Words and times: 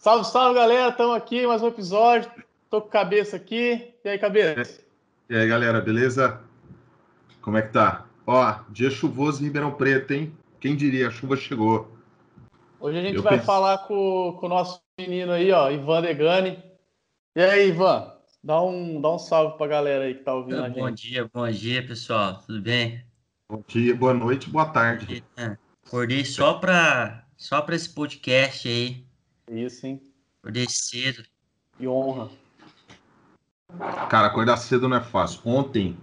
Salve, 0.00 0.24
salve, 0.24 0.54
galera. 0.54 0.88
Estamos 0.88 1.14
aqui, 1.14 1.46
mais 1.46 1.62
um 1.62 1.68
episódio. 1.68 2.30
Tô 2.70 2.80
com 2.80 2.88
cabeça 2.88 3.36
aqui. 3.36 3.92
E 4.02 4.08
aí, 4.08 4.18
cabeça? 4.18 4.80
E 5.28 5.36
aí, 5.36 5.46
galera, 5.46 5.78
beleza? 5.78 6.40
Como 7.42 7.58
é 7.58 7.62
que 7.62 7.74
tá? 7.74 8.06
Ó, 8.26 8.60
dia 8.70 8.88
chuvoso 8.88 9.42
em 9.42 9.44
Ribeirão 9.44 9.72
Preto, 9.72 10.14
hein? 10.14 10.32
Quem 10.58 10.74
diria, 10.74 11.08
a 11.08 11.10
chuva 11.10 11.36
chegou. 11.36 11.94
Hoje 12.80 12.96
a 12.96 13.02
gente 13.02 13.16
Eu 13.16 13.22
vai 13.22 13.34
pense... 13.34 13.44
falar 13.44 13.76
com, 13.86 14.38
com 14.40 14.46
o 14.46 14.48
nosso 14.48 14.80
menino 14.98 15.32
aí, 15.32 15.52
ó, 15.52 15.70
Ivan 15.70 16.00
Degani. 16.00 16.58
E 17.36 17.42
aí, 17.42 17.68
Ivan? 17.68 18.10
Dá 18.42 18.58
um, 18.62 19.02
dá 19.02 19.12
um 19.12 19.18
salve 19.18 19.58
pra 19.58 19.66
galera 19.66 20.04
aí 20.04 20.14
que 20.14 20.24
tá 20.24 20.32
ouvindo 20.32 20.64
a 20.64 20.68
gente. 20.68 20.78
Bom 20.78 20.90
dia, 20.92 21.30
bom 21.30 21.50
dia, 21.50 21.86
pessoal. 21.86 22.40
Tudo 22.46 22.62
bem? 22.62 23.04
Bom 23.50 23.62
dia, 23.68 23.94
boa 23.94 24.14
noite, 24.14 24.48
boa 24.48 24.64
tarde. 24.64 25.22
Acordei 25.86 26.24
só 26.24 26.54
pra, 26.54 27.26
só 27.36 27.60
pra 27.60 27.76
esse 27.76 27.90
podcast 27.90 28.66
aí. 28.66 29.09
Isso, 29.50 29.84
hein? 29.84 30.00
Acordei 30.40 30.66
cedo. 30.68 31.24
Que 31.76 31.88
honra. 31.88 32.30
Cara, 34.08 34.28
acordar 34.28 34.56
cedo 34.56 34.88
não 34.88 34.96
é 34.96 35.02
fácil. 35.02 35.40
Ontem 35.44 35.98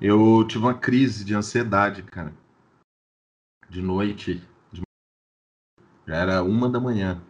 eu 0.00 0.46
tive 0.46 0.64
uma 0.64 0.74
crise 0.74 1.24
de 1.24 1.34
ansiedade, 1.34 2.02
cara. 2.04 2.32
De 3.68 3.82
noite. 3.82 4.42
De... 4.70 4.82
Já 6.06 6.16
era 6.16 6.42
uma 6.44 6.68
da 6.68 6.78
manhã. 6.78 7.20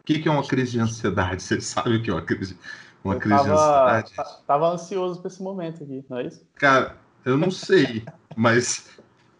O 0.00 0.04
que, 0.04 0.18
que 0.18 0.28
é 0.28 0.30
uma 0.30 0.46
crise 0.46 0.72
de 0.72 0.80
ansiedade? 0.80 1.42
Você 1.42 1.60
sabe 1.62 1.96
o 1.96 2.02
que 2.02 2.10
é 2.10 2.12
uma 2.12 2.22
crise, 2.22 2.58
uma 3.02 3.16
crise 3.16 3.36
tava, 3.36 3.48
de 3.48 3.52
ansiedade? 3.52 4.44
Tava 4.46 4.68
ansioso 4.68 5.20
pra 5.20 5.28
esse 5.28 5.42
momento 5.42 5.82
aqui, 5.82 6.04
não 6.10 6.18
é 6.18 6.26
isso? 6.26 6.46
Cara, 6.56 6.98
eu 7.24 7.38
não 7.38 7.50
sei, 7.50 8.04
mas, 8.36 8.98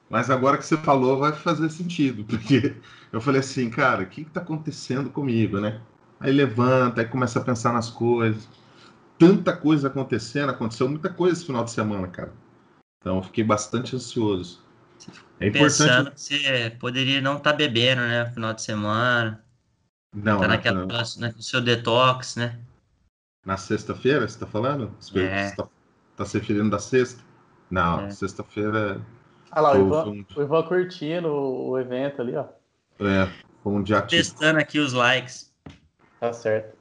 mas 0.09 0.31
agora 0.31 0.59
que 0.59 0.67
você 0.67 0.77
falou 0.77 1.19
vai 1.19 1.33
fazer 1.33 1.71
sentido, 1.71 2.25
porque 2.29 2.77
eu 3.13 3.21
falei 3.21 3.41
assim, 3.41 3.71
cara, 3.71 4.03
o 4.03 4.07
que 4.07 4.23
está 4.23 4.41
acontecendo 4.41 5.11
comigo, 5.11 5.61
né? 5.61 5.81
Aí 6.21 6.33
levanta, 6.33 7.01
aí 7.01 7.07
começa 7.07 7.39
a 7.39 7.45
pensar 7.45 7.73
nas 7.73 7.91
coisas. 7.91 8.49
Tanta 9.19 9.57
coisa 9.57 9.89
acontecendo, 9.89 10.51
aconteceu 10.51 10.89
muita 10.89 11.09
coisa 11.09 11.37
esse 11.37 11.47
final 11.47 11.65
de 11.65 11.71
semana, 11.71 12.09
cara. 12.09 12.33
Então 13.01 13.17
eu 13.17 13.23
fiquei 13.23 13.45
bastante 13.45 13.95
ansioso. 13.95 14.63
É 15.39 15.49
importante... 15.49 15.79
Pensando 15.79 16.11
que 16.13 16.21
você 16.21 16.77
poderia 16.79 17.21
não 17.21 17.37
estar 17.37 17.53
tá 17.53 17.57
bebendo, 17.57 18.01
né, 18.03 18.25
no 18.25 18.33
final 18.33 18.55
de 18.55 18.63
semana. 18.63 19.45
Não, 20.15 20.41
tá 20.41 20.49
naquela, 20.49 20.87
não. 20.87 20.87
no 20.87 21.43
seu 21.43 21.61
detox, 21.61 22.37
né? 22.37 22.59
Na 23.45 23.57
sexta-feira, 23.57 24.21
você 24.21 24.35
está 24.35 24.47
falando? 24.47 24.91
É. 25.15 25.49
Está 25.49 25.69
tá 26.17 26.25
se 26.25 26.39
referindo 26.39 26.71
da 26.71 26.79
sexta? 26.79 27.23
Não, 27.71 28.01
é. 28.01 28.11
sexta-feira. 28.11 29.01
Olha 29.57 29.61
lá, 29.61 29.73
o 29.73 29.87
Ivan, 29.87 30.09
um... 30.09 30.25
o 30.37 30.43
Ivan 30.43 30.63
curtindo 30.65 31.29
o 31.33 31.79
evento 31.79 32.21
ali, 32.21 32.35
ó. 32.35 32.47
É, 33.01 33.29
foi 33.63 33.73
um 33.73 33.83
dia 33.83 34.03
Testando 34.03 34.59
aqui 34.59 34.79
os 34.79 34.93
likes. 34.93 35.53
Tá 36.19 36.33
certo. 36.33 36.77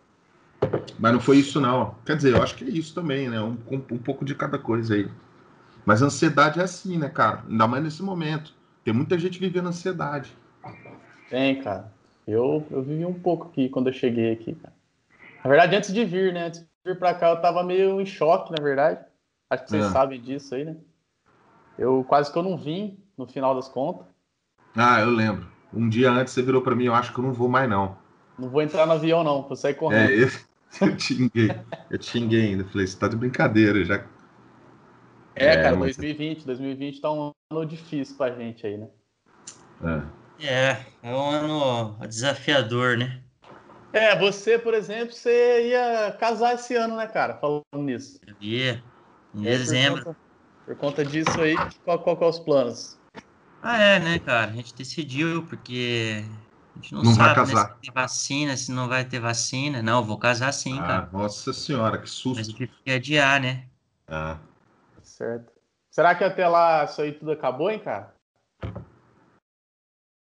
Mas 0.98 1.14
não 1.14 1.20
foi 1.20 1.38
isso, 1.38 1.60
não. 1.60 1.96
Quer 2.06 2.16
dizer, 2.16 2.34
eu 2.34 2.42
acho 2.42 2.56
que 2.56 2.64
é 2.64 2.70
isso 2.70 2.96
também, 2.96 3.30
né? 3.30 3.40
Um, 3.40 3.58
um, 3.70 3.76
um 3.92 3.98
pouco 3.98 4.24
de 4.26 4.34
cada 4.34 4.58
coisa 4.58 4.96
aí. 4.96 5.10
Mas 5.86 6.02
a 6.02 6.06
ansiedade 6.06 6.60
é 6.60 6.64
assim, 6.64 6.98
né, 6.98 7.10
cara? 7.10 7.44
Ainda 7.48 7.68
mais 7.68 7.84
nesse 7.84 8.02
momento. 8.02 8.56
Tem 8.84 8.94
muita 8.94 9.20
gente 9.20 9.40
vivendo 9.40 9.68
ansiedade. 9.68 10.32
Tem, 11.30 11.62
cara. 11.62 11.92
Eu, 12.26 12.66
eu 12.72 12.82
vivi 12.82 13.06
um 13.06 13.14
pouco 13.14 13.48
aqui 13.48 13.70
quando 13.70 13.88
eu 13.88 13.94
cheguei 13.94 14.32
aqui, 14.32 14.56
cara. 14.56 14.74
Na 15.44 15.50
verdade, 15.50 15.76
antes 15.76 15.94
de 15.94 16.06
vir, 16.06 16.34
né? 16.34 16.48
Antes 16.48 16.62
de 16.62 16.68
vir 16.86 16.98
pra 16.98 17.14
cá, 17.14 17.32
eu 17.32 17.42
tava 17.42 17.64
meio 17.64 18.00
em 18.00 18.06
choque, 18.06 18.52
na 18.52 18.64
verdade. 18.64 19.00
Acho 19.50 19.64
que 19.64 19.70
vocês 19.70 19.86
é. 19.86 19.90
sabem 19.90 20.22
disso 20.22 20.56
aí, 20.56 20.64
né? 20.64 20.78
Eu 21.78 22.04
quase 22.08 22.32
que 22.32 22.38
eu 22.38 22.44
não 22.44 22.58
vim 22.58 23.00
no 23.18 23.28
final 23.28 23.56
das 23.56 23.68
contas. 23.68 24.08
Ah, 24.76 25.02
eu 25.02 25.10
lembro. 25.10 25.48
Um 25.74 25.90
dia 25.90 26.12
antes 26.12 26.34
você 26.34 26.42
virou 26.42 26.62
para 26.62 26.76
mim, 26.76 26.86
eu 26.86 26.94
acho 26.94 27.14
que 27.14 27.20
eu 27.20 27.24
não 27.24 27.34
vou 27.34 27.50
mais 27.50 27.70
não. 27.70 27.98
Não 28.38 28.50
vou 28.50 28.62
entrar 28.62 28.86
no 28.86 28.94
avião 28.94 29.24
não, 29.24 29.44
vou 29.44 29.56
sair 29.56 29.74
correndo. 29.74 30.12
É, 30.12 30.24
eu, 30.24 30.28
eu 30.88 31.00
xinguei. 31.00 31.52
eu 31.90 32.02
xinguei 32.02 32.48
ainda. 32.48 32.66
Falei, 32.66 32.88
você 32.88 32.98
tá 32.98 33.08
de 33.08 33.16
brincadeira 33.16 33.84
já. 33.84 34.06
É, 35.36 35.48
é 35.48 35.64
cara, 35.64 35.76
mas... 35.76 35.98
2020, 35.98 36.46
2020 36.46 37.02
tá 37.02 37.12
um 37.12 37.32
ano 37.52 37.66
difícil 37.66 38.16
pra 38.18 38.32
gente 38.32 38.66
aí, 38.66 38.78
né? 38.78 38.88
É. 39.84 40.24
É, 40.46 40.86
é 41.04 41.16
um 41.16 41.30
ano 41.30 41.98
desafiador, 42.08 42.98
né? 42.98 43.22
É, 43.92 44.18
você, 44.18 44.58
por 44.58 44.74
exemplo, 44.74 45.14
você 45.14 45.70
ia 45.70 46.18
casar 46.20 46.56
esse 46.56 46.76
ano, 46.76 46.98
né, 46.98 47.08
cara? 47.08 47.36
Falando 47.36 47.64
nisso. 47.76 48.20
Eu 48.26 48.36
ia. 48.42 48.84
Em 49.34 49.42
dezembro. 49.42 50.16
Por 50.66 50.76
conta, 50.78 51.04
disso 51.04 51.42
aí, 51.42 51.56
qual, 51.84 52.00
qual, 52.00 52.18
qual 52.18 52.30
é 52.30 52.34
os 52.34 52.40
planos? 52.40 52.98
Ah, 53.62 53.78
é, 53.78 54.00
né, 54.00 54.20
cara? 54.20 54.52
A 54.52 54.54
gente 54.54 54.74
decidiu, 54.76 55.46
porque 55.46 56.24
a 56.76 56.80
gente 56.80 56.94
não, 56.94 57.04
não 57.04 57.14
sabe 57.14 57.36
vai 57.36 57.56
né, 57.56 57.62
se 57.62 57.82
tem 57.82 57.94
vacina, 57.94 58.58
se 58.58 58.72
não 58.72 58.88
vai 58.88 59.06
ter 59.06 59.20
vacina. 59.20 59.82
Não, 59.82 60.00
eu 60.00 60.04
vou 60.04 60.18
casar 60.18 60.52
sim, 60.52 60.80
ah, 60.80 60.84
cara. 60.84 61.10
Nossa 61.12 61.54
senhora, 61.54 61.98
que 61.98 62.10
susto. 62.10 62.38
Mas 62.38 62.48
tive 62.48 62.72
que 62.84 62.92
adiar, 62.92 63.42
né? 63.42 63.66
Ah. 64.08 64.38
Certo. 65.02 65.52
Será 65.92 66.16
que 66.16 66.24
até 66.24 66.48
lá 66.48 66.86
isso 66.86 67.02
aí 67.02 67.12
tudo 67.12 67.32
acabou, 67.32 67.70
hein, 67.70 67.80
cara? 67.80 68.14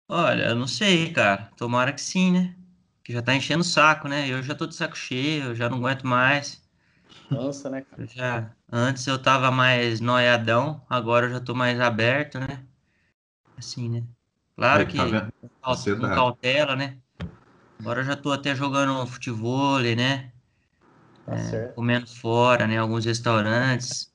Olha, 0.08 0.44
eu 0.50 0.56
não 0.56 0.68
sei, 0.68 1.12
cara. 1.12 1.52
Tomara 1.58 1.92
que 1.92 2.02
sim, 2.02 2.32
né? 2.32 2.56
Que 3.04 3.12
já 3.12 3.22
tá 3.22 3.36
enchendo 3.36 3.62
o 3.62 3.66
saco, 3.66 4.08
né? 4.08 4.30
Eu 4.30 4.44
já 4.44 4.54
tô 4.54 4.68
de 4.68 4.76
saco 4.76 4.96
cheio, 4.96 5.46
eu 5.46 5.56
já 5.56 5.70
não 5.70 5.78
aguento 5.78 6.06
mais. 6.06 6.65
Nossa, 7.30 7.70
né, 7.70 7.82
cara? 7.82 8.06
Já, 8.08 8.52
antes 8.72 9.06
eu 9.08 9.22
tava 9.22 9.52
mais 9.52 10.00
noiadão, 10.00 10.86
agora 10.90 11.28
eu 11.28 11.32
já 11.32 11.40
tô 11.40 11.54
mais 11.54 11.80
aberto, 11.80 12.40
né? 12.40 12.66
Assim, 13.58 13.90
né? 13.90 14.04
Claro 14.56 14.82
Aí, 14.82 14.86
que 14.88 14.98
tá 14.98 15.30
com 15.62 16.02
cautela, 16.02 16.76
né? 16.76 16.98
Agora 17.80 18.02
eu 18.02 18.06
já 18.06 18.16
tô 18.16 18.32
até 18.32 18.56
jogando 18.56 19.06
futebol, 19.08 19.80
né? 19.80 20.32
Tá 21.26 21.36
é, 21.36 21.68
comendo 21.70 22.08
fora, 22.08 22.68
né? 22.68 22.78
Alguns 22.78 23.06
restaurantes. 23.06 24.14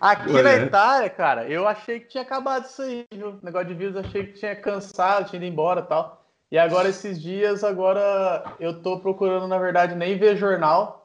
Aqui 0.00 0.30
Ué, 0.30 0.42
na 0.42 0.54
Itália, 0.66 1.10
cara, 1.10 1.48
eu 1.48 1.68
achei 1.68 2.00
que 2.00 2.08
tinha 2.08 2.22
acabado 2.22 2.64
isso 2.64 2.80
aí, 2.80 3.06
viu? 3.12 3.30
O 3.30 3.40
negócio 3.42 3.68
de 3.68 3.74
vírus, 3.74 3.96
achei 3.96 4.26
que 4.26 4.38
tinha 4.38 4.56
cansado, 4.56 5.28
tinha 5.28 5.38
ido 5.38 5.52
embora 5.52 5.80
e 5.80 5.84
tal. 5.84 6.26
E 6.50 6.58
agora, 6.58 6.88
esses 6.88 7.20
dias, 7.20 7.62
agora 7.62 8.56
eu 8.58 8.82
tô 8.82 8.98
procurando, 8.98 9.46
na 9.46 9.58
verdade, 9.58 9.94
nem 9.94 10.18
ver 10.18 10.36
jornal. 10.36 10.99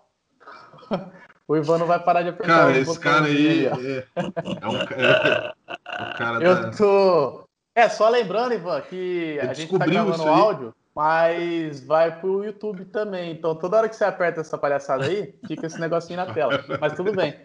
O 1.48 1.56
Ivan 1.56 1.78
não 1.78 1.86
vai 1.86 2.00
parar 2.00 2.24
de 2.24 2.30
apertar 2.30 2.54
Cara, 2.54 2.78
esse 2.78 3.00
cara 3.00 3.26
aí, 3.26 3.68
aí 3.68 3.98
é, 3.98 4.08
é, 4.16 4.68
um 4.68 4.78
é, 4.78 5.54
o 5.68 6.18
cara 6.18 6.44
Eu 6.44 6.56
da... 6.56 6.72
tô... 6.72 7.48
É, 7.76 7.88
só 7.88 8.10
lembrando, 8.10 8.56
Ivan, 8.56 8.82
que 8.82 9.40
a 9.40 9.54
gente 9.54 9.78
tá 9.78 9.86
gravando 9.86 10.24
áudio, 10.24 10.74
mas 10.96 11.82
vai 11.86 12.20
pro 12.20 12.44
YouTube 12.44 12.86
também. 12.86 13.34
Então, 13.34 13.54
toda 13.54 13.78
hora 13.78 13.90
que 13.90 13.96
você 13.96 14.06
aperta 14.06 14.42
essa 14.42 14.58
palhaçada 14.58 15.06
aí, 15.06 15.36
fica 15.46 15.68
esse 15.68 15.80
negocinho 15.80 16.18
na 16.18 16.34
tela. 16.34 16.64
Mas 16.80 16.94
tudo 16.94 17.12
bem. 17.12 17.36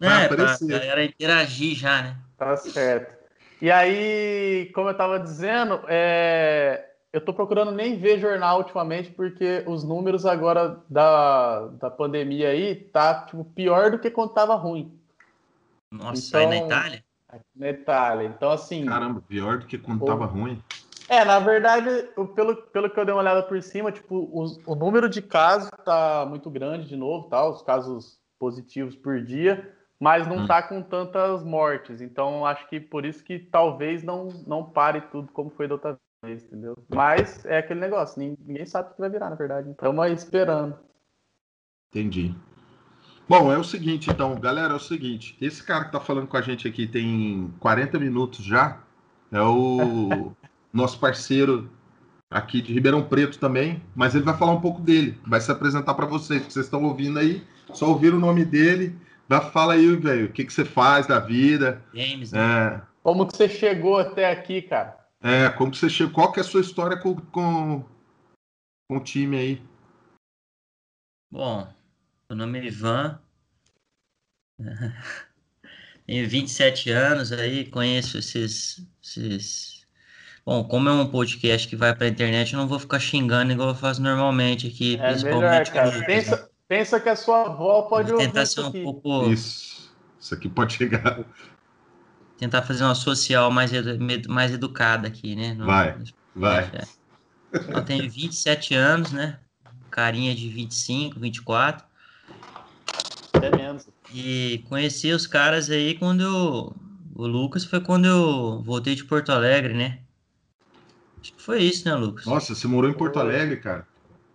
É, 0.00 0.26
pra 0.26 0.56
galera 0.60 1.04
interagir 1.04 1.76
já, 1.76 2.02
né? 2.02 2.16
Tá 2.36 2.56
certo. 2.56 3.14
E 3.62 3.70
aí, 3.70 4.70
como 4.74 4.88
eu 4.88 4.96
tava 4.96 5.20
dizendo, 5.20 5.80
é... 5.86 6.93
eu 7.14 7.20
tô 7.20 7.32
procurando 7.32 7.70
nem 7.70 7.96
ver 7.96 8.18
jornal 8.18 8.58
ultimamente, 8.58 9.08
porque 9.12 9.62
os 9.68 9.84
números 9.84 10.26
agora 10.26 10.80
da, 10.90 11.68
da 11.68 11.88
pandemia 11.88 12.48
aí 12.48 12.74
tá 12.74 13.24
tipo, 13.24 13.44
pior 13.44 13.92
do 13.92 14.00
que 14.00 14.10
quando 14.10 14.32
tava 14.32 14.56
ruim. 14.56 14.92
Nossa, 15.92 16.26
então, 16.26 16.40
aí 16.40 16.46
na 16.48 16.66
Itália? 16.66 17.04
Na 17.54 17.68
Itália. 17.70 18.26
Então, 18.26 18.50
assim. 18.50 18.84
Caramba, 18.84 19.22
pior 19.28 19.58
do 19.58 19.66
que 19.66 19.78
quando 19.78 20.02
o... 20.02 20.04
tava 20.04 20.26
ruim. 20.26 20.60
É, 21.08 21.24
na 21.24 21.38
verdade, 21.38 21.88
pelo, 22.34 22.56
pelo 22.56 22.90
que 22.90 22.98
eu 22.98 23.04
dei 23.04 23.14
uma 23.14 23.20
olhada 23.20 23.44
por 23.44 23.62
cima, 23.62 23.92
tipo, 23.92 24.16
o, 24.16 24.44
o 24.66 24.74
número 24.74 25.08
de 25.08 25.22
casos 25.22 25.70
tá 25.84 26.26
muito 26.28 26.50
grande 26.50 26.88
de 26.88 26.96
novo, 26.96 27.28
tá? 27.28 27.48
Os 27.48 27.62
casos 27.62 28.18
positivos 28.40 28.96
por 28.96 29.22
dia, 29.22 29.72
mas 30.00 30.26
não 30.26 30.38
hum. 30.38 30.46
tá 30.48 30.60
com 30.60 30.82
tantas 30.82 31.44
mortes. 31.44 32.00
Então, 32.00 32.44
acho 32.44 32.68
que 32.68 32.80
por 32.80 33.04
isso 33.04 33.22
que 33.22 33.38
talvez 33.38 34.02
não, 34.02 34.30
não 34.48 34.64
pare 34.64 35.00
tudo 35.12 35.30
como 35.30 35.50
foi 35.50 35.68
da 35.68 35.74
outra 35.74 35.96
entendeu? 36.32 36.76
Mas 36.88 37.44
é 37.44 37.58
aquele 37.58 37.80
negócio, 37.80 38.18
ninguém 38.18 38.64
sabe 38.64 38.90
o 38.90 38.94
que 38.94 39.00
vai 39.00 39.10
virar, 39.10 39.30
na 39.30 39.36
verdade. 39.36 39.70
Estamos 39.70 40.04
aí 40.04 40.12
esperando. 40.12 40.76
Entendi. 41.90 42.34
Bom, 43.28 43.50
é 43.50 43.58
o 43.58 43.64
seguinte, 43.64 44.10
então, 44.10 44.34
galera, 44.38 44.74
é 44.74 44.76
o 44.76 44.80
seguinte. 44.80 45.36
Esse 45.40 45.62
cara 45.62 45.86
que 45.86 45.92
tá 45.92 46.00
falando 46.00 46.26
com 46.26 46.36
a 46.36 46.42
gente 46.42 46.68
aqui 46.68 46.86
tem 46.86 47.52
40 47.58 47.98
minutos 47.98 48.44
já. 48.44 48.80
É 49.32 49.40
o 49.40 50.32
nosso 50.72 50.98
parceiro 50.98 51.70
aqui 52.30 52.60
de 52.60 52.72
Ribeirão 52.72 53.02
Preto 53.02 53.38
também, 53.38 53.82
mas 53.94 54.14
ele 54.14 54.24
vai 54.24 54.36
falar 54.36 54.52
um 54.52 54.60
pouco 54.60 54.80
dele, 54.80 55.18
vai 55.24 55.40
se 55.40 55.50
apresentar 55.50 55.94
para 55.94 56.04
vocês, 56.04 56.44
que 56.44 56.52
vocês 56.52 56.66
estão 56.66 56.82
ouvindo 56.82 57.18
aí, 57.18 57.44
só 57.72 57.88
ouviram 57.88 58.16
o 58.16 58.20
nome 58.20 58.44
dele. 58.44 58.98
Dá, 59.28 59.40
fala 59.40 59.74
aí, 59.74 59.96
velho, 59.96 60.26
o 60.26 60.32
que, 60.32 60.44
que 60.44 60.52
você 60.52 60.64
faz 60.64 61.06
da 61.06 61.18
vida? 61.18 61.80
Games, 61.94 62.32
né? 62.32 62.40
É, 62.40 62.80
como 63.02 63.26
que 63.26 63.36
você 63.36 63.48
chegou 63.48 63.98
até 63.98 64.30
aqui, 64.30 64.60
cara? 64.62 65.03
É, 65.24 65.48
como 65.56 65.70
que 65.70 65.78
você 65.78 65.88
chegou? 65.88 66.12
Qual 66.12 66.32
que 66.32 66.38
é 66.38 66.42
a 66.42 66.44
sua 66.44 66.60
história 66.60 66.98
com, 67.00 67.16
com, 67.16 67.82
com 68.86 68.96
o 68.98 69.02
time 69.02 69.38
aí? 69.38 69.62
Bom, 71.32 71.66
meu 72.28 72.36
nome 72.36 72.58
é 72.60 72.66
Ivan. 72.66 73.18
Tenho 76.06 76.28
27 76.28 76.90
anos 76.90 77.32
aí, 77.32 77.70
conheço 77.70 78.18
esses, 78.18 78.86
esses 79.02 79.74
Bom, 80.44 80.62
como 80.62 80.90
é 80.90 80.92
um 80.92 81.10
podcast 81.10 81.66
que 81.66 81.74
vai 81.74 81.96
pra 81.96 82.06
internet, 82.06 82.52
eu 82.52 82.60
não 82.60 82.68
vou 82.68 82.78
ficar 82.78 83.00
xingando 83.00 83.50
igual 83.50 83.70
eu 83.70 83.74
faço 83.74 84.02
normalmente 84.02 84.66
aqui, 84.66 84.98
É 85.00 85.16
melhor, 85.22 85.64
cara. 85.70 86.04
Pensa, 86.04 86.50
pensa 86.68 87.00
que 87.00 87.08
a 87.08 87.16
sua 87.16 87.46
avó 87.46 87.80
pode 87.82 88.10
Vou 88.10 88.20
ouvir 88.20 88.26
tentar 88.26 88.42
isso 88.42 88.56
ser 88.56 88.60
um 88.60 88.68
aqui. 88.68 88.82
pouco. 88.82 89.30
Isso. 89.30 89.90
Isso 90.20 90.34
aqui 90.34 90.50
pode 90.50 90.74
chegar. 90.74 91.24
Tentar 92.38 92.62
fazer 92.62 92.84
uma 92.84 92.94
social 92.94 93.50
mais, 93.50 93.72
edu- 93.72 93.98
mais 94.28 94.52
educada 94.52 95.06
aqui, 95.08 95.36
né? 95.36 95.54
No- 95.54 95.66
Vai, 95.66 95.96
vai. 96.34 96.64
É. 96.74 96.82
Eu 97.68 97.84
tenho 97.84 98.10
27 98.10 98.74
anos, 98.74 99.12
né? 99.12 99.38
Carinha 99.90 100.34
de 100.34 100.48
25, 100.48 101.20
24. 101.20 101.86
Até 103.32 103.56
menos. 103.56 103.86
E 104.12 104.64
conheci 104.68 105.12
os 105.12 105.26
caras 105.26 105.70
aí 105.70 105.94
quando 105.98 106.22
eu... 106.22 106.76
O 107.16 107.26
Lucas 107.28 107.64
foi 107.64 107.80
quando 107.80 108.06
eu 108.06 108.60
voltei 108.62 108.96
de 108.96 109.04
Porto 109.04 109.30
Alegre, 109.30 109.72
né? 109.72 110.00
Acho 111.22 111.32
que 111.34 111.40
foi 111.42 111.62
isso, 111.62 111.88
né, 111.88 111.94
Lucas? 111.94 112.26
Nossa, 112.26 112.54
você 112.54 112.66
morou 112.66 112.90
em 112.90 112.92
Porto 112.94 113.20
Alegre, 113.20 113.56
cara? 113.58 113.86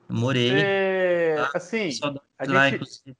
Eu 0.07 0.15
morei. 0.15 0.49
É, 0.63 1.45
assim, 1.53 1.91
Saudade 1.91 2.23
a 2.37 2.45
lá, 2.45 2.65
gente- 2.69 2.75
inclusive. 2.75 3.17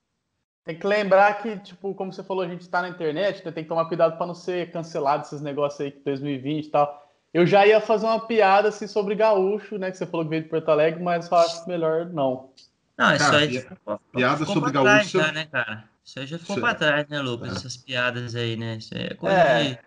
Tem 0.70 0.78
que 0.78 0.86
lembrar 0.86 1.42
que, 1.42 1.58
tipo, 1.58 1.96
como 1.96 2.14
você 2.14 2.24
falou, 2.24 2.44
a 2.44 2.48
gente 2.48 2.70
tá 2.70 2.80
na 2.84 2.90
internet, 2.90 3.44
né, 3.44 3.52
tem 3.52 3.64
que 3.64 3.70
tomar 3.70 3.86
cuidado 3.86 4.18
para 4.18 4.28
não 4.28 4.36
ser 4.36 4.70
cancelado 4.72 5.24
esses 5.24 5.42
negócios 5.42 5.82
aí 5.82 5.90
que 5.90 6.00
2020 6.06 6.66
e 6.68 6.70
tal. 6.70 7.10
Eu 7.34 7.44
já 7.48 7.66
ia 7.66 7.82
fazer 7.82 8.06
uma 8.06 8.20
piada 8.28 8.70
assim 8.70 8.86
sobre 8.86 9.16
gaúcho, 9.16 9.80
né? 9.80 9.90
Que 9.90 9.98
você 9.98 10.06
falou 10.06 10.24
que 10.26 10.30
veio 10.30 10.44
de 10.44 10.50
Porto 10.50 10.70
Alegre, 10.70 11.02
mas 11.02 11.28
eu 11.30 11.38
acho 11.40 11.68
melhor 11.68 12.06
não. 12.06 12.52
Não, 12.96 13.16
isso 13.16 13.26
Cara, 13.26 13.38
aí 13.40 13.60
ficou, 13.62 14.00
piada 14.14 14.38
ficou 14.38 14.54
sobre 14.54 14.72
pra 14.72 14.82
trás 14.84 15.12
gaúcho- 15.12 15.28
já, 15.28 15.32
né, 15.32 15.46
cara? 15.52 15.84
Isso 16.06 16.20
aí 16.20 16.28
já 16.28 16.38
ficou 16.38 16.56
Isso 16.56 16.62
pra 16.62 16.72
é- 16.72 16.76
trás, 16.76 17.08
né, 17.08 17.20
Lucas? 17.20 17.50
é. 17.50 17.52
Essas 17.56 17.76
piadas 17.78 18.36
aí, 18.36 18.56
né? 18.56 18.76
Isso 18.78 18.96
aí 18.96 19.06
é 19.06 19.14
coisa 19.16 19.36
É. 19.38 19.64
de... 19.64 19.80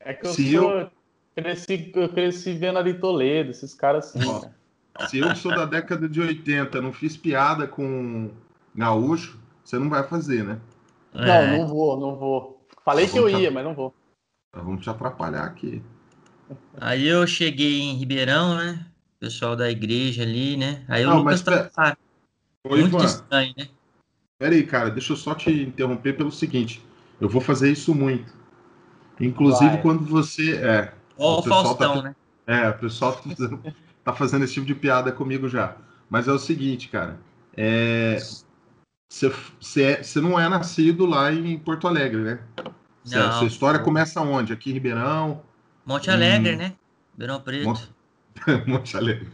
É 0.00 0.14
que 0.14 0.24
eu 0.26 0.30
Se 0.32 0.52
sou. 0.54 0.90
Cresci, 1.34 1.92
eu 1.96 2.08
cresci 2.08 2.52
vendo 2.54 2.78
ali 2.78 2.94
Toledo, 2.94 3.50
esses 3.50 3.74
caras 3.74 4.14
assim. 4.14 4.28
Ó, 4.28 4.40
cara. 4.94 5.08
Se 5.08 5.18
eu 5.18 5.28
que 5.30 5.38
sou 5.38 5.52
da 5.54 5.64
década 5.64 6.08
de 6.08 6.20
80 6.20 6.80
não 6.80 6.92
fiz 6.92 7.16
piada 7.16 7.66
com 7.66 8.30
gaúcho, 8.74 9.38
você 9.68 9.78
não 9.78 9.90
vai 9.90 10.02
fazer, 10.02 10.42
né? 10.44 10.58
Não, 11.12 11.24
É. 11.26 11.58
não 11.58 11.66
vou, 11.68 12.00
não 12.00 12.16
vou. 12.16 12.66
Falei 12.82 13.06
Tá 13.06 13.12
que 13.12 13.18
eu 13.18 13.30
tá 13.30 13.38
ia, 13.38 13.50
mas 13.50 13.62
não 13.64 13.74
vou. 13.74 13.94
Vamos 14.54 14.82
te 14.82 14.88
atrapalhar 14.88 15.44
aqui. 15.44 15.82
Aí 16.80 17.06
eu 17.06 17.26
cheguei 17.26 17.80
em 17.82 17.94
Ribeirão, 17.96 18.56
né? 18.56 18.86
Pessoal 19.20 19.54
da 19.54 19.70
igreja 19.70 20.22
ali, 20.22 20.56
né? 20.56 20.86
Aí 20.88 21.04
o 21.04 21.10
Não, 21.10 21.18
Lucas 21.18 21.42
mas 21.42 21.70
tá 21.70 21.96
Oi, 22.66 22.80
muito 22.80 22.96
Ivan. 22.96 23.04
estranho, 23.04 23.54
né? 23.58 23.68
Peraí, 24.38 24.66
cara, 24.66 24.90
deixa 24.90 25.12
eu 25.12 25.16
só 25.18 25.34
te 25.34 25.50
interromper 25.50 26.16
pelo 26.16 26.32
seguinte. 26.32 26.82
Eu 27.20 27.28
vou 27.28 27.40
fazer 27.42 27.70
isso 27.70 27.94
muito. 27.94 28.32
Inclusive 29.20 29.72
Vai. 29.72 29.82
quando 29.82 30.04
você. 30.06 30.56
É, 30.56 30.94
Ó 31.18 31.36
O 31.36 31.40
o 31.40 31.42
pessoal 31.42 31.64
Faustão, 31.64 31.96
tá- 31.96 32.02
né? 32.02 32.16
é 32.46 32.68
o 32.70 32.78
pessoal 32.78 33.12
tá 33.12 33.22
fazendo, 33.22 33.62
tá 34.04 34.14
fazendo 34.14 34.44
esse 34.44 34.54
tipo 34.54 34.66
de 34.66 34.74
piada 34.74 35.12
comigo 35.12 35.46
já. 35.46 35.76
Mas 36.08 36.26
é 36.26 36.32
o 36.32 36.38
seguinte, 36.38 36.88
cara. 36.88 37.18
É, 37.54 38.16
você, 39.08 39.32
você, 39.60 39.82
é- 39.82 40.02
você 40.02 40.20
não 40.20 40.38
é 40.38 40.48
nascido 40.48 41.06
lá 41.06 41.32
em 41.32 41.58
Porto 41.58 41.88
Alegre, 41.88 42.18
né? 42.20 42.38
Você- 43.02 43.16
a 43.16 43.26
Não. 43.28 43.32
sua 43.38 43.46
história 43.48 43.80
começa 43.80 44.20
onde? 44.20 44.52
Aqui 44.52 44.70
em 44.70 44.74
Ribeirão? 44.74 45.42
Monte 45.86 46.10
Alegre, 46.10 46.54
Hum. 46.54 46.58
né? 46.58 46.72
Ribeirão 47.12 47.40
Preto. 47.40 47.64
Monte- 47.64 47.90
Monte 48.66 48.96
Alegre. 48.96 49.28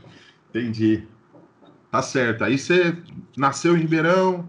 Entendi. 0.51 1.07
Tá 1.91 2.03
certo. 2.03 2.45
Aí 2.45 2.59
você 2.59 2.97
nasceu 3.37 3.77
em 3.77 3.81
Ribeirão, 3.81 4.49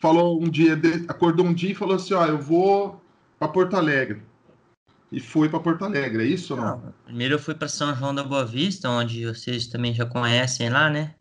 falou 0.00 0.42
um 0.42 0.48
dia, 0.48 0.78
acordou 1.08 1.46
um 1.46 1.54
dia 1.54 1.70
e 1.70 1.74
falou 1.74 1.96
assim: 1.96 2.14
ó, 2.14 2.24
eu 2.26 2.38
vou 2.38 3.00
para 3.38 3.48
Porto 3.48 3.76
Alegre. 3.76 4.22
E 5.10 5.20
foi 5.20 5.48
para 5.48 5.58
Porto 5.60 5.84
Alegre, 5.84 6.22
é 6.22 6.26
isso 6.26 6.54
ou 6.54 6.60
não? 6.60 6.76
Não, 6.78 6.94
primeiro 7.04 7.34
eu 7.34 7.38
fui 7.38 7.54
para 7.54 7.66
São 7.68 7.94
João 7.94 8.14
da 8.14 8.22
Boa 8.22 8.44
Vista, 8.44 8.90
onde 8.90 9.24
vocês 9.24 9.66
também 9.68 9.94
já 9.94 10.04
conhecem 10.04 10.68
lá, 10.68 10.90
né? 10.90 11.14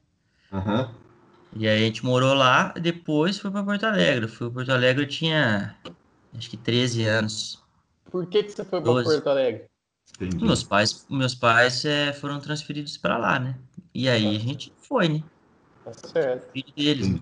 Aham. 0.52 0.92
E 1.60 1.68
aí 1.68 1.82
a 1.84 1.86
gente 1.88 2.06
morou 2.06 2.36
lá, 2.36 2.72
e 2.78 2.80
depois 2.80 3.40
fui 3.40 3.50
para 3.50 3.64
Porto 3.64 3.84
Alegre. 3.86 4.26
Eu 4.26 4.30
fui 4.30 4.48
para 4.48 4.54
Porto 4.56 4.72
Alegre, 4.72 5.04
eu 5.04 5.08
tinha 5.08 5.76
acho 6.38 6.50
que 6.52 6.58
13 6.58 7.04
anos. 7.04 7.64
Por 8.12 8.28
que, 8.28 8.44
que 8.44 8.52
você 8.52 8.64
foi 8.64 8.80
pra 8.80 8.92
Doze. 8.92 9.16
Porto 9.16 9.28
Alegre? 9.30 9.66
Entendi. 10.16 10.46
Meus 10.46 10.64
pais, 10.64 11.06
meus 11.10 11.34
pais 11.34 11.84
eh, 11.84 12.14
foram 12.14 12.40
transferidos 12.40 12.96
para 12.98 13.18
lá, 13.18 13.40
né? 13.40 13.58
E 13.94 14.08
aí 14.08 14.36
a 14.36 14.40
gente 14.40 14.72
foi, 14.88 15.10
né? 15.10 15.24
Tá 15.84 15.94
certo. 15.94 16.52
Filho 16.52 16.74
deles. 16.76 17.10
né? 17.10 17.20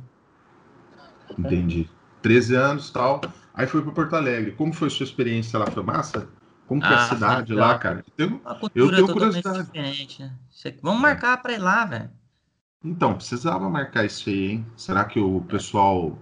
Entendi. 1.38 1.90
13 2.22 2.56
anos 2.56 2.90
tal. 2.92 3.22
Aí 3.54 3.68
foi 3.68 3.82
para 3.82 3.92
Porto 3.94 4.16
Alegre. 4.16 4.52
Como 4.52 4.74
foi 4.74 4.90
sua 4.90 5.06
experiência 5.06 5.58
lá? 5.58 5.66
Foi 5.68 5.84
massa? 5.84 6.28
Como 6.68 6.82
que 6.82 6.88
é 6.88 6.90
a 6.90 6.96
Ah, 6.96 7.00
cidade 7.00 7.54
foi 7.54 7.62
lá, 7.62 7.78
cara? 7.78 8.04
Uma 8.20 8.56
cultura 8.60 8.96
tenho 8.98 9.08
totalmente 9.08 9.44
curiosidade. 9.44 9.66
diferente, 9.66 10.22
né? 10.22 10.34
Você- 10.52 10.78
Vamos 10.82 11.02
marcar 11.02 11.38
para 11.42 11.54
ir 11.54 11.60
lá, 11.60 11.86
velho. 11.86 12.10
Então, 12.86 13.16
precisava 13.16 13.70
marcar 13.70 14.06
isso 14.06 14.30
aí, 14.30 14.52
hein? 14.52 14.66
Será 14.78 15.04
que 15.06 15.20
o 15.20 15.42
pessoal. 15.42 16.18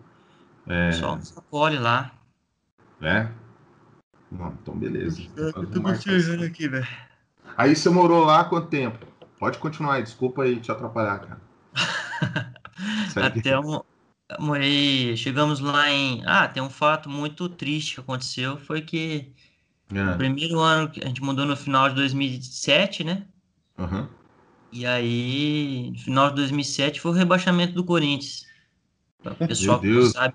É, 0.67 0.95
Só 0.97 1.19
acolhe 1.35 1.77
lá. 1.77 2.17
é? 3.01 3.27
Não, 4.31 4.49
então 4.61 4.75
beleza. 4.77 5.21
Vamos 5.55 5.81
marcar 5.81 6.13
isso. 6.17 6.31
aqui, 6.43 6.67
velho. 6.67 6.87
Aí 7.57 7.75
você 7.75 7.89
morou 7.89 8.25
lá 8.25 8.41
há 8.41 8.45
quanto 8.45 8.67
tempo? 8.67 9.07
Pode 9.39 9.57
continuar 9.57 9.95
aí, 9.95 10.03
desculpa 10.03 10.43
aí 10.43 10.59
te 10.59 10.71
atrapalhar, 10.71 11.17
cara. 11.19 11.41
Até 13.19 13.57
um, 13.59 13.81
morei, 14.39 15.15
chegamos 15.17 15.59
lá 15.59 15.89
em. 15.91 16.23
Ah, 16.25 16.47
tem 16.47 16.61
um 16.63 16.69
fato 16.69 17.09
muito 17.09 17.49
triste 17.49 17.95
que 17.95 18.01
aconteceu, 18.01 18.57
foi 18.59 18.81
que 18.81 19.33
o 20.05 20.13
É, 20.15 20.17
primeiro 20.17 20.59
ano 20.59 20.91
que 20.91 21.03
a 21.03 21.07
gente 21.07 21.21
mudou 21.23 21.45
no 21.45 21.57
final 21.57 21.89
de 21.89 21.95
2007, 21.95 23.03
né? 23.03 23.27
aham. 23.77 24.09
E 24.73 24.87
aí, 24.87 25.91
no 25.91 25.99
final 25.99 26.29
de 26.29 26.35
2007 26.37 26.99
foi 26.99 27.11
o 27.11 27.13
rebaixamento 27.13 27.73
do 27.73 27.83
Corinthians. 27.83 28.47
O 29.23 29.47
pessoal 29.47 29.79
que 29.79 29.87
não 29.87 30.05
sabe, 30.07 30.33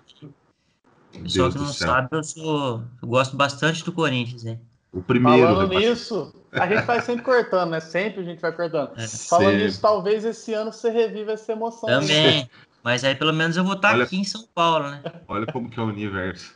pessoal 1.10 1.50
Deus 1.50 1.54
que 1.54 1.60
não 1.60 1.72
sabe, 1.72 2.08
eu 2.12 2.22
sou, 2.22 2.84
eu 3.02 3.08
gosto 3.08 3.36
bastante 3.36 3.84
do 3.84 3.92
Corinthians, 3.92 4.44
né? 4.44 4.58
O 4.92 5.02
primeiro. 5.02 5.46
Falando 5.46 5.74
nisso, 5.74 6.32
a 6.52 6.66
gente 6.68 6.86
vai 6.86 7.02
sempre 7.02 7.24
cortando, 7.24 7.70
né? 7.70 7.80
Sempre 7.80 8.20
a 8.20 8.24
gente 8.24 8.40
vai 8.40 8.52
cortando. 8.52 8.92
É. 8.96 9.06
Falando 9.08 9.50
Sempre. 9.50 9.64
nisso, 9.64 9.80
talvez 9.80 10.24
esse 10.24 10.54
ano 10.54 10.72
você 10.72 10.88
reviva 10.88 11.32
essa 11.32 11.52
emoção. 11.52 11.88
aí. 11.88 12.00
Também. 12.00 12.50
Mas 12.82 13.02
aí 13.04 13.16
pelo 13.16 13.32
menos 13.32 13.56
eu 13.56 13.64
vou 13.64 13.74
estar 13.74 13.94
Olha- 13.94 14.04
aqui 14.04 14.16
em 14.16 14.24
São 14.24 14.46
Paulo, 14.54 14.88
né? 14.88 15.02
Olha 15.26 15.46
como 15.52 15.68
que 15.68 15.78
é 15.78 15.82
o 15.82 15.86
universo. 15.86 16.54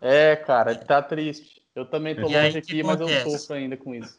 É, 0.00 0.36
cara, 0.36 0.74
tá 0.76 1.02
triste. 1.02 1.60
Eu 1.74 1.84
também 1.84 2.14
tô 2.14 2.22
E 2.30 2.34
longe 2.34 2.58
aqui, 2.58 2.82
mas 2.82 3.00
eu 3.00 3.08
sofro 3.30 3.56
ainda 3.56 3.76
com 3.76 3.94
isso. 3.94 4.16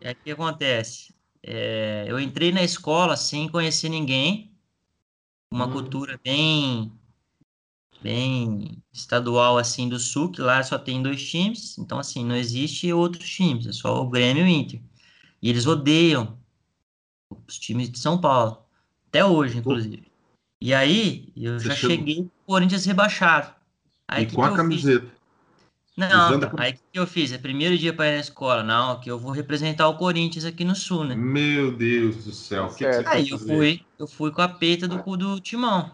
E 0.00 0.08
aí 0.08 0.14
o 0.14 0.16
que 0.24 0.30
acontece? 0.32 1.14
É, 1.42 2.04
eu 2.08 2.18
entrei 2.18 2.52
na 2.52 2.62
escola 2.62 3.16
sem 3.16 3.48
conhecer 3.48 3.88
ninguém, 3.88 4.52
uma 5.50 5.66
Hum. 5.66 5.72
cultura 5.72 6.20
bem, 6.22 6.92
bem 8.02 8.82
estadual 8.92 9.58
assim 9.58 9.88
do 9.88 9.98
sul, 9.98 10.30
que 10.30 10.40
lá 10.40 10.62
só 10.62 10.78
tem 10.78 11.02
dois 11.02 11.28
times, 11.28 11.78
então 11.78 11.98
assim, 11.98 12.24
não 12.24 12.36
existe 12.36 12.92
outros 12.92 13.28
times, 13.28 13.66
é 13.66 13.72
só 13.72 14.02
o 14.02 14.08
Grêmio 14.08 14.46
e 14.46 14.50
o 14.50 14.52
Inter. 14.52 14.80
E 15.40 15.48
eles 15.48 15.66
odeiam 15.66 16.38
os 17.46 17.58
times 17.58 17.90
de 17.90 17.98
São 17.98 18.20
Paulo, 18.20 18.64
até 19.08 19.24
hoje, 19.24 19.58
inclusive. 19.58 20.06
E 20.60 20.74
aí, 20.74 21.32
eu 21.36 21.58
Você 21.58 21.68
já 21.68 21.76
chegou- 21.76 21.96
cheguei 21.96 22.16
com 22.24 22.28
o 22.28 22.46
Corinthians 22.46 22.84
rebaixado. 22.84 23.54
Aí, 24.08 24.24
e 24.24 24.26
que 24.26 24.34
com 24.34 24.42
que 24.42 24.48
a 24.60 24.68
fiz? 24.70 24.82
Não, 25.98 26.28
Usando 26.30 26.48
cam- 26.50 26.62
aí 26.62 26.72
o 26.72 26.76
que 26.92 26.98
eu 26.98 27.06
fiz? 27.06 27.32
É 27.32 27.38
primeiro 27.38 27.76
dia 27.76 27.92
para 27.92 28.06
ir 28.08 28.14
na 28.14 28.20
escola, 28.20 28.62
não, 28.62 29.00
que 29.00 29.10
eu 29.10 29.18
vou 29.18 29.32
representar 29.32 29.88
o 29.88 29.96
Corinthians 29.98 30.44
aqui 30.44 30.64
no 30.64 30.74
Sul, 30.74 31.04
né? 31.04 31.14
Meu 31.14 31.72
Deus 31.72 32.24
do 32.24 32.32
céu. 32.32 32.66
O 32.66 32.74
que, 32.74 32.84
que 32.88 33.08
Aí 33.08 33.28
eu 33.30 33.38
fazer? 33.38 33.56
fui, 33.56 33.80
eu 33.98 34.06
fui 34.06 34.30
com 34.30 34.40
a 34.40 34.48
peita 34.48 34.86
do, 34.86 34.98
do 35.16 35.40
timão. 35.40 35.90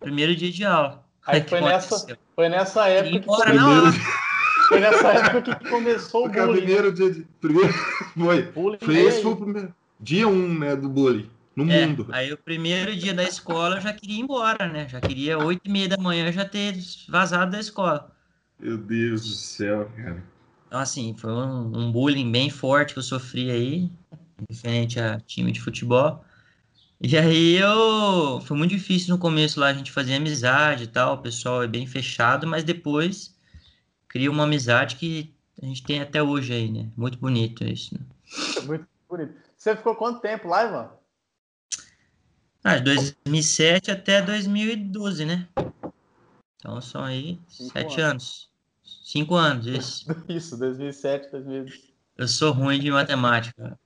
Primeiro 0.00 0.36
dia 0.36 0.50
de 0.52 0.64
aula. 0.64 1.04
Aí 1.26 1.40
que 1.42 1.48
foi 1.50 1.60
nessa, 1.62 2.06
foi 2.34 2.48
nessa 2.48 2.86
época 2.88 3.10
que 3.10 3.16
Embora 3.18 3.52
na 3.54 3.64
Primeiro, 3.64 3.92
foi 4.68 4.80
nessa 4.80 5.08
época 5.12 5.42
que 5.56 5.68
começou 5.70 6.26
o 6.26 6.28
bullying. 6.28 6.52
primeiro 6.58 6.92
dia 6.92 7.10
de. 7.10 7.22
Primeiro, 7.40 7.72
foi. 8.14 8.42
Bullying 8.52 8.78
Foi 8.78 8.94
veio 8.94 9.08
esse 9.08 9.16
aí. 9.18 9.22
foi 9.22 9.32
o 9.32 9.36
primeiro. 9.36 9.74
Dia 9.98 10.28
1, 10.28 10.32
um, 10.32 10.58
né, 10.58 10.76
do 10.76 10.88
bullying. 10.88 11.30
No 11.56 11.64
É, 11.72 11.86
mundo. 11.86 12.06
aí 12.12 12.30
o 12.32 12.36
primeiro 12.36 12.94
dia 12.94 13.14
da 13.14 13.22
escola 13.22 13.76
eu 13.76 13.80
já 13.80 13.90
queria 13.92 14.16
ir 14.16 14.20
embora, 14.20 14.68
né? 14.68 14.86
Já 14.88 15.00
queria 15.00 15.38
oito 15.38 15.62
e 15.64 15.70
meia 15.70 15.88
da 15.88 15.96
manhã 15.96 16.30
já 16.30 16.44
ter 16.44 16.76
vazado 17.08 17.50
da 17.52 17.58
escola. 17.58 18.14
Meu 18.58 18.78
Deus 18.78 19.22
do 19.22 19.34
céu, 19.34 19.90
cara. 19.96 20.22
Então, 20.66 20.80
assim, 20.80 21.14
foi 21.16 21.30
um, 21.30 21.78
um 21.78 21.92
bullying 21.92 22.30
bem 22.30 22.50
forte 22.50 22.92
que 22.92 22.98
eu 22.98 23.02
sofri 23.02 23.50
aí, 23.50 23.90
referente 24.48 24.98
a 24.98 25.20
time 25.20 25.52
de 25.52 25.60
futebol. 25.60 26.24
E 27.00 27.16
aí 27.16 27.56
eu. 27.56 28.40
Foi 28.40 28.56
muito 28.56 28.70
difícil 28.70 29.14
no 29.14 29.20
começo 29.20 29.60
lá, 29.60 29.68
a 29.68 29.74
gente 29.74 29.92
fazia 29.92 30.16
amizade 30.16 30.84
e 30.84 30.86
tal, 30.86 31.14
o 31.14 31.22
pessoal 31.22 31.62
é 31.62 31.68
bem 31.68 31.86
fechado, 31.86 32.46
mas 32.46 32.64
depois 32.64 33.36
cria 34.08 34.30
uma 34.30 34.44
amizade 34.44 34.96
que 34.96 35.32
a 35.62 35.66
gente 35.66 35.84
tem 35.84 36.00
até 36.00 36.22
hoje 36.22 36.52
aí, 36.52 36.70
né? 36.70 36.88
Muito 36.96 37.18
bonito 37.18 37.64
isso, 37.64 37.94
né? 37.94 38.00
Muito 38.64 38.86
bonito. 39.08 39.34
Você 39.56 39.76
ficou 39.76 39.94
quanto 39.94 40.20
tempo 40.20 40.48
lá, 40.48 40.64
Ivan? 40.64 40.90
Ah, 42.64 42.78
de 42.78 42.84
2007 42.84 43.90
até 43.90 44.20
2012, 44.20 45.24
né? 45.24 45.46
Então 46.58 46.80
são 46.80 47.02
aí 47.02 47.38
Cinco 47.48 47.72
sete 47.72 48.00
anos. 48.00 48.50
Cinco 49.04 49.34
anos, 49.34 49.66
isso. 49.66 50.06
Isso, 50.28 50.56
2007, 50.58 51.30
2000. 51.30 51.66
Eu 52.16 52.28
sou 52.28 52.52
ruim 52.52 52.78
de 52.78 52.90
matemática. 52.90 53.78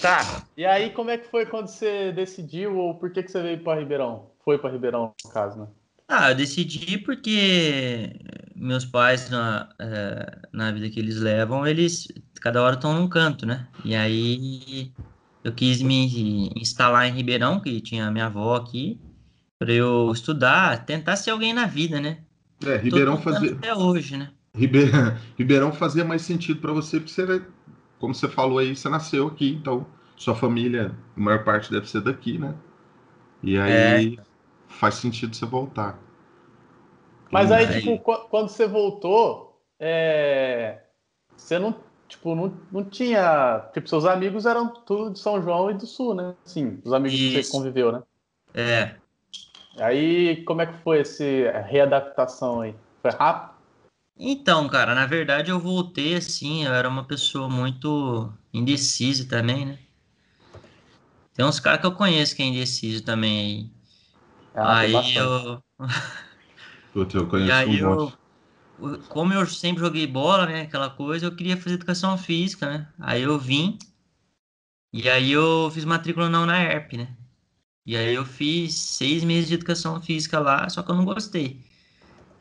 Tá. 0.00 0.46
E 0.56 0.64
aí, 0.64 0.90
como 0.90 1.10
é 1.10 1.18
que 1.18 1.28
foi 1.28 1.44
quando 1.46 1.68
você 1.68 2.12
decidiu 2.12 2.78
ou 2.78 2.94
por 2.94 3.12
que, 3.12 3.22
que 3.22 3.30
você 3.30 3.42
veio 3.42 3.62
para 3.62 3.80
Ribeirão? 3.80 4.30
Foi 4.44 4.58
para 4.58 4.70
Ribeirão, 4.70 5.12
no 5.24 5.30
caso, 5.30 5.60
né? 5.60 5.66
Ah, 6.08 6.30
eu 6.30 6.34
decidi 6.34 6.98
porque 6.98 8.18
meus 8.54 8.84
pais, 8.84 9.28
na, 9.30 9.68
é, 9.78 10.38
na 10.52 10.70
vida 10.70 10.88
que 10.90 11.00
eles 11.00 11.16
levam, 11.16 11.66
eles 11.66 12.08
cada 12.40 12.62
hora 12.62 12.74
estão 12.74 12.94
num 12.94 13.08
canto, 13.08 13.46
né? 13.46 13.66
E 13.84 13.94
aí 13.94 14.92
eu 15.44 15.52
quis 15.52 15.82
me 15.82 16.50
instalar 16.56 17.06
em 17.06 17.12
Ribeirão, 17.12 17.60
que 17.60 17.80
tinha 17.80 18.10
minha 18.10 18.26
avó 18.26 18.56
aqui, 18.56 19.00
para 19.62 19.72
eu 19.72 20.10
estudar, 20.10 20.84
tentar 20.84 21.14
ser 21.14 21.30
alguém 21.30 21.52
na 21.52 21.66
vida, 21.66 22.00
né? 22.00 22.18
É, 22.66 22.76
Ribeirão 22.78 23.16
fazia. 23.16 23.52
Até 23.52 23.72
hoje, 23.72 24.16
né? 24.16 24.32
Ribeirão, 24.52 25.16
Ribeirão 25.38 25.72
fazia 25.72 26.04
mais 26.04 26.22
sentido 26.22 26.60
para 26.60 26.72
você, 26.72 26.98
porque 26.98 27.12
você, 27.12 27.42
como 28.00 28.12
você 28.12 28.28
falou 28.28 28.58
aí, 28.58 28.74
você 28.74 28.88
nasceu 28.88 29.28
aqui, 29.28 29.50
então 29.50 29.86
sua 30.16 30.34
família, 30.34 30.92
a 31.16 31.20
maior 31.20 31.44
parte 31.44 31.70
deve 31.70 31.88
ser 31.88 32.00
daqui, 32.00 32.38
né? 32.38 32.56
E 33.40 33.56
aí 33.56 34.16
é. 34.18 34.22
faz 34.66 34.96
sentido 34.96 35.36
você 35.36 35.46
voltar. 35.46 35.96
Mas 37.30 37.52
aí, 37.52 37.64
aí, 37.64 37.80
tipo, 37.80 37.98
quando 38.00 38.48
você 38.48 38.66
voltou, 38.66 39.62
é... 39.78 40.80
você 41.36 41.56
não, 41.56 41.76
tipo, 42.08 42.34
não, 42.34 42.52
não 42.72 42.84
tinha. 42.84 43.70
Tipo, 43.72 43.88
seus 43.88 44.06
amigos 44.06 44.44
eram 44.44 44.66
tudo 44.66 45.12
de 45.12 45.20
São 45.20 45.40
João 45.40 45.70
e 45.70 45.74
do 45.74 45.86
Sul, 45.86 46.14
né? 46.14 46.34
Sim, 46.44 46.80
os 46.84 46.92
amigos 46.92 47.16
Isso. 47.16 47.36
que 47.36 47.44
você 47.44 47.52
conviveu, 47.52 47.92
né? 47.92 48.02
É. 48.54 49.01
Aí, 49.78 50.44
como 50.44 50.62
é 50.62 50.66
que 50.66 50.78
foi 50.82 51.00
essa 51.00 51.24
readaptação 51.66 52.60
aí? 52.60 52.74
Foi 53.00 53.10
rápido? 53.10 53.52
Então, 54.18 54.68
cara, 54.68 54.94
na 54.94 55.06
verdade 55.06 55.50
eu 55.50 55.58
voltei 55.58 56.14
assim, 56.14 56.64
eu 56.64 56.72
era 56.72 56.88
uma 56.88 57.04
pessoa 57.04 57.48
muito 57.48 58.30
indecisa 58.52 59.26
também, 59.28 59.64
né? 59.64 59.78
Tem 61.34 61.44
uns 61.44 61.58
caras 61.58 61.80
que 61.80 61.86
eu 61.86 61.92
conheço 61.92 62.36
que 62.36 62.42
é 62.42 62.46
indeciso 62.46 63.02
também 63.02 63.38
aí. 63.38 63.70
Ah, 64.54 64.78
aí 64.78 65.16
eu. 65.16 65.62
Puta, 66.92 67.16
eu 67.16 67.26
conheço 67.26 67.48
e 67.48 67.52
aí 67.52 67.84
um 67.84 67.94
eu, 67.94 68.12
como 69.08 69.32
eu 69.32 69.46
sempre 69.46 69.82
joguei 69.82 70.06
bola, 70.06 70.46
né? 70.46 70.62
Aquela 70.62 70.90
coisa, 70.90 71.26
eu 71.26 71.34
queria 71.34 71.56
fazer 71.56 71.76
educação 71.76 72.18
física, 72.18 72.66
né? 72.66 72.88
Aí 73.00 73.22
eu 73.22 73.38
vim. 73.38 73.78
E 74.92 75.08
aí 75.08 75.32
eu 75.32 75.70
fiz 75.72 75.86
matrícula 75.86 76.28
não 76.28 76.44
na 76.44 76.62
ERP, 76.62 76.98
né? 76.98 77.16
E 77.84 77.96
aí 77.96 78.14
eu 78.14 78.24
fiz 78.24 78.74
seis 78.74 79.24
meses 79.24 79.48
de 79.48 79.54
educação 79.54 80.00
física 80.00 80.38
lá, 80.38 80.68
só 80.68 80.82
que 80.82 80.90
eu 80.90 80.94
não 80.94 81.04
gostei. 81.04 81.60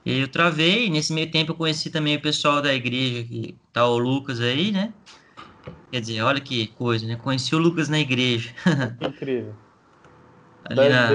E 0.06 0.12
aí 0.12 0.20
eu 0.20 0.28
travei, 0.28 0.90
nesse 0.90 1.14
meio 1.14 1.30
tempo 1.32 1.52
eu 1.52 1.56
conheci 1.56 1.90
também 1.90 2.16
o 2.16 2.22
pessoal 2.22 2.62
da 2.62 2.74
igreja, 2.74 3.24
que 3.24 3.58
tá 3.74 3.86
o 3.88 3.98
Lucas 3.98 4.40
aí, 4.40 4.72
né? 4.72 4.94
Quer 5.92 6.02
dizer, 6.02 6.22
olha 6.22 6.40
que 6.40 6.68
coisa, 6.68 7.06
né? 7.06 7.16
Conheci 7.16 7.56
o 7.56 7.60
Lucas 7.60 7.90
na 7.90 8.00
igreja. 8.00 8.54
Incrível. 9.02 9.54
Ali 10.66 10.90
na... 10.90 11.10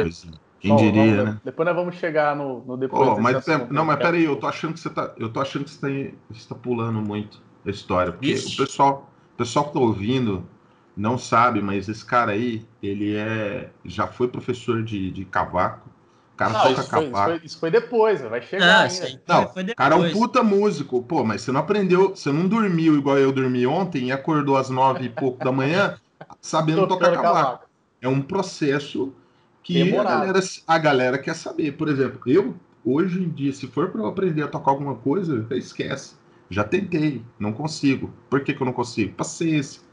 Quem 0.58 0.70
Bom, 0.70 0.76
diria, 0.76 1.16
vamos, 1.16 1.24
né? 1.24 1.40
Depois 1.44 1.66
nós 1.66 1.76
vamos 1.76 1.94
chegar 1.96 2.34
no, 2.34 2.64
no 2.64 2.76
depois. 2.76 3.08
Oh, 3.08 3.20
mas 3.20 3.46
é, 3.46 3.66
não, 3.70 3.84
mas 3.84 3.98
peraí, 3.98 4.24
eu 4.24 4.36
tô 4.36 4.46
achando 4.46 4.74
que 4.74 4.80
você 4.80 4.90
tá, 4.90 5.14
eu 5.18 5.32
tô 5.32 5.40
achando 5.40 5.64
que 5.64 5.70
você 5.70 5.80
tá, 5.80 6.16
você 6.30 6.48
tá 6.48 6.54
pulando 6.54 7.00
muito 7.00 7.40
a 7.64 7.70
história, 7.70 8.12
porque 8.12 8.32
Ixi. 8.32 8.54
o 8.54 8.64
pessoal, 8.64 9.12
o 9.34 9.36
pessoal 9.36 9.66
que 9.66 9.74
tá 9.74 9.78
ouvindo 9.78 10.48
não 10.96 11.18
sabe, 11.18 11.60
mas 11.60 11.88
esse 11.88 12.04
cara 12.04 12.32
aí, 12.32 12.64
ele 12.82 13.14
é, 13.14 13.68
já 13.84 14.06
foi 14.06 14.28
professor 14.28 14.82
de, 14.82 15.10
de 15.10 15.24
cavaco. 15.26 15.90
O 16.32 16.36
cara 16.36 16.52
não, 16.52 16.60
toca 16.62 16.80
isso 16.80 16.90
cavaco. 16.90 17.10
Foi, 17.10 17.10
isso, 17.10 17.24
foi, 17.24 17.46
isso, 17.46 17.58
foi, 17.60 17.70
depois, 17.70 18.20
vai 18.22 18.40
chegar 18.40 18.66
não, 18.66 19.06
ainda. 19.06 19.22
Não, 19.28 19.48
foi 19.48 19.74
cara 19.74 19.94
é 19.94 19.98
um 19.98 20.10
puta 20.10 20.42
músico. 20.42 21.02
Pô, 21.02 21.22
mas 21.22 21.42
você 21.42 21.52
não 21.52 21.60
aprendeu, 21.60 22.10
você 22.10 22.32
não 22.32 22.48
dormiu 22.48 22.96
igual 22.96 23.18
eu 23.18 23.30
dormi 23.30 23.66
ontem 23.66 24.06
e 24.06 24.12
acordou 24.12 24.56
às 24.56 24.70
nove 24.70 25.04
e 25.04 25.08
pouco 25.10 25.44
da 25.44 25.52
manhã 25.52 25.98
sabendo 26.40 26.86
tocar 26.86 27.12
cavaco. 27.12 27.34
cavaco. 27.34 27.66
É 28.00 28.08
um 28.08 28.22
processo 28.22 29.12
que 29.62 29.94
a 29.98 30.02
galera, 30.02 30.40
a 30.66 30.78
galera 30.78 31.18
quer 31.18 31.34
saber. 31.34 31.72
Por 31.72 31.88
exemplo, 31.88 32.20
eu, 32.26 32.54
hoje 32.84 33.22
em 33.22 33.28
dia, 33.28 33.52
se 33.52 33.66
for 33.66 33.90
para 33.90 34.00
eu 34.00 34.06
aprender 34.06 34.42
a 34.42 34.48
tocar 34.48 34.70
alguma 34.70 34.94
coisa, 34.94 35.46
esquece. 35.50 36.14
Já 36.48 36.62
tentei, 36.64 37.22
não 37.38 37.52
consigo. 37.52 38.12
Por 38.30 38.40
que, 38.40 38.54
que 38.54 38.62
eu 38.62 38.64
não 38.64 38.72
consigo? 38.72 39.12
Paciência. 39.14 39.85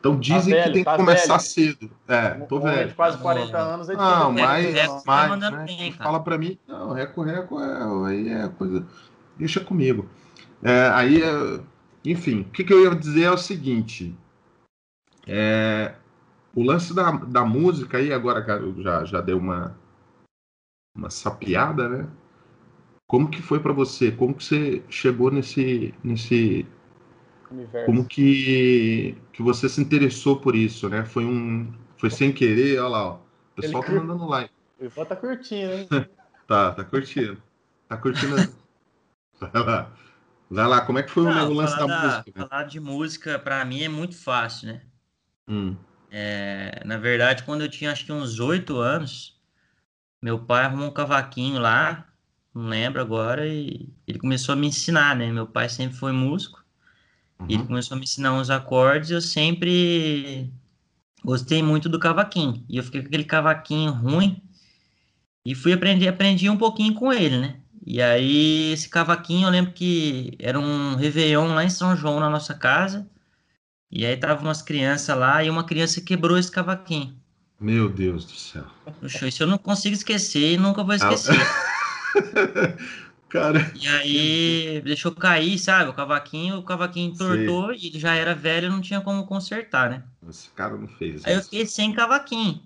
Então 0.00 0.14
tá 0.14 0.20
dizem 0.20 0.54
tá 0.54 0.60
velho, 0.60 0.64
que 0.64 0.72
tem 0.72 0.82
que 0.82 0.90
tá 0.90 0.96
começar 0.96 1.36
velho. 1.36 1.40
cedo. 1.40 1.90
É, 2.08 2.30
tô 2.46 2.56
um 2.56 2.62
velho. 2.62 2.88
De 2.88 2.94
quase 2.94 3.18
40 3.18 3.58
anos. 3.58 3.88
É 3.90 3.94
não, 3.94 4.32
mas, 4.32 4.74
é, 4.74 4.86
mas 5.04 5.38
né, 5.38 5.64
bem, 5.66 5.92
fala 5.92 6.20
para 6.20 6.38
mim, 6.38 6.58
não, 6.66 6.92
reco-reco 6.92 7.60
é, 7.60 8.08
aí 8.08 8.28
é 8.30 8.48
coisa. 8.48 8.86
Deixa 9.36 9.60
comigo. 9.60 10.08
É, 10.62 10.88
aí, 10.94 11.22
é, 11.22 11.60
enfim, 12.04 12.40
o 12.40 12.44
que, 12.44 12.64
que 12.64 12.72
eu 12.72 12.82
ia 12.82 12.94
dizer 12.94 13.24
é 13.24 13.30
o 13.30 13.36
seguinte. 13.36 14.16
É, 15.26 15.94
o 16.54 16.62
lance 16.62 16.94
da, 16.94 17.10
da 17.12 17.44
música 17.44 17.98
aí, 17.98 18.12
agora 18.12 18.44
já, 18.78 19.04
já 19.04 19.20
deu 19.20 19.36
uma, 19.36 19.76
uma 20.96 21.10
sapiada, 21.10 21.88
né? 21.88 22.08
Como 23.06 23.28
que 23.28 23.42
foi 23.42 23.60
para 23.60 23.72
você? 23.72 24.10
Como 24.10 24.34
que 24.34 24.44
você 24.44 24.82
chegou 24.88 25.30
nesse, 25.30 25.94
nesse 26.02 26.66
Universo. 27.50 27.86
como 27.86 28.04
que, 28.06 29.16
que 29.32 29.42
você 29.42 29.68
se 29.68 29.80
interessou 29.80 30.40
por 30.40 30.54
isso, 30.54 30.88
né? 30.88 31.04
Foi 31.04 31.24
um, 31.24 31.72
foi 31.96 32.10
sem 32.10 32.32
querer, 32.32 32.78
olha 32.78 32.88
lá, 32.88 33.06
ó. 33.06 33.14
o 33.14 33.60
pessoal 33.60 33.82
Ele 33.84 33.94
tá 33.94 34.00
mandando 34.00 34.26
like. 34.26 34.54
O 34.78 34.82
pessoal 34.84 35.06
tá 35.06 35.16
curtindo, 35.16 35.72
hein? 35.72 35.88
tá, 36.46 36.72
tá 36.72 36.84
curtindo. 36.84 37.42
Tá 37.88 37.96
curtindo. 37.96 38.36
Vai 39.40 39.62
lá. 39.64 39.92
Vai 40.50 40.66
lá, 40.66 40.80
como 40.80 40.98
é 40.98 41.02
que 41.02 41.10
foi 41.10 41.24
Não, 41.24 41.50
o 41.50 41.54
lance 41.54 41.76
da, 41.76 41.86
da, 41.86 42.02
música? 42.02 42.32
Né? 42.34 42.48
Falar 42.48 42.64
de 42.64 42.80
música, 42.80 43.38
para 43.38 43.64
mim, 43.64 43.82
é 43.82 43.88
muito 43.88 44.16
fácil, 44.16 44.68
né? 44.68 44.82
Hum. 45.48 45.76
É, 46.10 46.82
na 46.84 46.98
verdade, 46.98 47.44
quando 47.44 47.62
eu 47.62 47.70
tinha 47.70 47.92
acho 47.92 48.04
que 48.04 48.12
uns 48.12 48.40
oito 48.40 48.76
anos, 48.76 49.40
meu 50.20 50.38
pai 50.38 50.64
arrumou 50.64 50.88
um 50.88 50.92
cavaquinho 50.92 51.60
lá, 51.60 52.08
não 52.52 52.64
lembro 52.64 53.00
agora, 53.00 53.46
e 53.46 53.88
ele 54.06 54.18
começou 54.18 54.52
a 54.52 54.56
me 54.56 54.66
ensinar, 54.66 55.14
né? 55.14 55.30
Meu 55.30 55.46
pai 55.46 55.68
sempre 55.68 55.96
foi 55.96 56.10
músico, 56.10 56.59
uhum. 57.40 57.46
e 57.48 57.54
ele 57.54 57.64
começou 57.64 57.96
a 57.96 57.98
me 57.98 58.04
ensinar 58.04 58.32
uns 58.32 58.50
acordes, 58.50 59.10
eu 59.10 59.20
sempre 59.20 60.50
gostei 61.24 61.62
muito 61.62 61.88
do 61.88 61.98
cavaquinho, 61.98 62.64
e 62.68 62.76
eu 62.76 62.84
fiquei 62.84 63.00
com 63.00 63.08
aquele 63.08 63.24
cavaquinho 63.24 63.92
ruim, 63.92 64.40
e 65.44 65.54
fui 65.54 65.72
aprender, 65.72 66.08
aprendi 66.08 66.48
um 66.48 66.56
pouquinho 66.56 66.94
com 66.94 67.12
ele, 67.12 67.38
né? 67.38 67.56
E 67.86 68.00
aí, 68.00 68.72
esse 68.72 68.88
cavaquinho, 68.88 69.48
eu 69.48 69.50
lembro 69.50 69.72
que 69.72 70.36
era 70.38 70.60
um 70.60 70.94
Réveillon 70.96 71.54
lá 71.54 71.64
em 71.64 71.70
São 71.70 71.96
João, 71.96 72.20
na 72.20 72.28
nossa 72.28 72.54
casa, 72.54 73.08
e 73.90 74.06
aí 74.06 74.16
tava 74.16 74.42
umas 74.42 74.62
crianças 74.62 75.16
lá 75.16 75.42
e 75.42 75.50
uma 75.50 75.64
criança 75.64 76.00
quebrou 76.00 76.38
esse 76.38 76.50
cavaquinho. 76.50 77.18
Meu 77.58 77.88
Deus 77.88 78.24
do 78.24 78.36
céu. 78.36 78.64
Puxa, 79.00 79.26
isso 79.28 79.42
eu 79.42 79.46
não 79.46 79.58
consigo 79.58 79.94
esquecer 79.94 80.52
e 80.52 80.56
nunca 80.56 80.84
vou 80.84 80.94
esquecer. 80.94 81.34
Cara. 83.30 83.72
E 83.80 83.86
aí 83.86 84.82
deixou 84.84 85.12
cair, 85.12 85.56
sabe? 85.56 85.88
O 85.88 85.94
cavaquinho, 85.94 86.58
o 86.58 86.64
cavaquinho 86.64 87.12
entortou 87.12 87.72
e 87.72 87.92
já 87.94 88.14
era 88.14 88.34
velho, 88.34 88.68
não 88.68 88.80
tinha 88.80 89.00
como 89.00 89.24
consertar, 89.24 89.88
né? 89.88 90.02
Esse 90.28 90.50
cara 90.50 90.76
não 90.76 90.88
fez. 90.88 91.24
Aí 91.24 91.32
isso. 91.32 91.40
eu 91.40 91.44
fiquei 91.44 91.66
sem 91.66 91.92
cavaquinho. 91.92 92.60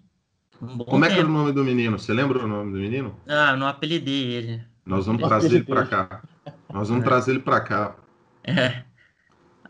Um 0.63 0.79
como 0.79 0.87
tempo. 0.87 1.05
é 1.05 1.09
que 1.11 1.19
era 1.19 1.29
o 1.29 1.31
nome 1.31 1.53
do 1.53 1.63
menino? 1.63 1.99
Você 1.99 2.15
lembra 2.15 2.43
o 2.43 2.49
nome 2.49 2.73
do 2.73 2.79
menino? 2.79 3.15
Ah, 3.29 3.55
não 3.55 3.67
apelidei 3.67 4.33
ele. 4.33 4.65
Nós 4.87 5.05
vamos 5.05 5.23
trazer 5.23 5.55
ele 5.55 5.65
para 5.65 5.87
cá. 5.87 6.23
Nós 6.73 6.89
vamos 6.89 7.05
é. 7.05 7.07
trazer 7.07 7.33
ele 7.33 7.41
para 7.41 7.61
cá. 7.61 7.97
É. 8.43 8.85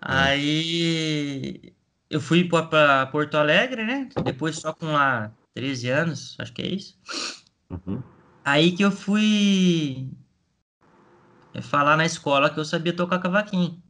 Aí 0.00 1.72
eu 2.08 2.20
fui 2.20 2.44
para 2.44 3.06
Porto 3.06 3.36
Alegre, 3.36 3.84
né? 3.84 4.08
Depois 4.24 4.56
só 4.56 4.72
com 4.72 4.92
lá 4.92 5.32
13 5.54 5.88
anos, 5.88 6.36
acho 6.38 6.52
que 6.52 6.62
é 6.62 6.68
isso. 6.68 6.96
Uhum. 7.68 8.00
Aí 8.44 8.72
que 8.72 8.84
eu 8.84 8.92
fui 8.92 10.08
falar 11.62 11.96
na 11.96 12.04
escola 12.04 12.50
que 12.50 12.58
eu 12.58 12.64
sabia 12.64 12.92
tocar 12.92 13.18
cavaquinho. 13.18 13.82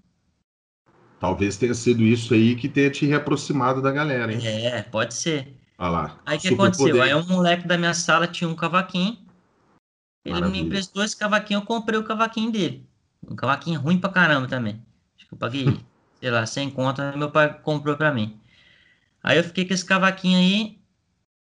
Talvez 1.19 1.57
tenha 1.57 1.75
sido 1.75 2.03
isso 2.03 2.35
aí 2.35 2.55
que 2.55 2.69
tenha 2.69 2.91
te 2.91 3.07
reaproximado 3.07 3.81
da 3.81 3.91
galera, 3.91 4.33
hein? 4.33 4.47
É, 4.47 4.83
pode 4.83 5.15
ser. 5.15 5.57
Olha 5.79 5.91
lá. 5.91 6.21
Aí 6.27 6.37
o 6.37 6.41
que 6.41 6.49
aconteceu? 6.49 6.89
Poder. 6.89 7.01
Aí 7.03 7.15
um 7.15 7.27
moleque 7.27 7.67
da 7.67 7.79
minha 7.79 7.95
sala 7.95 8.27
tinha 8.27 8.49
um 8.49 8.55
cavaquinho. 8.55 9.19
Ele 10.25 10.35
Maravilha. 10.35 10.63
me 10.63 10.67
emprestou 10.67 11.03
esse 11.03 11.17
cavaquinho, 11.17 11.59
eu 11.59 11.65
comprei 11.65 11.99
o 11.99 12.05
cavaquinho 12.05 12.51
dele. 12.51 12.87
Um 13.29 13.37
cavaquinho 13.37 13.81
ruim 13.81 13.99
pra 13.99 14.11
caramba 14.11 14.47
também. 14.47 14.83
Acho 15.17 15.27
que 15.27 15.35
eu 15.35 15.39
paguei 15.39 15.67
sei 16.25 16.31
lá, 16.31 16.47
sem 16.47 16.71
conta, 16.71 17.15
meu 17.19 17.31
pai 17.31 17.53
comprou 17.61 17.99
para 17.99 18.11
mim. 18.11 18.41
Aí 19.23 19.37
eu 19.37 19.45
fiquei 19.45 19.67
com 19.67 19.75
esse 19.75 19.85
cavaquinho 19.85 20.39
aí, 20.39 20.81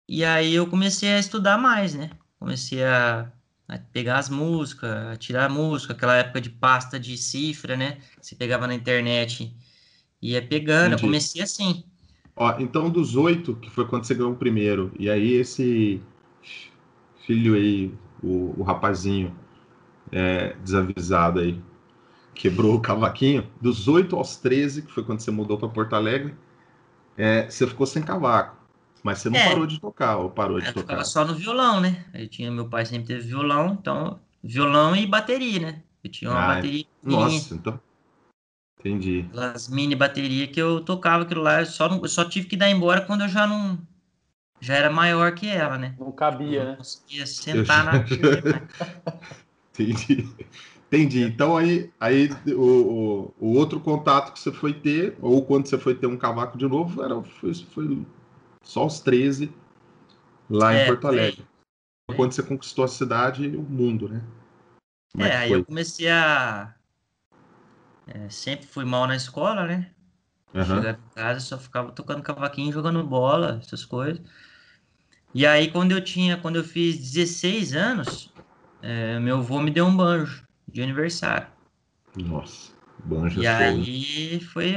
e 0.09 0.25
aí 0.25 0.55
eu 0.55 0.67
comecei 0.67 1.13
a 1.13 1.19
estudar 1.19 1.59
mais, 1.59 1.93
né? 1.93 2.09
Comecei 2.39 2.83
a 2.83 3.31
pegar 3.91 4.17
as 4.17 4.29
músicas, 4.29 5.17
tirar 5.17 5.45
a 5.45 5.49
música, 5.49 5.93
aquela 5.93 6.15
época 6.15 6.41
de 6.41 6.49
pasta 6.49 6.99
de 6.99 7.17
cifra, 7.17 7.75
né? 7.75 7.99
Você 8.21 8.35
pegava 8.35 8.67
na 8.67 8.73
internet 8.73 9.55
e 10.21 10.31
ia 10.31 10.41
pegando, 10.41 10.93
Entendi. 10.93 11.03
eu 11.03 11.07
comecei 11.07 11.41
assim. 11.41 11.83
Ó, 12.35 12.55
então 12.59 12.89
dos 12.89 13.15
oito, 13.15 13.55
que 13.55 13.69
foi 13.69 13.87
quando 13.87 14.05
você 14.05 14.15
ganhou 14.15 14.33
o 14.33 14.35
primeiro, 14.37 14.91
e 14.97 15.09
aí 15.09 15.33
esse 15.33 16.01
filho 17.25 17.55
aí, 17.55 17.93
o, 18.21 18.53
o 18.57 18.63
rapazinho 18.63 19.33
é, 20.11 20.55
desavisado 20.63 21.39
aí, 21.39 21.59
quebrou 22.33 22.75
o 22.75 22.81
cavaquinho, 22.81 23.47
dos 23.61 23.87
8 23.87 24.15
aos 24.15 24.35
13, 24.37 24.81
que 24.81 24.91
foi 24.91 25.03
quando 25.03 25.19
você 25.19 25.31
mudou 25.31 25.57
para 25.57 25.69
Porto 25.69 25.93
Alegre, 25.93 26.33
é, 27.17 27.49
você 27.49 27.67
ficou 27.67 27.85
sem 27.85 28.01
cavaco. 28.01 28.62
Mas 29.03 29.19
você 29.19 29.29
não 29.29 29.37
É. 29.37 29.49
parou 29.49 29.67
de 29.67 29.79
tocar, 29.79 30.17
ou 30.17 30.29
parou 30.29 30.59
de 30.59 30.67
Eu 30.67 30.73
tocar? 30.73 30.87
ficava 30.87 31.05
só 31.05 31.25
no 31.25 31.35
violão, 31.35 31.81
né? 31.81 32.05
Eu 32.13 32.27
tinha, 32.27 32.49
meu 32.49 32.69
pai 32.69 32.85
sempre 32.85 33.07
teve 33.07 33.27
violão, 33.27 33.77
então 33.79 34.19
violão 34.41 34.95
e 34.95 35.05
bateria, 35.05 35.59
né? 35.59 35.83
Eu 36.03 36.09
tinha 36.09 36.31
uma 36.31 36.41
Ah, 36.41 36.55
bateria 36.55 36.85
Nossa, 37.03 37.53
então. 37.53 37.79
Entendi. 38.79 39.25
aquelas 39.29 39.67
mini 39.69 39.95
bateria 39.95 40.47
que 40.47 40.61
eu 40.61 40.81
tocava 40.81 41.23
aquilo 41.23 41.41
lá, 41.41 41.61
eu 41.61 41.65
só, 41.65 41.87
não- 41.87 42.01
eu 42.01 42.09
só 42.09 42.25
tive 42.25 42.47
que 42.47 42.57
dar 42.57 42.69
embora 42.69 43.01
quando 43.01 43.21
eu 43.21 43.29
já 43.29 43.45
não 43.45 43.77
já 44.59 44.75
era 44.75 44.89
maior 44.89 45.33
que 45.35 45.47
ela, 45.49 45.77
né? 45.77 45.95
Não 45.99 46.11
cabia, 46.11 46.59
Eu 46.59 46.63
não 46.65 46.71
né? 46.71 46.77
conseguia 46.77 47.27
sentar 47.27 47.83
na 47.85 47.91
Entendi. 49.73 50.29
Entendi. 50.87 51.23
Então 51.23 51.57
aí, 51.57 51.91
aí 51.99 52.29
o, 52.55 52.61
o, 52.61 53.33
o 53.39 53.55
outro 53.57 53.79
contato 53.79 54.31
que 54.31 54.39
você 54.39 54.51
foi 54.51 54.73
ter, 54.73 55.17
ou 55.21 55.43
quando 55.43 55.65
você 55.67 55.77
foi 55.77 55.95
ter 55.95 56.05
um 56.07 56.15
cavaco 56.15 56.57
de 56.57 56.67
novo, 56.67 57.03
era, 57.03 57.21
foi, 57.23 57.53
foi 57.53 58.05
só 58.63 58.81
aos 58.81 58.99
13, 58.99 59.53
lá 60.49 60.73
em 60.73 60.79
É, 60.79 60.85
Porto 60.85 61.01
foi- 61.01 61.09
Alegre. 61.17 61.45
Quando 62.15 62.31
você 62.33 62.43
conquistou 62.43 62.83
a 62.83 62.87
cidade 62.87 63.43
e 63.45 63.55
o 63.55 63.61
mundo, 63.61 64.09
né? 64.09 64.21
Como 65.13 65.25
É, 65.25 65.29
é 65.29 65.37
aí 65.37 65.51
eu 65.51 65.65
comecei 65.65 66.09
a. 66.09 66.75
é, 68.07 68.29
sempre 68.29 68.67
fui 68.67 68.83
mal 68.85 69.07
na 69.07 69.15
escola, 69.15 69.65
né? 69.65 69.91
Aham. 70.53 70.75
Chegava 70.77 70.99
em 70.99 71.15
casa, 71.15 71.39
só 71.39 71.57
ficava 71.57 71.91
tocando 71.91 72.21
cavaquinho, 72.21 72.71
jogando 72.71 73.03
bola, 73.03 73.59
essas 73.61 73.85
coisas. 73.85 74.21
E 75.33 75.45
aí, 75.47 75.71
quando 75.71 75.91
eu 75.93 76.03
tinha, 76.03 76.37
quando 76.37 76.57
eu 76.57 76.63
fiz 76.63 76.97
16 76.99 77.73
anos, 77.73 78.31
é, 78.81 79.19
meu 79.19 79.37
avô 79.37 79.59
me 79.59 79.71
deu 79.71 79.85
um 79.85 79.95
banjo 79.95 80.45
de 80.67 80.81
aniversário. 80.83 81.47
Nossa, 82.15 82.71
banjo 83.03 83.41
E 83.41 83.45
show, 83.45 83.49
né? 83.49 83.57
aí 83.57 84.39
foi, 84.41 84.73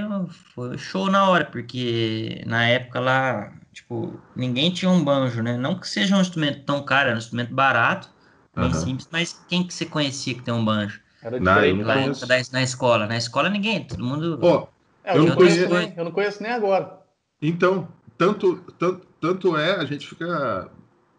foi 0.54 0.78
show 0.78 1.10
na 1.10 1.28
hora, 1.28 1.44
porque 1.44 2.42
na 2.46 2.66
época 2.68 3.00
lá, 3.00 3.52
tipo, 3.76 4.18
ninguém 4.34 4.70
tinha 4.72 4.90
um 4.90 5.04
banjo, 5.04 5.42
né? 5.42 5.56
Não 5.56 5.78
que 5.78 5.86
seja 5.86 6.16
um 6.16 6.20
instrumento 6.20 6.64
tão 6.64 6.82
caro, 6.82 7.08
era 7.08 7.16
um 7.16 7.18
instrumento 7.18 7.54
barato, 7.54 8.08
bem 8.54 8.70
Aham. 8.70 8.72
simples, 8.72 9.08
mas 9.12 9.44
quem 9.48 9.66
que 9.66 9.74
você 9.74 9.84
conhecia 9.84 10.34
que 10.34 10.42
tem 10.42 10.54
um 10.54 10.64
banjo? 10.64 11.00
Era 11.22 11.38
diferente. 11.38 11.78
não 11.78 11.84
Na, 11.86 12.06
né? 12.06 12.12
da, 12.14 12.36
na 12.52 12.62
escola. 12.62 13.06
Na 13.06 13.16
escola 13.18 13.50
ninguém, 13.50 13.84
todo 13.84 14.02
mundo. 14.02 14.38
Ó, 14.42 14.66
É, 15.04 15.16
Eu 15.16 15.26
não 15.26 15.36
conheço 15.36 15.68
nem, 15.68 15.94
eu 15.94 16.04
não 16.04 16.10
conheço 16.10 16.42
nem 16.42 16.52
agora. 16.52 17.00
Então, 17.40 17.86
tanto, 18.16 18.56
tanto, 18.78 19.06
tanto 19.20 19.56
é, 19.56 19.76
a 19.76 19.84
gente 19.84 20.06
fica 20.06 20.70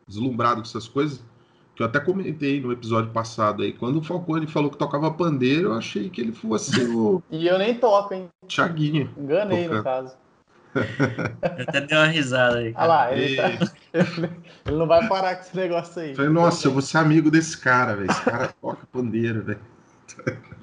deslumbrado 0.08 0.62
com 0.62 0.68
essas 0.68 0.88
coisas, 0.88 1.24
que 1.76 1.84
eu 1.84 1.86
até 1.86 2.00
comentei 2.00 2.60
no 2.60 2.72
episódio 2.72 3.12
passado 3.12 3.62
aí, 3.62 3.72
quando 3.72 4.00
o 4.00 4.04
Falcone 4.04 4.48
falou 4.48 4.72
que 4.72 4.78
tocava 4.78 5.12
pandeiro, 5.12 5.68
eu 5.70 5.74
achei 5.74 6.10
que 6.10 6.20
ele 6.20 6.32
fosse 6.32 6.82
o 6.90 7.22
E 7.30 7.48
eu 7.48 7.60
nem 7.60 7.76
toco, 7.78 8.16
hein? 8.16 8.30
Thiaguinho. 8.48 9.14
Enganei, 9.16 9.68
no 9.68 9.68
Tocando. 9.68 9.84
caso. 9.84 10.27
Até 11.68 11.82
dei 11.82 11.98
uma 11.98 12.08
risada 12.08 12.58
aí. 12.58 12.66
Olha 12.68 12.74
cara. 12.76 12.88
lá, 12.88 13.14
ele, 13.14 13.36
tá- 13.36 13.72
ele 14.66 14.78
não 14.78 14.88
vai 14.88 15.08
parar 15.08 15.36
com 15.36 15.42
esse 15.42 15.56
negócio 15.56 16.02
aí. 16.02 16.16
Falei, 16.16 16.32
nossa, 16.32 16.68
eu 16.68 16.72
vou 16.72 16.82
ser 16.82 16.98
amigo 16.98 17.30
desse 17.32 17.58
cara, 17.58 17.96
velho. 17.96 18.10
Esse 18.12 18.22
cara 18.22 18.54
toca 18.62 18.86
pandeiro, 18.92 19.44
velho. 19.44 19.60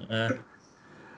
É. 0.08 0.38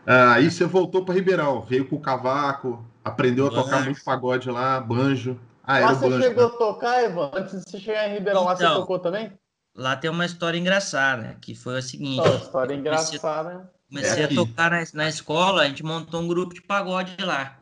Ah, 0.06 0.34
aí 0.34 0.50
você 0.50 0.64
voltou 0.64 1.04
para 1.04 1.14
Ribeirão, 1.14 1.62
veio 1.62 1.84
com 1.88 1.96
o 1.96 2.00
cavaco, 2.00 2.84
aprendeu 3.04 3.46
a 3.48 3.50
tocar 3.50 3.70
Banjo. 3.78 3.84
muito 3.86 4.04
pagode 4.04 4.50
lá, 4.50 4.80
banjo. 4.80 5.38
Ah, 5.64 5.78
era 5.78 5.86
Lá 5.88 5.94
você 5.94 6.08
banjo. 6.08 6.22
chegou 6.22 6.48
né? 6.48 6.54
a 6.54 6.58
tocar, 6.58 7.02
Evan? 7.02 7.30
Antes 7.34 7.64
de 7.64 7.70
você 7.70 7.80
chegar 7.80 8.08
em 8.08 8.14
Ribeirão, 8.14 8.44
lá 8.44 8.54
você 8.56 8.62
Então. 8.64 8.76
tocou 8.80 8.98
também? 9.00 9.32
Lá 9.74 9.96
tem 9.96 10.08
uma 10.08 10.24
história 10.24 10.56
engraçada, 10.58 11.36
que 11.40 11.54
foi 11.54 11.78
a 11.78 11.82
seguinte. 11.82 12.26
História 12.36 12.74
engraçada, 12.74 13.48
né? 13.54 13.64
Comecei 13.90 14.22
É 14.22 14.26
a 14.26 14.28
tocar 14.34 14.70
na, 14.70 14.82
na 14.94 15.08
escola, 15.08 15.62
a 15.62 15.66
gente 15.66 15.84
montou 15.84 16.20
um 16.20 16.28
grupo 16.28 16.54
de 16.54 16.62
pagode 16.62 17.16
lá. 17.22 17.58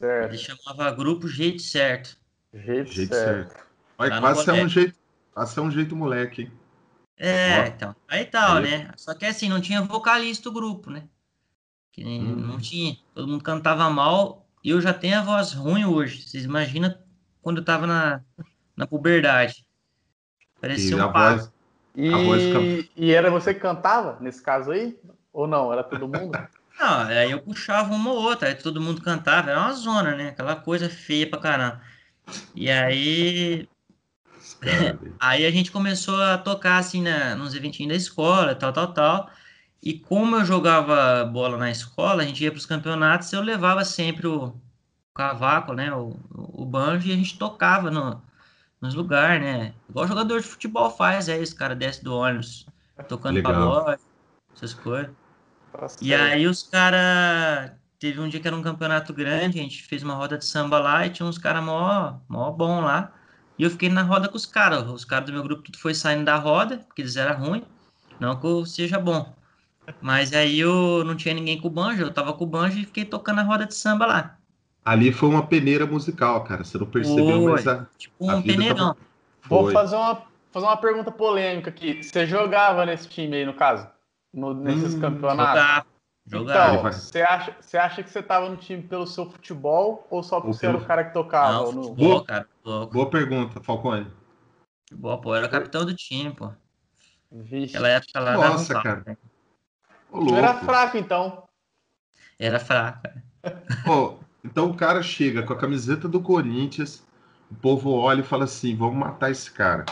Ele 0.00 0.36
Certo. 0.36 0.36
chamava 0.38 0.90
Grupo 0.90 1.28
Jeito 1.28 1.62
Certo. 1.62 2.16
Jeito, 2.52 2.92
Jeito 2.92 3.14
certo. 3.14 3.52
certo. 3.52 3.64
Quase 3.96 4.50
é 4.50 4.64
um 4.64 4.68
jeito, 4.68 4.98
quase 5.32 5.58
é 5.58 5.62
um 5.62 5.70
jeito 5.70 5.94
moleque, 5.96 6.42
hein? 6.42 6.52
É, 7.16 7.60
Ó. 7.60 7.64
então. 7.66 7.96
Aí 8.08 8.24
tal, 8.24 8.56
Aí- 8.56 8.62
né? 8.70 8.90
Só 8.96 9.14
que 9.14 9.24
assim, 9.24 9.48
não 9.48 9.60
tinha 9.60 9.82
vocalista 9.82 10.48
o 10.48 10.52
grupo, 10.52 10.90
né? 10.90 11.04
Que 11.92 12.02
nem- 12.02 12.20
Hum. 12.22 12.34
não 12.36 12.58
tinha. 12.58 12.96
Todo 13.14 13.28
mundo 13.28 13.42
cantava 13.44 13.88
mal. 13.88 14.44
E 14.64 14.70
eu 14.70 14.80
já 14.80 14.92
tenho 14.92 15.18
a 15.18 15.22
voz 15.22 15.52
ruim 15.52 15.84
hoje. 15.84 16.22
Vocês 16.22 16.44
imaginam 16.44 16.92
quando 17.40 17.58
eu 17.58 17.64
tava 17.64 17.86
na, 17.86 18.20
na 18.76 18.86
puberdade. 18.86 19.64
Parecia 20.60 20.96
E 20.96 21.00
um 21.00 21.12
voz 21.12 21.52
E, 21.96 22.90
e 22.96 23.12
era 23.12 23.30
você 23.30 23.54
que 23.54 23.60
cantava 23.60 24.18
nesse 24.20 24.42
caso 24.42 24.72
aí? 24.72 24.98
Ou 25.32 25.46
não? 25.46 25.72
Era 25.72 25.84
todo 25.84 26.08
mundo? 26.08 26.32
Não, 26.78 27.00
aí 27.02 27.30
eu 27.30 27.40
puxava 27.40 27.94
uma 27.94 28.10
ou 28.10 28.22
outra, 28.22 28.48
aí 28.48 28.54
todo 28.54 28.80
mundo 28.80 29.00
cantava, 29.00 29.50
era 29.50 29.60
uma 29.60 29.72
zona, 29.72 30.14
né? 30.16 30.28
Aquela 30.28 30.56
coisa 30.56 30.88
feia 30.88 31.28
pra 31.28 31.38
caramba. 31.40 31.80
E 32.54 32.70
aí, 32.70 33.68
cara, 34.60 34.98
aí 35.20 35.46
a 35.46 35.50
gente 35.50 35.70
começou 35.70 36.20
a 36.22 36.38
tocar 36.38 36.78
assim 36.78 37.02
na, 37.02 37.34
nos 37.36 37.54
eventinhos 37.54 37.90
da 37.90 37.96
escola, 37.96 38.54
tal, 38.54 38.72
tal, 38.72 38.92
tal. 38.92 39.30
E 39.82 39.98
como 39.98 40.36
eu 40.36 40.44
jogava 40.44 41.24
bola 41.26 41.56
na 41.58 41.70
escola, 41.70 42.22
a 42.22 42.26
gente 42.26 42.42
ia 42.42 42.50
para 42.50 42.58
os 42.58 42.66
campeonatos, 42.66 43.32
eu 43.32 43.42
levava 43.42 43.84
sempre 43.84 44.26
o 44.26 44.54
cavaco, 45.14 45.74
né? 45.74 45.92
O, 45.94 46.16
o 46.34 46.64
banjo 46.66 47.08
e 47.08 47.12
a 47.12 47.16
gente 47.16 47.38
tocava 47.38 47.90
no, 47.90 48.20
nos 48.80 48.94
lugares, 48.94 49.42
né? 49.42 49.74
Igual 49.88 50.08
jogador 50.08 50.40
de 50.40 50.46
futebol 50.46 50.90
faz, 50.90 51.28
aí 51.28 51.42
os 51.42 51.52
caras 51.52 51.78
descem 51.78 52.02
do 52.02 52.14
ônibus 52.14 52.66
tocando 53.08 53.36
Legal. 53.36 53.54
pagode, 53.54 54.02
essas 54.54 54.74
coisas. 54.74 55.23
Tá 55.78 55.86
E 56.00 56.14
aí 56.14 56.46
os 56.46 56.62
caras. 56.62 57.72
Teve 57.98 58.20
um 58.20 58.28
dia 58.28 58.38
que 58.38 58.46
era 58.46 58.56
um 58.56 58.62
campeonato 58.62 59.14
grande, 59.14 59.58
a 59.58 59.62
gente 59.62 59.82
fez 59.82 60.02
uma 60.02 60.14
roda 60.14 60.36
de 60.36 60.44
samba 60.44 60.78
lá 60.78 61.06
e 61.06 61.10
tinha 61.10 61.26
uns 61.26 61.38
caras 61.38 61.64
mó, 61.64 62.18
mó 62.28 62.50
bom 62.50 62.80
lá. 62.82 63.12
E 63.58 63.62
eu 63.62 63.70
fiquei 63.70 63.88
na 63.88 64.02
roda 64.02 64.28
com 64.28 64.36
os 64.36 64.44
caras. 64.44 64.86
Os 64.88 65.04
caras 65.04 65.26
do 65.26 65.32
meu 65.32 65.42
grupo 65.42 65.62
tudo 65.62 65.78
foi 65.78 65.94
saindo 65.94 66.24
da 66.24 66.36
roda, 66.36 66.78
porque 66.78 67.00
eles 67.00 67.16
eram 67.16 67.40
ruins. 67.40 67.64
Não 68.20 68.38
que 68.38 68.46
eu 68.46 68.66
seja 68.66 68.98
bom. 68.98 69.34
Mas 70.02 70.32
aí 70.32 70.60
eu 70.60 71.04
não 71.04 71.16
tinha 71.16 71.34
ninguém 71.34 71.60
com 71.60 71.68
o 71.68 71.70
banjo, 71.70 72.02
eu 72.02 72.12
tava 72.12 72.32
com 72.32 72.44
o 72.44 72.46
banjo 72.46 72.78
e 72.78 72.84
fiquei 72.84 73.04
tocando 73.04 73.40
a 73.40 73.42
roda 73.42 73.66
de 73.66 73.74
samba 73.74 74.06
lá. 74.06 74.38
Ali 74.84 75.12
foi 75.12 75.28
uma 75.28 75.46
peneira 75.46 75.86
musical, 75.86 76.44
cara. 76.44 76.62
Você 76.62 76.76
não 76.76 76.86
percebeu, 76.86 77.42
Foi. 77.42 77.52
mas 77.52 77.66
a, 77.66 77.86
Tipo 77.96 78.30
um 78.30 78.42
peneirão. 78.42 78.94
Vou 79.48 79.64
foi. 79.64 79.72
fazer 79.72 79.96
uma, 79.96 80.22
fazer 80.52 80.66
uma 80.66 80.76
pergunta 80.76 81.10
polêmica 81.10 81.70
aqui. 81.70 82.02
Você 82.02 82.26
jogava 82.26 82.84
nesse 82.84 83.08
time 83.08 83.36
aí, 83.36 83.46
no 83.46 83.54
caso? 83.54 83.93
No- 84.34 84.52
nesses 84.52 84.94
Hum, 84.94 85.00
campeonatos? 85.00 85.86
Ele 86.32 86.42
Então, 86.42 86.82
você 86.82 87.22
acha, 87.22 87.56
você 87.60 87.78
acha 87.78 88.02
que 88.02 88.10
você 88.10 88.22
tava 88.22 88.48
no 88.48 88.56
time 88.56 88.82
pelo 88.82 89.06
seu 89.06 89.30
futebol 89.30 90.06
ou 90.10 90.22
só 90.22 90.40
porque 90.40 90.48
Ou 90.48 90.54
você 90.54 90.66
era 90.66 90.74
pelo- 90.74 90.84
o 90.84 90.88
cara 90.88 91.04
que 91.04 91.12
tocava? 91.12 91.52
Não, 91.52 91.82
futebol, 91.82 91.94
Boa. 91.94 92.24
cara. 92.24 92.48
Boa 92.92 93.10
pergunta, 93.10 93.60
Falcone. 93.62 94.10
Futebol, 94.88 95.20
pô, 95.20 95.30
eu 95.30 95.36
era 95.36 95.48
capitão 95.48 95.84
do 95.84 95.94
time, 95.94 96.34
pô. 96.34 96.50
Vixe. 97.30 97.76
Aquela 97.76 97.88
época 97.88 98.20
lá 98.20 98.34
Nossa, 98.34 98.74
dava 98.74 98.80
um 98.80 98.82
cara. 98.82 99.04
pau, 99.04 99.14
né? 99.14 99.18
Ô, 100.10 100.36
era 100.36 100.54
fraco, 100.54 100.96
então. 100.96 101.44
Era 102.38 102.58
fraco. 102.58 103.02
cara. 103.02 103.24
Ó, 103.86 104.18
então 104.44 104.70
o 104.70 104.76
cara 104.76 105.02
chega 105.02 105.42
com 105.42 105.52
a 105.52 105.58
camiseta 105.58 106.08
do 106.08 106.20
Corinthians, 106.20 107.06
o 107.50 107.54
povo 107.54 107.90
olha 107.92 108.20
e 108.20 108.24
fala 108.24 108.44
assim: 108.44 108.74
vamos 108.76 108.96
matar 108.96 109.30
esse 109.30 109.50
cara. 109.50 109.84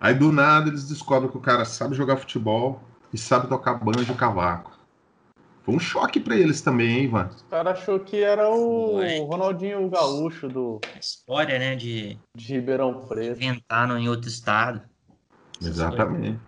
Aí 0.00 0.14
do 0.14 0.30
nada 0.30 0.68
eles 0.68 0.86
descobrem 0.88 1.30
que 1.30 1.36
o 1.36 1.40
cara 1.40 1.64
sabe 1.64 1.94
jogar 1.94 2.16
futebol 2.18 2.82
e 3.12 3.18
sabe 3.18 3.48
tocar 3.48 3.74
banjo 3.74 4.12
e 4.12 4.16
cavaco. 4.16 4.72
Foi 5.64 5.74
um 5.74 5.78
choque 5.78 6.18
pra 6.18 6.36
eles 6.36 6.60
também, 6.60 6.88
hein, 6.88 7.04
Ivan? 7.04 7.28
O 7.46 7.50
cara 7.50 7.72
achou 7.72 8.00
que 8.00 8.22
era 8.22 8.48
o 8.48 8.94
Foi. 8.94 9.18
Ronaldinho 9.20 9.88
Gaúcho 9.88 10.48
do, 10.48 10.80
A 10.94 10.98
história, 10.98 11.58
né, 11.58 11.76
de 11.76 12.18
de 12.34 12.54
Ribeirão 12.54 13.06
Preto. 13.06 13.36
inventar 13.36 13.86
no, 13.86 13.98
em 13.98 14.08
outro 14.08 14.28
estado. 14.28 14.80
Exatamente. 15.60 16.38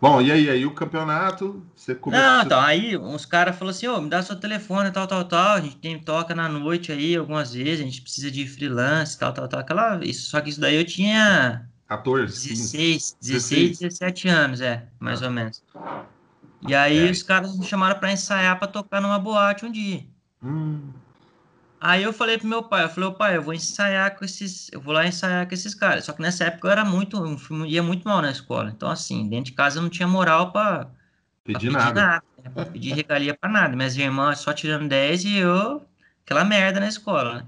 Bom, 0.00 0.20
e 0.20 0.30
aí, 0.30 0.50
aí 0.50 0.66
o 0.66 0.74
campeonato, 0.74 1.64
você 1.74 1.94
começou. 1.94 2.24
Não, 2.24 2.42
então, 2.42 2.60
aí 2.60 2.96
uns 2.96 3.24
caras 3.24 3.56
falaram 3.56 3.74
assim, 3.74 3.88
ô, 3.88 4.00
me 4.00 4.10
dá 4.10 4.22
seu 4.22 4.38
telefone, 4.38 4.92
tal, 4.92 5.06
tal, 5.06 5.24
tal, 5.24 5.56
a 5.56 5.60
gente 5.60 5.76
tem, 5.76 5.98
toca 5.98 6.34
na 6.34 6.48
noite 6.48 6.92
aí 6.92 7.16
algumas 7.16 7.54
vezes, 7.54 7.80
a 7.80 7.84
gente 7.84 8.02
precisa 8.02 8.30
de 8.30 8.46
freelance, 8.46 9.18
tal, 9.18 9.32
tal, 9.32 9.48
tal, 9.48 9.60
aquela, 9.60 10.04
isso, 10.04 10.28
só 10.28 10.40
que 10.40 10.50
isso 10.50 10.60
daí 10.60 10.76
eu 10.76 10.84
tinha 10.84 11.66
14, 11.96 12.48
15. 12.48 12.76
16, 12.78 13.16
16, 13.20 13.78
16. 13.78 13.78
17 13.78 14.28
anos, 14.28 14.60
é, 14.60 14.86
mais 14.98 15.22
ou 15.22 15.30
menos. 15.30 15.62
E 16.66 16.74
aí 16.74 17.08
É. 17.08 17.10
os 17.10 17.22
caras 17.22 17.56
me 17.58 17.64
chamaram 17.64 17.98
pra 17.98 18.12
ensaiar 18.12 18.58
pra 18.58 18.66
tocar 18.68 19.00
numa 19.00 19.18
boate 19.18 19.64
um 19.66 19.70
dia. 19.72 20.04
Hum, 20.42 20.90
Aí 21.80 22.02
eu 22.02 22.14
falei 22.14 22.38
pro 22.38 22.46
meu 22.48 22.62
pai, 22.62 22.84
eu 22.84 22.88
falei, 22.88 23.10
pai, 23.10 23.36
eu 23.36 23.42
vou 23.42 23.52
ensaiar 23.52 24.16
com 24.16 24.24
esses, 24.24 24.70
eu 24.72 24.80
vou 24.80 24.94
lá 24.94 25.06
ensaiar 25.06 25.46
com 25.46 25.52
esses 25.52 25.74
caras. 25.74 26.06
Só 26.06 26.14
que 26.14 26.22
nessa 26.22 26.44
época 26.44 26.66
eu 26.68 26.72
era 26.72 26.82
muito, 26.82 27.18
eu 27.50 27.66
ia 27.66 27.82
muito 27.82 28.08
mal 28.08 28.22
na 28.22 28.30
escola. 28.30 28.70
Então, 28.74 28.88
assim, 28.88 29.28
dentro 29.28 29.46
de 29.46 29.52
casa 29.52 29.78
eu 29.78 29.82
não 29.82 29.90
tinha 29.90 30.08
moral 30.08 30.50
pedi 30.50 30.88
pedir 31.44 31.70
nada. 31.70 32.22
né? 32.42 32.50
Pra 32.54 32.64
pedir 32.64 32.94
regalia 32.94 33.34
pra 33.34 33.50
nada. 33.50 33.76
Minhas 33.76 33.94
irmãs 33.98 34.38
só 34.38 34.54
tirando 34.54 34.88
10 34.88 35.24
e 35.26 35.36
eu, 35.36 35.84
aquela 36.24 36.42
merda 36.42 36.80
na 36.80 36.88
escola, 36.88 37.34
né? 37.34 37.46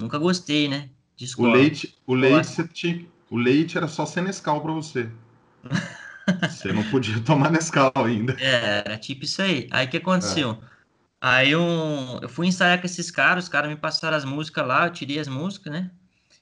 Nunca 0.00 0.18
gostei, 0.18 0.66
né? 0.68 0.90
De 1.16 1.24
O 1.24 1.26
escola. 1.26 1.52
leite, 1.52 1.96
o 2.08 2.14
leite 2.14 2.34
Gosto. 2.38 2.54
você 2.56 2.66
tinha, 2.66 3.06
o 3.34 3.36
leite 3.36 3.76
era 3.76 3.88
só 3.88 4.06
sem 4.06 4.22
Nescau 4.22 4.60
pra 4.60 4.70
você. 4.70 5.10
Você 6.48 6.72
não 6.72 6.84
podia 6.84 7.20
tomar 7.20 7.50
Nescau 7.50 7.92
ainda. 7.96 8.34
É, 8.38 8.78
era 8.78 8.96
tipo 8.96 9.24
isso 9.24 9.42
aí. 9.42 9.66
Aí 9.72 9.86
o 9.86 9.90
que 9.90 9.96
aconteceu? 9.96 10.62
Aí 11.20 11.54
um, 11.56 12.20
eu 12.22 12.28
fui 12.28 12.46
ensaiar 12.46 12.78
com 12.78 12.86
esses 12.86 13.10
caras, 13.10 13.44
os 13.44 13.50
caras 13.50 13.68
me 13.68 13.76
passaram 13.76 14.16
as 14.16 14.24
músicas 14.24 14.64
lá, 14.64 14.86
eu 14.86 14.92
tirei 14.92 15.18
as 15.18 15.26
músicas, 15.26 15.72
né? 15.72 15.90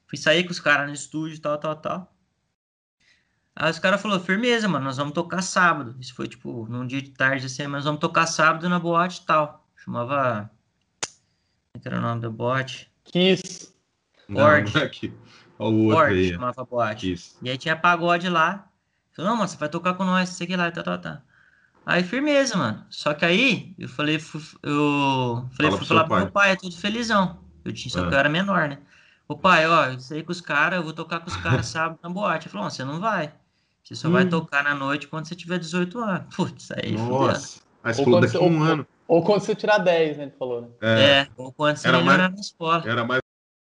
Fui 0.07 0.19
sair 0.19 0.45
com 0.45 0.51
os 0.51 0.61
caras 0.61 0.87
no 0.87 0.93
estúdio, 0.93 1.41
tal, 1.41 1.57
tal, 1.57 1.77
tal. 1.77 2.15
Aí 3.57 3.71
os 3.71 3.79
caras 3.79 4.01
falaram, 4.03 4.23
firmeza, 4.23 4.69
mano, 4.69 4.85
nós 4.85 4.99
vamos 4.99 5.15
tocar 5.15 5.41
sábado. 5.41 5.97
Isso 5.99 6.15
foi, 6.15 6.29
tipo, 6.29 6.67
num 6.69 6.87
dia 6.87 7.01
de 7.01 7.11
tarde, 7.11 7.47
assim, 7.47 7.63
mas 7.63 7.73
nós 7.73 7.85
vamos 7.85 8.01
tocar 8.01 8.27
sábado 8.27 8.69
na 8.69 8.79
boate 8.79 9.23
e 9.23 9.27
tal. 9.27 9.67
Chamava... 9.77 10.51
Como 11.73 11.83
é 11.85 11.89
era 11.89 11.99
o 11.99 12.03
nome 12.03 12.21
da 12.21 12.29
boate? 12.29 12.93
Kiss. 13.05 13.73
Ford. 14.31 14.67
Não, 14.67 14.73
não 14.75 14.83
é 14.83 14.89
o 15.69 15.85
outro 15.85 15.99
Ford, 15.99 16.13
aí. 16.13 16.33
chamava 16.33 16.63
a 16.63 16.65
boate. 16.65 17.13
Isso. 17.13 17.37
E 17.43 17.51
aí 17.51 17.57
tinha 17.59 17.77
pagode 17.77 18.29
lá. 18.29 18.69
Falei, 19.15 19.31
não, 19.31 19.37
mano, 19.37 19.49
você 19.49 19.57
vai 19.57 19.69
tocar 19.69 19.95
com 19.95 20.05
nós, 20.05 20.29
sei 20.31 20.47
que 20.47 20.57
lá, 20.57 20.71
tá, 20.71 20.83
tá, 20.83 20.97
tá. 20.99 21.23
Aí, 21.85 22.03
firmeza, 22.05 22.57
mano. 22.57 22.85
Só 22.89 23.13
que 23.13 23.25
aí, 23.25 23.75
eu 23.79 23.89
falei, 23.89 24.19
fu- 24.19 24.39
eu 24.63 25.47
falei, 25.57 25.71
Fala 25.71 25.71
fui 25.71 25.79
pro 25.79 25.87
falar 25.87 26.01
pro 26.05 26.11
pai. 26.11 26.21
meu 26.23 26.31
pai, 26.31 26.51
é 26.53 26.57
tudo 26.57 26.77
felizão. 26.77 27.39
Eu 27.65 27.73
tinha, 27.73 27.91
só 27.93 28.05
Ah. 28.05 28.09
que 28.09 28.15
eu 28.15 28.19
era 28.19 28.29
menor, 28.29 28.69
né? 28.69 28.79
Ô 29.29 29.37
pai, 29.37 29.67
ó, 29.67 29.87
eu 29.87 30.01
saí 30.01 30.23
com 30.23 30.33
os 30.33 30.41
caras, 30.41 30.79
eu 30.79 30.85
vou 30.85 30.93
tocar 30.93 31.21
com 31.21 31.29
os 31.29 31.37
caras 31.37 31.67
sábado 31.67 31.99
na 32.03 32.09
boate. 32.09 32.47
Ele 32.47 32.53
falou, 32.53 32.65
não, 32.65 32.71
você 32.71 32.85
não 32.85 33.01
vai. 33.01 33.33
Você 33.83 33.95
só 33.97 34.09
vai 34.09 34.25
Hum. 34.25 34.29
tocar 34.31 34.63
na 34.63 34.75
noite 34.75 35.09
quando 35.09 35.27
você 35.27 35.35
tiver 35.35 35.59
18 35.59 35.99
anos. 35.99 36.27
Putz, 36.37 36.71
aí 36.71 36.97
fudeu. 36.97 37.07
Nossa. 37.09 37.61
Aí 37.83 37.93
falou 37.95 38.21
daqui 38.21 38.37
a 38.37 38.41
um 38.41 38.59
ou- 38.59 38.65
ano. 38.65 38.87
Ou 39.09 39.23
quando 39.25 39.41
você 39.43 39.55
tirar 39.55 39.79
10, 39.79 40.17
né? 40.17 40.23
Ele 40.25 40.33
falou, 40.39 40.63
né? 40.63 40.69
É, 40.81 41.03
É, 41.23 41.29
ou 41.37 41.53
quando 41.53 41.77
você 41.77 41.89
Era 41.89 41.99
melhorar 41.99 42.19
mais- 42.19 42.35
na 42.35 42.41
escola. 42.41 42.83
Era 42.87 43.05
mais 43.05 43.21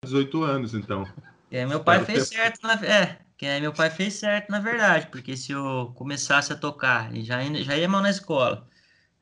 18 0.03 0.43
anos, 0.43 0.73
então. 0.73 1.05
Aí 1.51 1.65
meu 1.65 1.83
pai 1.83 1.99
Espero 1.99 2.05
fez 2.05 2.27
ter- 2.29 2.35
certo, 2.35 2.61
na... 2.63 2.73
é, 2.85 3.19
que 3.37 3.45
aí 3.45 3.61
meu 3.61 3.73
pai 3.73 3.89
fez 3.89 4.13
certo 4.15 4.49
na 4.51 4.59
verdade, 4.59 5.07
porque 5.07 5.35
se 5.37 5.51
eu 5.51 5.91
começasse 5.95 6.51
a 6.53 6.55
tocar, 6.57 7.13
e 7.15 7.23
já, 7.23 7.43
ia- 7.43 7.63
já 7.63 7.77
ia 7.77 7.87
mal 7.89 8.01
na 8.01 8.09
escola, 8.09 8.67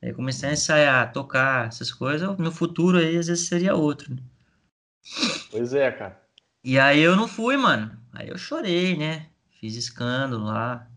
aí 0.01 0.13
comecei 0.13 0.49
a 0.49 0.53
ensaiar, 0.53 1.13
tocar, 1.13 1.67
essas 1.69 1.91
coisas, 1.93 2.35
meu 2.37 2.51
futuro 2.51 2.97
aí 2.99 3.17
às 3.17 3.27
vezes 3.27 3.47
seria 3.47 3.75
outro. 3.75 4.13
né? 4.15 4.21
Pois 5.49 5.73
é, 5.73 5.91
cara. 5.91 6.21
E 6.63 6.77
aí 6.79 6.99
eu 7.01 7.15
não 7.15 7.27
fui, 7.27 7.55
mano. 7.57 7.97
Aí 8.13 8.27
eu 8.29 8.37
chorei, 8.37 8.97
né? 8.97 9.29
Fiz 9.59 9.75
escândalo 9.75 10.43
lá, 10.45 10.89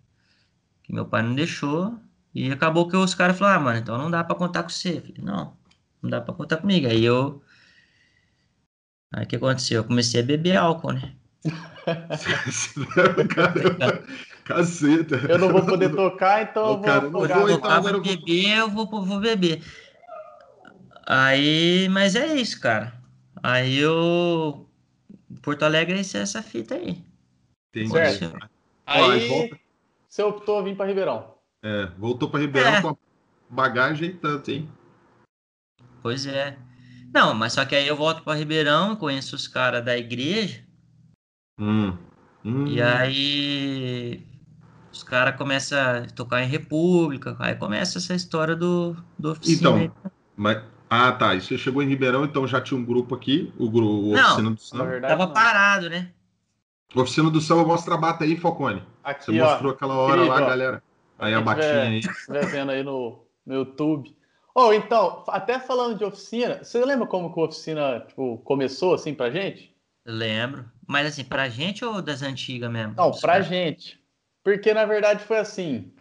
que 0.85 0.93
meu 0.95 1.07
pai 1.07 1.23
não 1.23 1.35
deixou, 1.35 1.99
e 2.35 2.51
acabou 2.53 2.89
que 2.89 2.97
os 2.97 3.15
caras 3.17 3.39
falaram, 3.39 3.61
ah, 3.63 3.65
mano, 3.65 3.79
então 3.81 3.99
não 3.99 4.11
dá 4.11 4.25
pra 4.25 4.37
contar 4.37 4.63
com 4.65 4.71
você. 4.71 5.01
Falei, 5.01 5.17
não, 5.23 5.57
não 6.03 6.11
dá 6.11 6.21
pra 6.21 6.35
contar 6.35 6.59
comigo. 6.59 6.87
Aí 6.89 7.05
eu. 7.05 7.43
Aí 9.13 9.25
o 9.25 9.29
que 9.29 9.37
aconteceu? 9.37 9.83
Eu 9.83 9.87
comecei 9.87 10.21
a 10.21 10.25
beber 10.25 10.57
álcool, 10.57 10.93
né? 10.93 11.15
Caramba, 13.35 14.03
Caceta. 14.45 15.17
Eu 15.29 15.39
não 15.39 15.51
vou 15.53 15.65
poder 15.65 15.95
tocar, 15.95 16.43
então 16.43 16.73
eu 16.73 16.81
cara, 16.81 17.01
vou 17.09 17.11
vou, 17.11 17.25
então, 17.27 17.71
agora 17.71 17.81
vou 17.81 17.91
eu 17.91 18.03
vou- 18.03 18.03
beber, 18.03 18.59
eu 18.59 18.69
vou, 18.71 18.87
vou 19.05 19.21
beber. 19.21 19.63
Aí, 21.07 21.89
mas 21.91 22.15
é 22.17 22.35
isso, 22.37 22.61
cara. 22.61 22.93
Aí 23.43 23.79
eu. 23.79 24.67
Porto 25.43 25.63
Alegre 25.65 25.97
é 25.97 26.01
essa- 26.01 26.43
fita 26.43 26.75
aí. 26.75 27.03
Entendi. 27.75 27.91
Certo. 27.91 28.37
Aí 28.87 29.29
volta- 29.29 29.59
você 30.09 30.23
optou 30.23 30.59
a 30.59 30.63
vir 30.63 30.77
pra 30.77 30.87
Ribeirão. 30.87 31.35
É, 31.63 31.87
voltou 31.99 32.29
para 32.31 32.41
Ribeirão 32.41 32.75
É. 32.75 32.83
com 32.83 32.89
a 32.89 32.97
bagagem 33.51 34.15
tanto, 34.17 34.51
hein? 34.51 34.69
Pois 36.03 36.27
é. 36.27 36.57
Não, 37.13 37.35
mas 37.35 37.53
só 37.55 37.65
que 37.65 37.75
aí 37.75 37.87
eu 37.87 37.97
volto 37.97 38.23
para 38.23 38.37
Ribeirão, 38.39 38.97
conheço 38.97 39.35
os 39.37 39.49
caras 39.49 39.85
da 39.85 39.97
igreja, 39.97 40.63
Hum. 41.59 41.97
Hum. 42.45 42.67
e 42.69 42.81
aí 42.81 44.23
os 44.93 45.03
caras 45.03 45.37
começam 45.37 45.79
a 45.79 46.07
tocar 46.15 46.43
em 46.43 46.47
República, 46.47 47.37
aí 47.39 47.55
começa 47.55 47.99
essa 47.99 48.15
história 48.15 48.55
do, 48.57 48.97
do 49.19 49.33
oficina. 49.33 49.59
Então, 49.59 49.77
aí. 49.77 49.91
Mas... 50.37 50.63
Ah, 50.91 51.13
tá. 51.13 51.35
E 51.35 51.41
você 51.43 51.59
chegou 51.59 51.83
em 51.83 51.87
Ribeirão, 51.89 52.25
então 52.25 52.47
já 52.47 52.61
tinha 52.63 52.79
um 52.81 52.85
grupo 52.85 53.15
aqui, 53.15 53.53
o, 53.59 53.69
gru... 53.71 53.87
o 53.87 54.13
Não. 54.15 54.25
Oficina 54.25 54.51
do 54.51 54.61
Samba. 54.61 54.85
verdade, 54.87 55.13
Tava 55.13 55.27
não. 55.27 55.35
parado, 55.35 55.91
né? 55.91 56.11
Oficina 56.95 57.31
do 57.31 57.41
Samba 57.43 57.65
mostra 57.65 57.95
a 57.95 57.99
bata 57.99 58.25
aí, 58.25 58.37
Falcone. 58.37 58.81
Você 58.81 59.31
Aqui, 59.31 59.41
ó. 59.41 59.51
mostrou 59.51 59.73
aquela 59.73 59.95
hora 59.95 60.23
lá, 60.23 60.37
ó. 60.37 60.41
galera. 60.41 60.83
Aí 61.19 61.35
a 61.35 61.41
batinha 61.43 61.83
aí. 61.83 61.99
estiver 61.99 62.47
vendo 62.47 62.71
aí 62.71 62.83
no, 62.83 63.23
no 63.45 63.55
YouTube. 63.55 64.17
Oh, 64.55 64.73
então, 64.73 65.25
até 65.29 65.59
falando 65.59 65.99
de 65.99 66.05
oficina, 66.05 66.65
você 66.65 66.83
lembra 66.85 67.07
como 67.07 67.33
que 67.33 67.39
a 67.39 67.45
oficina 67.45 68.01
tipo, 68.01 68.39
começou 68.39 68.95
assim 68.95 69.15
pra 69.15 69.31
gente? 69.31 69.77
Lembro. 70.07 70.65
Mas 70.89 71.07
assim, 71.07 71.23
pra 71.23 71.49
gente 71.51 71.85
ou 71.85 72.01
das 72.01 72.23
antigas 72.23 72.71
mesmo? 72.71 72.95
Não, 72.97 73.11
pra 73.13 73.33
caras- 73.33 73.47
gente. 73.47 74.01
Porque 74.43 74.73
na 74.73 74.87
verdade 74.87 75.23
foi 75.25 75.37
assim. 75.39 75.93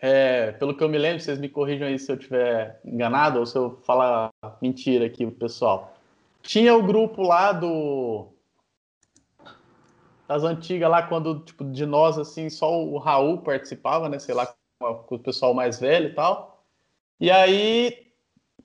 é, 0.00 0.52
pelo 0.52 0.76
que 0.76 0.84
eu 0.84 0.88
me 0.88 0.96
lembro, 0.96 1.20
vocês 1.20 1.40
me 1.40 1.48
corrijam 1.48 1.88
aí 1.88 1.98
se 1.98 2.10
eu 2.12 2.16
tiver 2.16 2.80
enganado 2.84 3.40
ou 3.40 3.44
se 3.46 3.58
eu 3.58 3.80
falar 3.82 4.30
mentira 4.62 5.04
aqui 5.06 5.26
pro 5.26 5.34
pessoal. 5.34 5.98
Tinha 6.40 6.72
o 6.76 6.82
grupo 6.84 7.20
lá 7.22 7.50
do. 7.50 8.28
Das 10.28 10.44
antigas 10.44 10.88
lá, 10.88 11.02
quando, 11.02 11.40
tipo, 11.40 11.64
de 11.64 11.84
nós, 11.84 12.16
assim, 12.18 12.48
só 12.48 12.80
o 12.80 12.98
Raul 12.98 13.38
participava, 13.38 14.08
né? 14.08 14.18
Sei 14.20 14.34
lá, 14.34 14.54
com 14.78 15.16
o 15.16 15.18
pessoal 15.18 15.52
mais 15.52 15.80
velho 15.80 16.10
e 16.10 16.14
tal. 16.14 16.64
E 17.18 17.30
aí, 17.30 18.07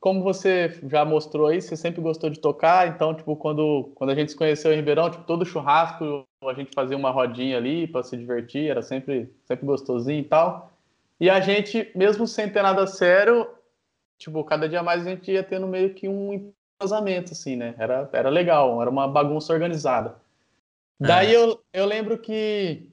como 0.03 0.21
você 0.21 0.81
já 0.89 1.05
mostrou 1.05 1.47
aí, 1.47 1.61
você 1.61 1.77
sempre 1.77 2.01
gostou 2.01 2.29
de 2.29 2.37
tocar, 2.37 2.89
então, 2.89 3.15
tipo, 3.15 3.37
quando, 3.37 3.89
quando 3.95 4.09
a 4.09 4.15
gente 4.15 4.31
se 4.31 4.37
conheceu 4.37 4.73
em 4.73 4.75
Ribeirão, 4.75 5.09
tipo, 5.09 5.23
todo 5.23 5.45
churrasco 5.45 6.27
a 6.43 6.53
gente 6.53 6.73
fazia 6.75 6.97
uma 6.97 7.09
rodinha 7.09 7.55
ali 7.55 7.87
para 7.87 8.03
se 8.03 8.17
divertir, 8.17 8.69
era 8.69 8.81
sempre, 8.81 9.33
sempre 9.45 9.65
gostosinho 9.65 10.19
e 10.19 10.25
tal. 10.25 10.73
E 11.21 11.29
a 11.29 11.39
gente, 11.39 11.89
mesmo 11.95 12.27
sem 12.27 12.49
ter 12.49 12.61
nada 12.61 12.85
sério, 12.85 13.47
tipo, 14.17 14.43
cada 14.43 14.67
dia 14.67 14.83
mais 14.83 15.07
a 15.07 15.09
gente 15.09 15.31
ia 15.31 15.41
tendo 15.41 15.67
meio 15.67 15.93
que 15.93 16.09
um 16.09 16.33
entrosamento, 16.33 17.31
assim, 17.31 17.55
né? 17.55 17.73
Era, 17.77 18.09
era 18.11 18.29
legal, 18.29 18.81
era 18.81 18.91
uma 18.91 19.07
bagunça 19.07 19.53
organizada. 19.53 20.17
Daí 20.99 21.33
eu, 21.33 21.61
eu 21.71 21.85
lembro 21.85 22.17
que, 22.17 22.89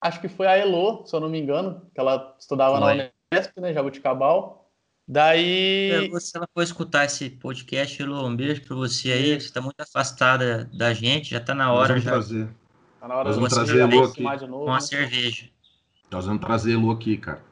acho 0.00 0.20
que 0.20 0.28
foi 0.28 0.46
a 0.46 0.56
Elo, 0.56 1.04
se 1.04 1.12
eu 1.12 1.18
não 1.18 1.28
me 1.28 1.40
engano, 1.40 1.90
que 1.92 2.00
ela 2.00 2.36
estudava 2.38 2.78
na 2.78 2.86
Foi. 2.86 3.10
Unesp, 3.34 3.58
né, 3.60 3.72
Jabuticabal. 3.72 4.59
Daí... 5.10 6.08
Se 6.20 6.36
ela 6.36 6.48
for 6.54 6.62
escutar 6.62 7.04
esse 7.04 7.28
podcast, 7.30 8.00
Elô, 8.00 8.24
um 8.24 8.36
beijo 8.36 8.62
pra 8.62 8.76
você 8.76 9.10
aí. 9.10 9.40
Você 9.40 9.52
tá 9.52 9.60
muito 9.60 9.80
afastada 9.80 10.70
da 10.72 10.94
gente, 10.94 11.30
já 11.32 11.40
tá 11.40 11.52
na 11.52 11.66
Nós 11.66 11.76
hora 11.76 11.88
vamos 11.88 12.04
já 12.04 12.10
trazer. 12.12 12.48
Tá 13.00 13.08
na 13.08 13.16
hora 13.16 13.24
Nós 13.24 13.34
de 13.34 13.40
vamos 13.40 13.52
você 13.52 13.64
trazer 13.64 13.82
a 13.82 13.86
aproximar 13.86 14.34
aqui. 14.34 14.44
de 14.44 14.50
novo, 14.50 14.64
com 14.66 14.70
a 14.70 14.74
né? 14.74 14.80
cerveja. 14.80 15.50
Nós 16.12 16.26
vamos 16.26 16.40
trazer 16.40 16.76
Lu 16.76 16.92
aqui, 16.92 17.16
cara. 17.16 17.42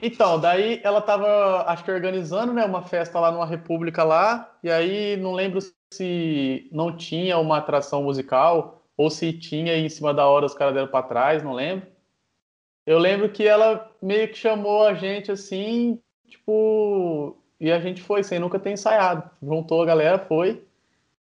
Então, 0.00 0.40
daí 0.40 0.80
ela 0.82 1.02
tava, 1.02 1.64
acho 1.66 1.84
que 1.84 1.90
organizando, 1.90 2.54
né, 2.54 2.64
uma 2.64 2.80
festa 2.80 3.20
lá 3.20 3.30
numa 3.30 3.44
república 3.44 4.02
lá, 4.02 4.50
e 4.64 4.70
aí 4.70 5.18
não 5.18 5.34
lembro 5.34 5.60
se 5.92 6.66
não 6.72 6.96
tinha 6.96 7.36
uma 7.36 7.58
atração 7.58 8.04
musical 8.04 8.86
ou 8.96 9.10
se 9.10 9.34
tinha 9.34 9.74
e 9.76 9.84
em 9.84 9.88
cima 9.90 10.14
da 10.14 10.26
hora 10.26 10.46
os 10.46 10.54
caras 10.54 10.72
deram 10.72 10.88
pra 10.88 11.02
trás, 11.02 11.42
não 11.42 11.52
lembro. 11.52 11.86
Eu 12.86 12.98
lembro 12.98 13.28
que 13.28 13.46
ela 13.46 13.92
meio 14.00 14.28
que 14.28 14.38
chamou 14.38 14.86
a 14.86 14.94
gente 14.94 15.30
assim, 15.30 16.00
tipo, 16.32 17.36
e 17.60 17.70
a 17.70 17.78
gente 17.78 18.02
foi 18.02 18.24
sem 18.24 18.38
nunca 18.38 18.58
ter 18.58 18.70
ensaiado. 18.70 19.30
Juntou 19.42 19.82
a 19.82 19.86
galera, 19.86 20.18
foi. 20.18 20.64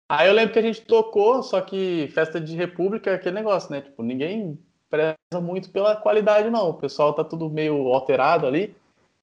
Aí 0.08 0.28
eu 0.28 0.34
lembro 0.34 0.52
que 0.52 0.58
a 0.58 0.62
gente 0.62 0.82
tocou, 0.82 1.42
só 1.42 1.60
que 1.60 2.08
festa 2.14 2.40
de 2.40 2.54
república 2.54 3.10
é 3.10 3.14
aquele 3.14 3.34
negócio, 3.34 3.70
né? 3.72 3.80
Tipo, 3.80 4.02
ninguém 4.02 4.58
preza 4.88 5.16
muito 5.40 5.70
pela 5.70 5.96
qualidade, 5.96 6.50
não. 6.50 6.70
O 6.70 6.74
pessoal 6.74 7.12
tá 7.12 7.24
tudo 7.24 7.50
meio 7.50 7.92
alterado 7.92 8.46
ali. 8.46 8.74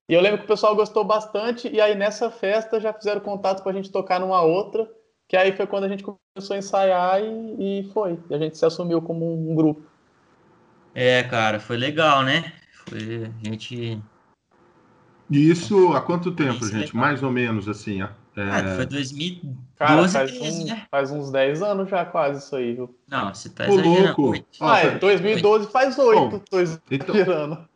E 0.10 0.13
eu 0.13 0.22
lembro 0.22 0.39
que 0.39 0.46
o 0.46 0.48
pessoal 0.48 0.76
gostou 0.76 1.04
bastante, 1.04 1.69
e 1.69 1.80
aí 1.80 1.96
nessa 1.96 2.30
festa 2.30 2.80
já 2.80 2.91
fizeram 2.91 3.22
contato 3.22 3.63
pra 3.63 3.72
gente 3.72 3.89
tocar 3.89 4.19
numa 4.19 4.41
outra, 4.41 4.89
que 5.28 5.38
aí 5.38 5.56
foi 5.56 5.65
quando 5.65 5.86
a 5.86 5.88
gente 5.88 6.04
começou 6.04 6.56
a 6.56 6.58
ensaiar 6.58 7.22
e, 7.22 7.80
e 7.80 7.91
foi. 7.93 8.19
E 8.30 8.36
a 8.36 8.38
gente 8.38 8.58
se 8.58 8.65
assumiu 8.65 9.02
como 9.02 9.34
um 9.34 9.56
grupo. 9.56 9.82
É, 10.93 11.24
cara, 11.24 11.60
foi 11.60 11.78
legal, 11.78 12.22
né? 12.22 12.52
Foi, 12.86 13.32
a 13.41 13.50
gente. 13.50 14.02
E 15.34 15.50
isso 15.50 15.93
há 15.93 16.02
quanto 16.02 16.32
tempo, 16.32 16.63
Isso 16.63 16.76
é 16.76 16.80
gente? 16.80 16.96
Mais 16.96 17.24
ou 17.24 17.32
menos, 17.32 17.67
assim, 17.67 18.04
ó. 18.04 18.10
É, 18.36 18.50
Ah, 18.52 18.76
foi 18.76 18.86
2012, 18.86 19.58
Cara, 19.76 20.08
faz, 20.08 20.32
13, 20.32 20.62
um- 20.63 20.67
né? 20.67 20.88
faz 20.91 21.12
uns 21.12 21.32
10 21.32 21.62
anos 21.63 21.89
já 21.89 22.06
quase 22.06 22.39
isso 22.46 22.56
aí, 22.56 22.76
viu? 22.76 22.96
Não, 23.08 23.34
você 23.34 23.50
tá 23.50 23.63
Ô, 23.63 23.74
exagerando. 23.74 24.04
louco! 24.06 24.30
oito. 24.30 24.46
Ó, 24.60 24.67
ah, 24.72 24.78
é, 24.80 24.82
pera- 24.89 25.00
2012 25.00 25.72
faz 25.72 25.98
8, 25.98 26.39
tô 26.50 26.60
então, 26.91 27.15
exagerando. 27.15 27.67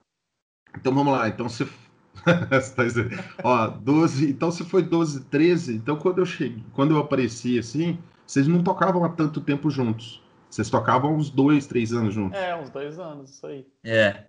então 0.78 0.94
vamos 0.94 1.14
lá. 1.14 1.28
Então 1.28 1.50
você. 1.50 1.68
Você 2.52 2.76
tá 2.76 2.84
Ó, 3.44 3.68
12. 3.68 4.30
Então 4.30 4.52
se 4.52 4.64
foi 4.66 4.82
12, 4.84 5.24
13. 5.26 5.76
Então 5.76 5.96
quando 5.96 6.18
eu 6.18 6.26
cheguei, 6.26 6.64
quando 6.74 6.92
eu 6.92 6.98
apareci 7.00 7.58
assim, 7.58 7.98
vocês 8.26 8.48
não 8.48 8.62
tocavam 8.64 9.04
há 9.06 9.10
tanto 9.10 9.40
tempo 9.40 9.70
juntos. 9.70 10.22
Vocês 10.50 10.70
tocavam 10.70 11.16
uns 11.16 11.30
dois, 11.30 11.66
três 11.68 11.94
anos 11.94 12.14
juntos. 12.16 12.38
É, 12.38 12.56
uns 12.56 12.70
dois 12.70 13.00
anos, 13.00 13.30
isso 13.32 13.46
aí. 13.48 13.66
É, 13.84 14.26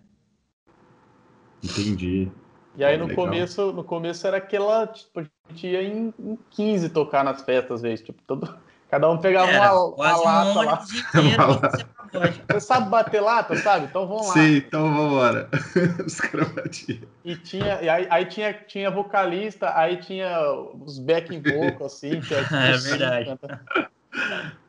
Entendi. 1.62 2.30
E 2.78 2.84
aí 2.84 2.94
É, 2.94 2.96
no 2.96 3.06
legal. 3.06 3.24
começo, 3.26 3.72
no 3.72 3.82
começo 3.82 4.24
era 4.24 4.36
aquela, 4.36 4.86
tipo, 4.86 5.18
a 5.18 5.24
gente 5.50 5.66
ia 5.66 5.82
em, 5.82 6.14
em 6.16 6.38
15 6.50 6.88
tocar 6.90 7.24
nas 7.24 7.42
festas, 7.42 7.72
às 7.76 7.82
vezes, 7.82 8.04
tipo, 8.06 8.22
todo, 8.24 8.48
Cada 8.88 9.10
um 9.10 9.18
pegava 9.18 9.50
Era 9.50 9.74
uma, 9.74 9.84
uma 9.96 10.18
um 10.18 10.24
lata 10.24 10.62
lá. 10.62 10.84
inteiro 11.12 11.42
Uma. 11.44 12.38
Você 12.48 12.60
sabe 12.60 12.88
bater 12.88 13.20
lata, 13.20 13.54
sabe? 13.56 13.84
Então 13.86 14.06
vamos 14.06 14.28
lá. 14.28 14.32
Sim, 14.32 14.56
então 14.56 14.94
vambora. 14.94 15.50
Os 16.06 16.18
caras 16.20 16.48
batiam. 16.52 17.00
E 17.22 17.36
tinha, 17.36 17.82
e 17.82 17.88
aí, 17.88 18.06
aí 18.08 18.24
tinha, 18.24 18.54
tinha 18.54 18.90
vocalista, 18.90 19.76
aí 19.76 19.98
tinha 19.98 20.40
os 20.80 20.98
backing 21.00 21.42
vocal, 21.42 21.86
assim. 21.86 22.20
Que 22.22 22.28
tipo, 22.28 22.54
É 22.54 22.78
verdade. 22.78 23.26
canta. 23.26 23.60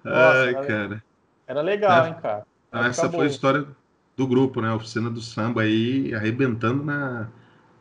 Ai, 0.04 0.50
era- 0.50 0.66
cara. 0.66 1.04
Era 1.48 1.62
legal, 1.62 2.06
É. 2.06 2.10
hein, 2.10 2.16
cara. 2.22 2.44
Ah, 2.72 2.88
essa 2.88 3.04
acabou. 3.04 3.20
foi 3.20 3.28
a 3.28 3.30
história 3.32 3.66
do 4.18 4.28
grupo, 4.28 4.60
né? 4.62 4.68
A 4.70 4.76
oficina 4.76 5.10
do 5.10 5.22
samba 5.22 5.62
aí 5.62 6.14
arrebentando 6.14 6.84
na, 6.84 7.28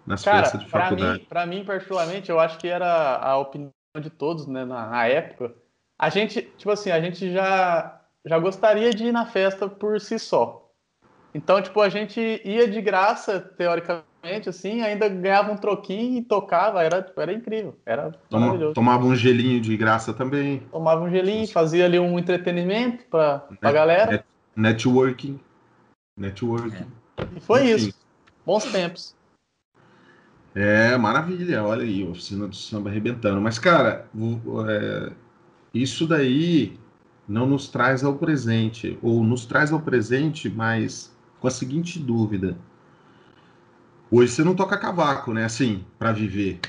nas 0.09 0.25
Cara, 0.25 0.43
festas 0.45 0.61
de 0.63 0.69
faculdade. 0.71 1.19
mim, 1.21 1.27
pra 1.29 1.47
mim, 1.47 1.65
particularmente, 1.65 2.31
eu 2.31 2.41
acho 2.41 2.59
que 2.59 2.67
era 2.67 3.17
a 3.19 3.37
opinião 3.37 3.71
de 4.01 4.09
todos, 4.11 4.47
né, 4.47 4.65
na, 4.65 4.87
na 4.89 5.07
época. 5.07 5.55
A 5.99 6.09
gente, 6.09 6.43
tipo 6.57 6.71
assim, 6.71 6.91
a 6.91 7.01
gente 7.01 7.31
já, 7.33 8.01
já 8.25 8.39
gostaria 8.39 8.91
de 8.95 9.05
ir 9.07 9.13
na 9.13 9.27
festa 9.27 9.69
por 9.69 10.01
si 10.01 10.19
só. 10.19 10.65
Então, 11.35 11.61
tipo, 11.61 11.81
a 11.81 11.89
gente 11.91 12.19
ia 12.45 12.67
de 12.67 12.81
graça, 12.81 13.39
teoricamente, 13.39 14.49
assim, 14.49 14.81
ainda 14.81 15.09
ganhava 15.09 15.53
um 15.53 15.57
troquinho 15.57 16.19
e 16.19 16.23
tocava, 16.23 16.83
era, 16.83 17.13
era 17.17 17.33
incrível, 17.33 17.77
era 17.85 18.13
Toma- 18.31 18.47
maravilhoso. 18.47 18.75
tomava 18.75 19.05
um 19.05 19.15
gelinho 19.15 19.61
de 19.61 19.77
graça 19.77 20.15
também. 20.15 20.61
Tomava 20.73 21.05
um 21.05 21.11
gelinho, 21.11 21.47
fazia 21.49 21.85
ali 21.85 21.99
um 21.99 22.19
entretenimento 22.19 23.05
pra, 23.11 23.41
pra 23.61 23.69
Né? 23.71 23.73
galera, 23.73 24.25
Networking. 24.57 25.39
Networking. 26.17 26.87
e 27.37 27.41
foi 27.41 27.71
Enfim. 27.71 27.89
isso. 27.89 27.99
Bons 28.47 28.65
tempos. 28.73 29.18
É, 30.55 30.97
maravilha, 30.97 31.63
olha 31.63 31.83
aí, 31.83 32.03
oficina 32.07 32.49
do 32.49 32.57
samba 32.57 32.91
arrebentando. 32.91 33.41
Mas, 33.41 33.59
cara, 33.59 34.09
é, 34.69 35.13
isso 35.73 36.07
daí 36.07 36.79
não 37.29 37.47
nos 37.47 37.69
traz 37.69 38.03
ao 38.03 38.17
presente, 38.17 38.99
ou 39.03 39.23
nos 39.23 39.45
traz 39.45 39.73
ao 39.73 39.81
presente, 39.81 40.49
mas 40.49 41.15
com 41.39 41.47
a 41.47 41.51
seguinte 41.51 41.99
dúvida. 41.99 42.57
Hoje 44.11 44.33
você 44.33 44.43
não 44.43 44.57
toca 44.57 44.79
cavaco, 44.79 45.35
né? 45.35 45.45
Assim, 45.45 45.85
para 45.99 46.13
viver. 46.13 46.61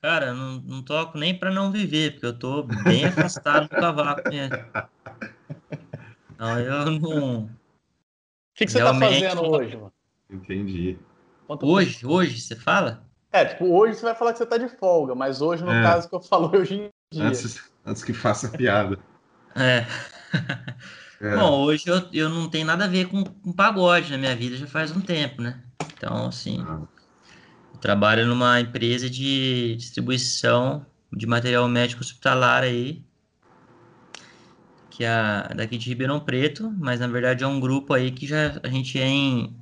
Cara, 0.00 0.34
não, 0.34 0.60
não 0.60 0.82
toco 0.82 1.18
nem 1.18 1.38
pra 1.38 1.50
não 1.50 1.70
viver, 1.70 2.12
porque 2.12 2.26
eu 2.26 2.38
tô 2.38 2.62
bem 2.62 3.04
afastado 3.08 3.68
do 3.68 3.76
cavaco, 3.76 4.28
né? 4.30 4.48
Não, 6.38 6.60
eu 6.60 6.90
não. 7.00 7.44
O 7.44 7.50
que, 8.54 8.66
que 8.66 8.72
você 8.72 8.78
tá 8.78 8.92
Realmente. 8.92 9.22
fazendo 9.22 9.50
hoje, 9.50 9.76
mano? 9.76 9.92
Entendi. 10.30 10.98
Pra 11.46 11.58
Hoje, 11.62 12.06
hoje, 12.06 12.40
você 12.40 12.56
fala? 12.56 13.04
É, 13.32 13.44
tipo, 13.44 13.66
hoje 13.66 13.96
você 13.98 14.02
vai 14.04 14.14
falar 14.14 14.32
que 14.32 14.38
você 14.38 14.46
tá 14.46 14.56
de 14.56 14.68
folga, 14.68 15.14
mas 15.14 15.40
hoje, 15.42 15.62
no 15.64 15.72
É. 15.72 15.82
caso 15.82 16.08
que 16.08 16.14
eu 16.14 16.20
falo 16.20 16.50
hoje 16.56 16.74
em 16.74 16.88
dia. 17.12 17.26
Antes, 17.28 17.62
antes 17.84 18.02
que 18.04 18.12
faça 18.12 18.48
piada. 18.48 18.98
É. 19.56 19.86
É. 21.20 21.36
Bom, 21.36 21.60
hoje 21.62 21.84
eu, 21.86 22.08
eu 22.12 22.28
não 22.28 22.50
tenho 22.50 22.66
nada 22.66 22.86
a 22.86 22.88
ver 22.88 23.06
com, 23.06 23.22
com 23.22 23.52
pagode 23.52 24.10
na 24.10 24.18
minha 24.18 24.34
vida 24.34 24.56
já 24.56 24.66
faz 24.66 24.90
um 24.90 25.00
tempo, 25.00 25.40
né? 25.40 25.62
Então, 25.96 26.26
assim, 26.26 26.60
Ah. 26.68 26.80
eu 27.72 27.78
trabalho 27.80 28.26
numa 28.26 28.60
empresa 28.60 29.08
de 29.08 29.76
distribuição 29.76 30.84
de 31.12 31.24
material 31.24 31.68
médico 31.68 32.00
hospitalar 32.02 32.64
aí, 32.64 33.04
que 34.90 35.04
é 35.04 35.08
a- 35.08 35.52
daqui 35.54 35.78
de 35.78 35.88
Ribeirão 35.88 36.18
Preto, 36.18 36.74
mas 36.78 36.98
na 36.98 37.06
verdade 37.06 37.44
é 37.44 37.46
um 37.46 37.60
grupo 37.60 37.94
aí 37.94 38.10
que 38.10 38.26
já 38.26 38.58
a 38.62 38.68
gente 38.68 38.98
é 39.00 39.06
em, 39.06 39.56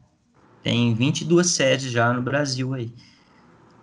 tem 0.62 0.94
22 0.94 1.48
sedes 1.50 1.90
já 1.90 2.12
no 2.12 2.22
Brasil 2.22 2.72
aí. 2.74 2.92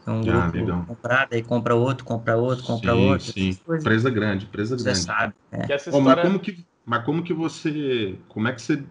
É 0.06 0.12
um 0.12 0.22
Ah, 0.22 0.48
grupo 0.48 0.58
legal. 0.58 0.86
comprado, 0.86 1.34
aí 1.34 1.44
compra 1.44 1.76
outro, 1.76 2.06
compra 2.06 2.38
outro, 2.38 2.66
compra 2.66 2.96
sim, 2.96 3.10
outro. 3.10 3.32
sim. 3.32 3.58
Empresa 3.70 4.10
grande, 4.10 4.46
empresa 4.46 4.76
Você 4.76 4.84
grande. 4.84 5.00
sabe. 5.00 5.34
né? 5.52 5.68
Que 5.68 5.74
essa 5.74 5.90
Ô, 5.92 6.00
mas 6.00 6.16
história 6.16 6.24
como 6.24 6.40
que, 6.40 6.66
mas 6.86 7.06
como 7.06 7.24
que 7.24 7.34
você, 7.34 8.18
como 8.28 8.48
é 8.48 8.54
que 8.54 8.62
você, 8.62 8.84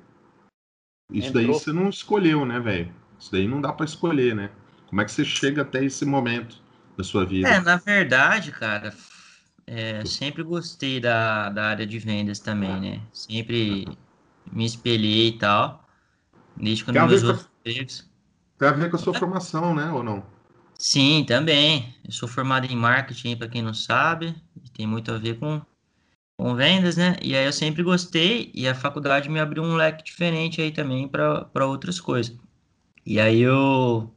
isso 1.13 1.33
daí 1.33 1.47
Entrou. 1.47 1.59
você 1.59 1.73
não 1.73 1.89
escolheu, 1.89 2.45
né, 2.45 2.61
velho? 2.61 2.95
Isso 3.19 3.33
daí 3.33 3.49
não 3.49 3.61
dá 3.61 3.73
pra 3.73 3.85
escolher, 3.85 4.35
né? 4.35 4.51
Como 4.89 5.01
é 5.01 5.05
que 5.05 5.11
você 5.11 5.25
chega 5.25 5.63
até 5.63 5.85
esse 5.85 6.05
momento 6.05 6.63
da 6.97 7.03
sua 7.03 7.25
vida? 7.25 7.49
É, 7.49 7.61
na 7.61 7.77
verdade, 7.77 8.53
cara, 8.53 8.95
é, 9.67 10.05
sempre 10.05 10.43
gostei 10.43 11.01
da, 11.01 11.49
da 11.51 11.65
área 11.65 11.87
de 11.87 11.99
vendas 11.99 12.39
também, 12.39 12.81
né? 12.81 13.01
Sempre 13.13 13.87
me 14.53 14.65
espelhei 14.65 15.29
e 15.29 15.39
tal. 15.39 15.85
Desde 16.57 16.85
quando 16.85 17.01
meus 17.01 17.23
outros 17.23 17.49
Tem 18.59 18.69
a 18.69 18.73
ver 18.73 18.91
com 18.91 18.97
a 18.97 18.99
sua 18.99 19.15
formação, 19.15 19.75
né, 19.75 19.91
ou 19.91 20.03
não? 20.03 20.25
Sim, 20.79 21.25
também. 21.27 21.95
Eu 22.05 22.13
sou 22.13 22.29
formado 22.29 22.65
em 22.67 22.77
marketing, 22.77 23.37
para 23.37 23.49
quem 23.49 23.63
não 23.63 23.75
sabe, 23.75 24.35
e 24.65 24.69
tem 24.71 24.87
muito 24.87 25.11
a 25.13 25.19
ver 25.19 25.39
com, 25.39 25.61
com 26.39 26.55
vendas, 26.57 26.97
né? 26.97 27.17
E 27.23 27.35
aí 27.37 27.47
eu 27.47 27.53
sempre 27.53 27.83
gostei, 27.83 28.51
e 28.55 28.67
a 28.69 28.75
faculdade 28.75 29.29
me 29.31 29.41
abriu 29.41 29.63
um 29.65 29.77
leque 29.77 30.05
diferente 30.05 30.61
aí 30.63 30.71
também 30.73 31.09
para 31.09 31.67
outras 31.67 32.01
coisas. 32.01 32.37
E 33.07 33.19
aí 33.21 33.41
eu, 33.41 34.13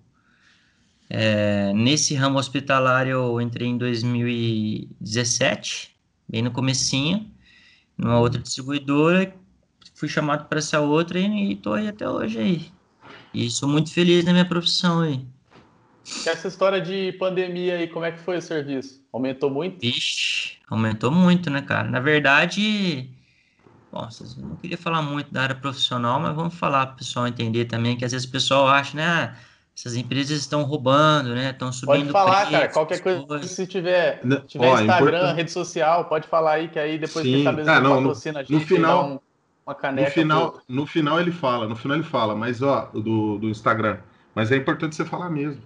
é, 1.09 1.73
nesse 1.73 2.15
ramo 2.15 2.39
hospitalar, 2.39 3.07
eu 3.07 3.39
entrei 3.41 3.67
em 3.67 3.77
2017, 3.77 5.95
bem 6.27 6.41
no 6.41 6.51
comecinho, 6.51 7.29
numa 7.97 8.19
outra 8.19 8.41
distribuidora, 8.41 9.33
fui 9.95 10.09
chamado 10.09 10.47
para 10.49 10.59
essa 10.59 10.79
outra 10.81 11.19
e, 11.19 11.51
e 11.53 11.55
tô 11.57 11.73
aí 11.73 11.87
até 11.87 12.09
hoje 12.09 12.39
aí. 12.39 12.73
E 13.33 13.49
sou 13.49 13.67
muito 13.69 13.93
feliz 13.93 14.25
na 14.25 14.31
minha 14.33 14.45
profissão 14.47 15.01
aí. 15.01 15.25
essa 16.25 16.47
história 16.47 16.81
de 16.81 17.13
pandemia 17.13 17.77
aí, 17.77 17.87
como 17.87 18.05
é 18.05 18.11
que 18.11 18.19
foi 18.19 18.37
o 18.37 18.41
serviço? 18.41 19.01
Aumentou 19.13 19.49
muito? 19.49 19.79
Vixe, 19.79 20.57
aumentou 20.69 21.11
muito, 21.11 21.49
né, 21.49 21.61
cara? 21.61 21.87
Na 21.89 21.99
verdade, 21.99 23.09
nossa, 23.91 24.23
eu 24.37 24.45
não 24.47 24.55
queria 24.57 24.77
falar 24.77 25.01
muito 25.01 25.31
da 25.31 25.43
área 25.43 25.55
profissional, 25.55 26.19
mas 26.19 26.35
vamos 26.35 26.55
falar 26.55 26.87
para 26.87 26.95
o 26.95 26.97
pessoal 26.97 27.27
entender 27.27 27.65
também 27.65 27.95
que 27.97 28.03
às 28.05 28.11
vezes 28.11 28.27
o 28.27 28.31
pessoal 28.31 28.67
acha, 28.67 28.95
né, 28.97 29.05
ah, 29.05 29.35
essas 29.77 29.95
empresas 29.95 30.37
estão 30.39 30.63
roubando, 30.63 31.33
né, 31.33 31.51
estão 31.51 31.67
Pode 31.69 31.77
subindo 31.77 32.11
falar, 32.11 32.35
preço, 32.47 32.51
cara. 32.51 32.67
Qualquer 32.69 32.99
coisa, 33.01 33.25
coisas. 33.25 33.51
se 33.51 33.65
tiver, 33.67 34.19
Né, 34.25 34.41
tiver 34.47 34.67
ó, 34.67 34.77
é 34.77 34.81
Instagram, 34.81 35.07
importante- 35.17 35.35
rede 35.37 35.51
social, 35.51 36.05
pode 36.05 36.27
falar 36.27 36.53
aí, 36.53 36.67
que 36.67 36.77
aí 36.79 36.97
depois 36.97 37.25
Sim, 37.25 37.31
quem 37.33 37.43
sabe 37.43 37.63
tá, 37.63 37.71
eles 37.77 37.83
não, 37.83 37.89
no- 37.95 38.07
patrocina 38.09 38.39
a 38.39 38.43
gente 38.43 38.51
no 38.53 38.59
final- 38.61 39.23
uma 39.71 39.75
caneca. 39.75 40.07
No 40.09 40.13
final, 40.13 40.51
pro- 40.51 40.61
no 40.67 40.85
final 40.85 41.19
ele 41.19 41.31
fala, 41.31 41.67
no 41.67 41.75
final 41.75 41.97
ele 41.97 42.03
fala, 42.05 42.35
mas 42.35 42.61
ó, 42.61 42.85
do, 42.93 43.37
do 43.37 43.49
Instagram. 43.49 43.99
Mas 44.35 44.51
é 44.51 44.57
importante 44.57 44.95
você 44.95 45.05
falar 45.05 45.29
mesmo. 45.29 45.61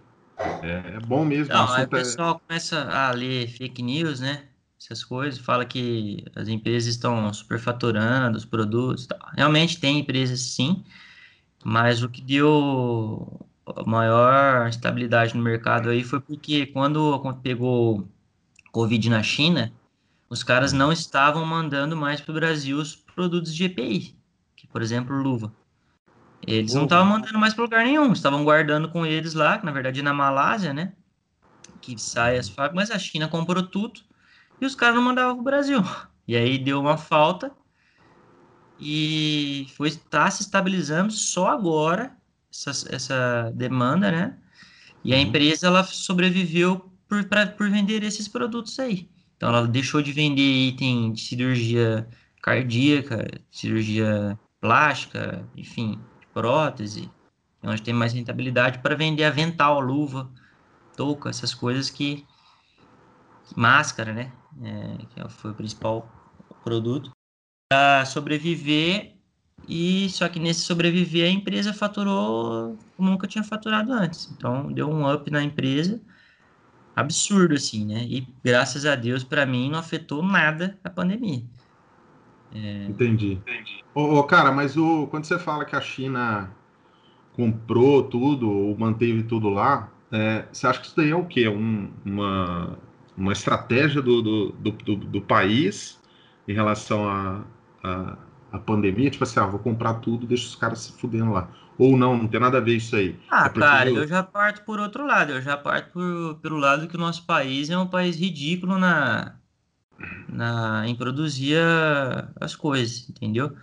É, 0.64 0.96
é 0.96 1.00
bom 1.00 1.24
mesmo. 1.26 1.54
o 1.54 1.58
Não, 1.58 1.64
aí 1.64 1.70
o 1.70 1.74
assunto 1.76 1.96
é- 1.96 2.00
pessoal 2.00 2.42
começa 2.48 2.82
a 2.90 3.12
ler 3.12 3.48
fake 3.48 3.82
news, 3.82 4.20
né? 4.20 4.44
Essas 4.80 5.04
coisas, 5.04 5.40
fala 5.40 5.66
que 5.66 6.24
as 6.36 6.48
empresas 6.48 6.94
estão 6.94 7.34
superfaturando 7.34 8.38
os 8.38 8.46
produtos. 8.46 9.08
tal. 9.08 9.20
Realmente 9.36 9.80
tem 9.80 10.00
empresas 10.00 10.40
sim, 10.40 10.84
mas 11.64 12.04
o 12.04 12.10
que 12.10 12.22
deu 12.22 13.48
maior 13.86 14.68
estabilidade 14.68 15.36
no 15.36 15.42
mercado 15.44 15.90
aí 15.90 16.04
foi 16.04 16.20
porque 16.22 16.68
quando 16.68 17.20
pegou 17.42 18.08
Covid 18.72 19.10
na 19.10 19.24
China, 19.24 19.72
os 20.30 20.44
caras 20.44 20.72
não 20.74 20.92
estavam 20.92 21.46
mandando 21.46 21.96
mais 21.96 22.22
para 22.22 22.32
o 22.32 22.36
Brasil 22.36 22.78
os 22.78 22.96
produtos 23.16 23.56
de 23.56 23.66
EPI, 23.66 24.20
que 24.58 24.68
por 24.68 24.84
exemplo 24.84 25.16
luva. 25.16 25.56
Eles 26.42 26.74
não 26.76 26.84
Luva. 26.84 26.86
estavam 26.86 27.08
mandando 27.08 27.40
mais 27.40 27.54
para 27.54 27.64
lugar 27.64 27.86
nenhum, 27.86 28.14
estavam 28.14 28.44
guardando 28.44 28.90
com 28.92 29.06
eles 29.06 29.34
lá, 29.34 29.58
que 29.60 29.66
na 29.66 29.72
verdade 29.72 30.00
é 30.02 30.04
na 30.04 30.14
Malásia, 30.14 30.74
né? 30.74 30.94
Que 31.82 31.98
sai 32.00 32.38
as 32.38 32.50
fábricas, 32.50 32.90
mas 32.90 32.92
a 32.92 33.00
China 33.00 33.28
comprou 33.30 33.64
tudo 33.68 34.02
e 34.62 34.66
os 34.66 34.76
caras 34.76 34.96
não 34.96 35.04
mandavam 35.04 35.36
para 35.36 35.42
o 35.42 35.46
Brasil. 35.46 35.80
E 36.28 36.36
aí 36.38 36.58
deu 36.60 36.80
uma 36.82 36.98
falta 36.98 37.56
e 38.78 39.68
foi 39.76 39.90
está 39.90 40.30
se 40.30 40.42
estabilizando 40.44 41.12
só 41.14 41.48
agora 41.50 42.18
essa, 42.52 42.72
essa 42.94 43.52
demanda, 43.56 44.12
né? 44.12 44.40
E 45.04 45.14
a 45.14 45.20
Uhum. 45.20 45.22
empresa 45.22 45.68
ela 45.68 45.84
sobreviveu 45.84 46.92
por, 47.08 47.26
pra, 47.26 47.48
por 47.48 47.70
vender 47.70 48.04
esses 48.04 48.28
produtos 48.28 48.80
aí. 48.80 49.10
Então 49.38 49.50
ela 49.50 49.68
deixou 49.68 50.02
de 50.02 50.14
vender 50.14 50.42
item 50.70 51.14
de 51.14 51.22
cirurgia 51.22 52.10
cardíaca, 52.46 53.26
cirurgia 53.50 54.38
plástica, 54.62 55.44
enfim, 55.58 56.00
prótese, 56.32 57.10
onde 57.64 57.82
tem 57.82 57.92
mais 57.92 58.14
rentabilidade 58.14 58.78
para 58.84 58.96
vender 58.96 59.24
avental, 59.24 59.80
luva, 59.80 60.32
touca, 60.96 61.28
essas 61.28 61.56
coisas 61.56 61.90
que, 61.90 62.18
que- 63.48 63.60
máscara, 63.60 64.14
né? 64.14 64.32
É, 64.62 65.06
que 65.08 65.30
foi 65.30 65.52
o 65.52 65.56
principal 65.56 66.08
produto 66.64 67.10
para 67.68 68.06
sobreviver 68.06 69.16
e 69.68 70.08
só 70.12 70.30
que 70.30 70.40
nesse 70.40 70.62
sobreviver 70.62 71.28
a 71.28 71.32
empresa 71.32 71.74
faturou 71.74 72.78
como 72.96 73.10
nunca 73.10 73.28
tinha 73.28 73.44
faturado 73.44 73.92
antes. 73.92 74.32
Então 74.32 74.72
deu 74.72 74.88
um 74.88 75.12
up 75.12 75.32
na 75.32 75.42
empresa 75.42 76.00
absurdo 76.96 77.56
assim, 77.56 77.86
né? 77.88 78.04
E 78.04 78.22
graças 78.44 78.86
a 78.86 78.96
Deus 78.96 79.24
para 79.24 79.48
mim 79.48 79.72
não 79.72 79.80
afetou 79.80 80.22
nada 80.22 80.80
a 80.84 80.92
pandemia. 80.92 81.44
Entendi. 82.88 83.42
Ô, 83.94 84.20
ô, 84.20 84.24
cara, 84.24 84.52
mas 84.52 84.78
o, 84.78 85.08
quando 85.08 85.26
você 85.26 85.40
fala 85.40 85.66
que 85.66 85.76
a 85.76 85.82
China 85.82 86.52
comprou 87.34 88.04
tudo 88.04 88.50
ou 88.50 88.78
manteve 88.78 89.24
tudo 89.24 89.50
lá, 89.50 89.92
é, 90.12 90.46
você 90.52 90.68
acha 90.68 90.80
que 90.80 90.88
isso 90.88 90.96
daí 90.96 91.10
é 91.10 91.16
o 91.16 91.26
quê? 91.26 91.48
Um- 91.48 91.92
uma, 92.06 92.78
uma 93.18 93.34
estratégia 93.34 94.02
do, 94.02 94.22
do, 94.22 94.52
do, 94.54 94.72
do, 94.72 94.96
do 94.96 95.22
país 95.22 96.00
em 96.48 96.54
relação 96.54 97.08
à 97.10 97.44
a, 97.84 97.90
a, 97.90 98.18
a, 98.54 98.60
pandemia, 98.60 99.10
tipo 99.10 99.24
assim, 99.24 99.40
ah, 99.40 99.46
vou 99.46 99.60
comprar 99.60 99.96
tudo, 99.96 100.28
deixa 100.28 100.48
os 100.48 100.56
caras 100.56 100.80
se 100.80 100.94
fudendo 100.94 101.32
lá. 101.32 101.50
Ou 101.78 101.98
não, 101.98 102.18
não 102.18 102.28
tem 102.28 102.40
nada 102.40 102.58
a 102.60 102.62
ver 102.62 102.78
isso 102.78 102.96
aí. 102.96 103.20
Ah, 103.30 103.48
é 103.48 103.50
cara, 103.50 103.90
eu... 103.90 103.98
eu... 103.98 104.08
já 104.08 104.24
parto 104.24 104.64
por 104.64 104.80
outro 104.80 105.06
lado, 105.06 105.34
eu 105.34 105.42
já 105.42 105.58
parto 105.58 105.92
por, 105.92 106.36
pelo 106.42 106.58
lado 106.58 106.88
que 106.88 106.96
o 106.96 107.00
nosso 107.00 107.26
país 107.26 107.70
é 107.70 107.78
um 107.78 107.88
país 107.88 108.16
ridículo 108.18 108.78
na, 108.78 109.36
na, 110.28 110.88
em 110.88 110.96
produzir 110.96 111.58
as 112.40 112.56
coisas, 112.56 113.10
entendeu? 113.10 113.56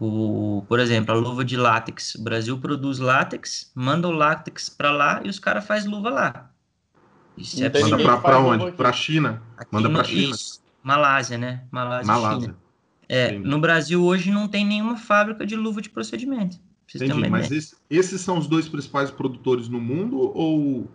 O, 0.00 0.64
por 0.68 0.78
exemplo, 0.78 1.12
a 1.12 1.18
luva 1.18 1.44
de 1.44 1.56
látex. 1.56 2.14
O 2.14 2.22
Brasil 2.22 2.56
produz 2.58 2.98
látex, 2.98 3.70
manda 3.74 4.06
o 4.08 4.12
látex 4.12 4.68
para 4.68 4.90
lá 4.90 5.20
e 5.24 5.28
os 5.28 5.38
caras 5.38 5.66
fazem 5.66 5.90
luva 5.90 6.10
lá. 6.10 6.50
Isso 7.36 7.62
é 7.62 7.68
manda 7.68 8.18
para 8.18 8.38
onde? 8.38 8.72
Para 8.72 8.90
a 8.90 8.92
China? 8.92 9.42
Aqui 9.56 9.72
manda 9.72 9.90
para 9.90 10.04
China. 10.04 10.34
Isso, 10.34 10.60
Malásia, 10.82 11.38
né? 11.38 11.64
Malásia, 11.70 12.12
Malásia. 12.12 12.40
China. 12.40 12.56
É, 13.08 13.32
no 13.38 13.58
Brasil 13.58 14.04
hoje 14.04 14.30
não 14.30 14.46
tem 14.46 14.66
nenhuma 14.66 14.96
fábrica 14.96 15.46
de 15.46 15.56
luva 15.56 15.80
de 15.80 15.88
procedimento. 15.88 16.58
Entendi, 16.94 17.28
mas 17.28 17.50
esse, 17.50 17.76
esses 17.90 18.20
são 18.20 18.38
os 18.38 18.46
dois 18.46 18.68
principais 18.68 19.10
produtores 19.10 19.68
no 19.68 19.80
mundo 19.80 20.18
ou... 20.34 20.88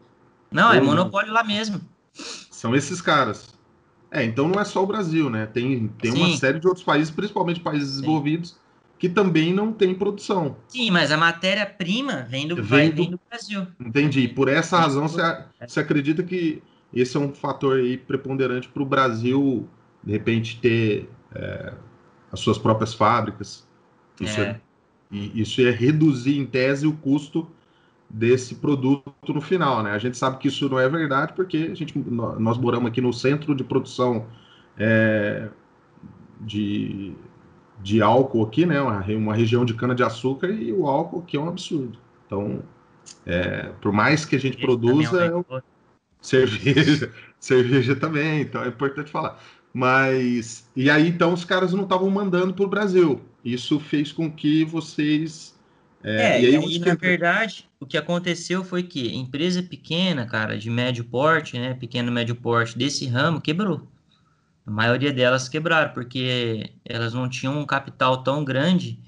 Não, 0.52 0.72
é 0.72 0.78
ou 0.78 0.78
é 0.78 0.82
monopólio 0.82 1.28
não? 1.28 1.36
lá 1.36 1.44
mesmo. 1.44 1.82
São 2.14 2.76
esses 2.76 3.02
caras. 3.02 3.54
É, 4.14 4.24
então 4.24 4.48
não 4.48 4.62
é 4.62 4.64
só 4.64 4.84
o 4.84 4.86
Brasil, 4.86 5.28
né? 5.28 5.48
Tem, 5.48 5.88
tem 6.00 6.12
uma 6.14 6.38
série 6.38 6.60
de 6.60 6.68
outros 6.68 6.86
países, 6.86 7.10
principalmente 7.10 7.60
países 7.60 7.90
Sim. 7.90 7.96
desenvolvidos, 7.96 8.56
que 9.00 9.10
também 9.10 9.52
não 9.52 9.74
tem 9.74 9.96
produção. 9.96 10.56
Sim, 10.68 10.92
mas 10.92 11.12
a 11.12 11.18
matéria-prima 11.18 12.28
vem 12.30 12.48
do, 12.48 12.56
vem 12.58 12.92
do, 12.92 12.96
vem 12.96 13.10
do 13.10 13.20
Brasil. 13.28 13.66
Entendi. 13.80 14.28
Por 14.28 14.48
essa 14.48 14.80
razão, 14.80 15.08
você, 15.08 15.22
você 15.68 15.80
acredita 15.80 16.22
que 16.22 16.62
esse 16.94 17.18
é 17.18 17.20
um 17.20 17.34
fator 17.34 17.80
aí 17.80 17.98
preponderante 17.98 18.70
para 18.70 18.84
o 18.84 18.86
Brasil, 18.86 19.68
de 20.04 20.12
repente, 20.12 20.60
ter 20.60 21.10
é, 21.34 21.74
as 22.32 22.40
suas 22.40 22.60
próprias 22.60 22.94
fábricas. 22.94 23.68
Isso, 24.22 24.40
é. 24.40 24.44
É, 24.44 24.60
isso 25.12 25.60
é 25.60 25.72
reduzir, 25.72 26.38
em 26.38 26.46
tese, 26.46 26.86
o 26.86 26.94
custo 26.94 27.48
desse 28.14 28.56
produto 28.56 29.34
no 29.34 29.42
final, 29.42 29.82
né? 29.82 29.92
A 29.92 29.98
gente 29.98 30.18
sabe 30.18 30.38
que 30.38 30.48
isso 30.48 30.70
não 30.70 30.80
é 30.80 30.88
verdade 30.88 31.34
porque 31.34 31.70
a 31.72 31.76
gente, 31.76 31.98
nós 31.98 32.58
moramos 32.58 32.90
aqui 32.90 33.02
no 33.02 33.12
centro 33.12 33.56
de 33.56 33.64
produção 33.64 34.28
é, 34.78 35.50
de 36.40 37.16
de 37.84 38.02
álcool 38.02 38.44
aqui, 38.44 38.66
né? 38.66 38.82
Uma, 38.82 39.02
uma 39.02 39.36
região 39.36 39.66
de 39.66 39.74
cana-de-açúcar 39.74 40.48
e 40.48 40.72
o 40.72 40.88
álcool 40.88 41.20
aqui 41.20 41.36
é 41.36 41.40
um 41.40 41.50
absurdo. 41.50 41.98
Então, 42.26 42.64
é, 43.26 43.72
por 43.82 43.92
mais 43.92 44.24
que 44.24 44.38
a 44.38 44.40
gente 44.40 44.58
produza, 44.58 45.26
é 45.26 45.62
cerveja, 46.22 47.12
cerveja 47.38 47.96
também, 47.96 48.42
então 48.42 48.64
é 48.64 48.70
importante 48.70 49.12
falar. 49.12 49.38
Mas, 49.74 50.70
e 50.76 50.90
aí 50.90 51.08
então 51.08 51.34
os 51.34 51.44
caras 51.44 51.74
não 51.74 51.84
estavam 51.84 52.10
mandando 52.10 52.54
para 52.54 52.66
o 52.66 52.70
Brasil. 52.70 53.22
Isso 53.44 53.80
fez 53.80 54.12
com 54.12 54.32
que 54.32 54.64
vocês. 54.64 55.54
É, 56.04 56.38
é 56.38 56.42
e 56.42 56.46
aí, 56.46 56.54
e 56.54 56.56
aí 56.56 56.80
na 56.80 56.96
verdade, 56.96 57.70
o 57.84 57.86
que 57.86 57.98
aconteceu 57.98 58.64
foi 58.64 58.84
que 58.84 59.14
empresa 59.14 59.62
pequena, 59.62 60.26
cara, 60.26 60.58
de 60.58 60.70
médio 60.70 61.04
porte, 61.04 61.60
né? 61.60 61.74
Pequeno, 61.74 62.12
médio 62.12 62.36
porte 62.36 62.78
desse 62.78 63.06
ramo 63.08 63.42
quebrou. 63.42 63.88
A 64.66 64.72
maioria 64.72 65.12
delas 65.12 65.50
quebraram, 65.50 65.94
porque 65.94 66.72
elas 66.86 67.14
não 67.14 67.28
tinham 67.28 67.60
um 67.60 67.66
capital 67.66 68.24
tão 68.24 68.44
grande 68.44 69.00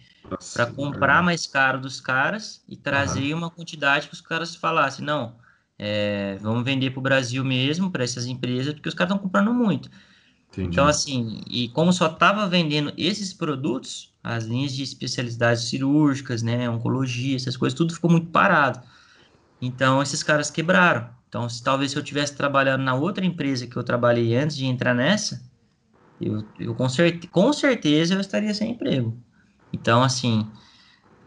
para 0.53 0.65
comprar 0.65 1.23
mais 1.23 1.47
caro 1.47 1.79
dos 1.79 2.01
caras 2.01 2.63
e 2.67 2.75
trazer 2.75 3.31
uhum. 3.31 3.39
uma 3.39 3.49
quantidade 3.49 4.07
que 4.07 4.13
os 4.13 4.21
caras 4.21 4.55
falassem, 4.55 5.05
não, 5.05 5.35
é, 5.79 6.37
vamos 6.41 6.63
vender 6.65 6.91
para 6.91 6.99
o 6.99 7.03
Brasil 7.03 7.43
mesmo, 7.45 7.89
para 7.89 8.03
essas 8.03 8.25
empresas, 8.25 8.73
porque 8.73 8.89
os 8.89 8.95
caras 8.95 9.13
estão 9.13 9.23
comprando 9.23 9.53
muito. 9.53 9.89
Entendi. 10.51 10.69
Então, 10.69 10.87
assim, 10.87 11.41
e 11.47 11.69
como 11.69 11.93
só 11.93 12.07
estava 12.07 12.47
vendendo 12.47 12.93
esses 12.97 13.33
produtos, 13.33 14.13
as 14.25 14.45
linhas 14.45 14.73
de 14.73 14.81
especialidades 14.81 15.65
cirúrgicas, 15.65 16.41
né, 16.41 16.67
oncologia, 16.67 17.35
essas 17.35 17.55
coisas, 17.55 17.77
tudo 17.77 17.93
ficou 17.93 18.09
muito 18.09 18.31
parado. 18.31 18.81
Então, 19.61 20.01
esses 20.01 20.23
caras 20.23 20.49
quebraram. 20.49 21.07
Então, 21.29 21.47
se 21.47 21.63
talvez 21.63 21.91
se 21.91 21.97
eu 21.97 22.03
tivesse 22.03 22.35
trabalhando 22.35 22.81
na 22.81 22.95
outra 22.95 23.23
empresa 23.23 23.67
que 23.67 23.77
eu 23.77 23.83
trabalhei 23.83 24.35
antes 24.35 24.57
de 24.57 24.65
entrar 24.65 24.95
nessa, 24.95 25.47
eu, 26.19 26.43
eu 26.59 26.73
com, 26.73 26.87
com 27.31 27.53
certeza 27.53 28.15
eu 28.15 28.19
estaria 28.19 28.51
sem 28.51 28.71
emprego. 28.71 29.15
Então, 29.71 30.01
assim, 30.01 30.49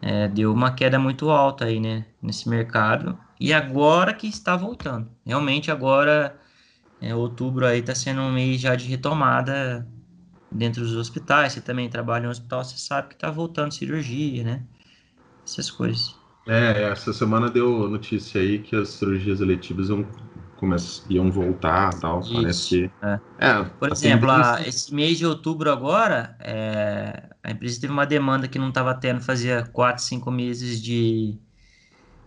é, 0.01 0.27
deu 0.27 0.51
uma 0.51 0.71
queda 0.73 0.99
muito 0.99 1.29
alta 1.29 1.65
aí, 1.65 1.79
né, 1.79 2.05
nesse 2.21 2.49
mercado. 2.49 3.17
E 3.39 3.53
agora 3.53 4.13
que 4.13 4.27
está 4.27 4.57
voltando. 4.57 5.09
Realmente 5.25 5.71
agora, 5.71 6.37
é, 6.99 7.15
outubro 7.15 7.65
aí 7.65 7.79
está 7.79 7.95
sendo 7.95 8.19
um 8.19 8.31
mês 8.33 8.59
já 8.59 8.75
de 8.75 8.87
retomada 8.87 9.87
dentro 10.51 10.81
dos 10.83 10.95
hospitais. 10.95 11.53
Você 11.53 11.61
também 11.61 11.89
trabalha 11.89 12.25
em 12.25 12.27
um 12.27 12.31
hospital, 12.31 12.63
você 12.63 12.77
sabe 12.77 13.09
que 13.09 13.15
está 13.15 13.29
voltando 13.31 13.73
cirurgia, 13.73 14.43
né? 14.43 14.63
Essas 15.45 15.71
coisas. 15.71 16.15
É, 16.47 16.91
essa 16.91 17.13
semana 17.13 17.49
deu 17.49 17.87
notícia 17.87 18.41
aí 18.41 18.59
que 18.59 18.75
as 18.75 18.89
cirurgias 18.89 19.39
eletivas 19.39 19.89
iam, 19.89 20.05
iam 21.09 21.31
voltar 21.31 21.91
tal. 21.99 22.21
Isso, 22.21 22.33
parece 22.33 22.69
que. 22.69 22.91
É. 23.05 23.19
É, 23.37 23.63
Por 23.63 23.91
exemplo, 23.91 24.31
a, 24.31 24.61
esse 24.67 24.93
mês 24.93 25.17
de 25.17 25.25
outubro 25.25 25.71
agora, 25.71 26.35
é, 26.39 27.29
a 27.43 27.51
empresa 27.51 27.79
teve 27.79 27.93
uma 27.93 28.05
demanda 28.05 28.47
que 28.47 28.57
não 28.59 28.69
estava 28.69 28.93
tendo 28.95 29.21
fazia 29.21 29.63
4, 29.67 30.03
5 30.03 30.31
meses 30.31 30.81
de, 30.81 31.39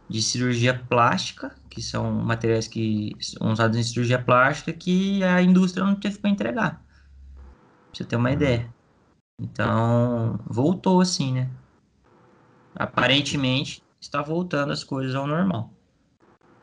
de 0.09 0.23
cirurgia 0.23 0.75
plástica, 0.75 1.55
que 1.71 1.81
são 1.83 2.13
materiais 2.13 2.69
que 2.69 3.17
são 3.21 3.53
usados 3.53 3.77
em 3.79 3.83
cirurgia 3.83 4.23
plástica, 4.23 4.73
que 4.73 5.23
a 5.25 5.43
indústria 5.43 5.85
não 5.85 5.95
teve 5.95 6.19
para 6.19 6.31
entregar. 6.31 6.85
Pra 7.93 7.99
você 7.99 8.05
ter 8.07 8.17
uma 8.17 8.31
ideia. 8.31 8.73
Então, 9.39 10.39
voltou 10.47 11.03
assim, 11.03 11.35
né? 11.35 11.51
Aparentemente, 12.75 13.83
está 14.01 14.23
voltando 14.23 14.73
as 14.73 14.83
coisas 14.83 15.15
ao 15.15 15.27
normal. 15.27 15.71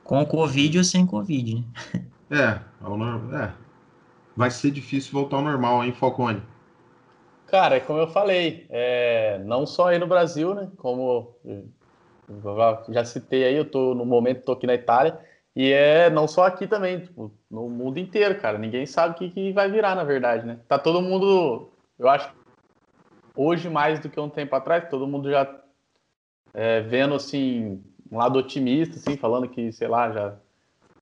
Com 0.03 0.25
Covid 0.25 0.79
ou 0.79 0.83
sem 0.83 1.05
Covid, 1.05 1.55
né? 1.55 1.63
É, 2.31 2.61
ao 2.79 2.95
no... 2.95 3.35
é. 3.35 3.51
Vai 4.35 4.51
ser 4.51 4.69
difícil 4.69 5.11
voltar 5.13 5.37
ao 5.37 5.43
normal, 5.43 5.83
hein, 5.83 5.91
Falcone? 5.91 6.43
Cara, 7.47 7.77
é 7.77 7.79
como 7.79 7.97
eu 7.97 8.07
falei, 8.07 8.67
é, 8.69 9.39
não 9.45 9.65
só 9.65 9.87
aí 9.87 9.97
no 9.97 10.05
Brasil, 10.05 10.53
né? 10.53 10.69
Como 10.77 11.35
já 12.89 13.03
citei 13.03 13.45
aí, 13.45 13.55
eu 13.55 13.65
tô 13.65 13.95
no 13.95 14.05
momento 14.05 14.45
tô 14.45 14.51
aqui 14.51 14.67
na 14.67 14.75
Itália 14.75 15.19
e 15.59 15.73
é 15.73 16.09
não 16.09 16.25
só 16.25 16.45
aqui 16.45 16.65
também, 16.65 17.01
tipo, 17.01 17.33
no 17.51 17.67
mundo 17.67 17.99
inteiro, 17.99 18.39
cara. 18.39 18.57
Ninguém 18.57 18.85
sabe 18.85 19.13
o 19.13 19.17
que, 19.17 19.29
que 19.29 19.51
vai 19.51 19.69
virar, 19.69 19.93
na 19.93 20.05
verdade, 20.05 20.45
né? 20.45 20.57
Tá 20.69 20.79
todo 20.79 21.01
mundo, 21.01 21.69
eu 21.99 22.07
acho, 22.07 22.31
hoje 23.35 23.67
mais 23.69 23.99
do 23.99 24.07
que 24.07 24.17
um 24.17 24.29
tempo 24.29 24.55
atrás, 24.55 24.89
todo 24.89 25.05
mundo 25.05 25.29
já 25.29 25.53
é, 26.53 26.79
vendo 26.79 27.13
assim 27.13 27.83
um 28.09 28.17
lado 28.17 28.39
otimista, 28.39 28.95
assim, 28.95 29.17
falando 29.17 29.49
que, 29.49 29.69
sei 29.73 29.89
lá, 29.89 30.09
já 30.13 30.37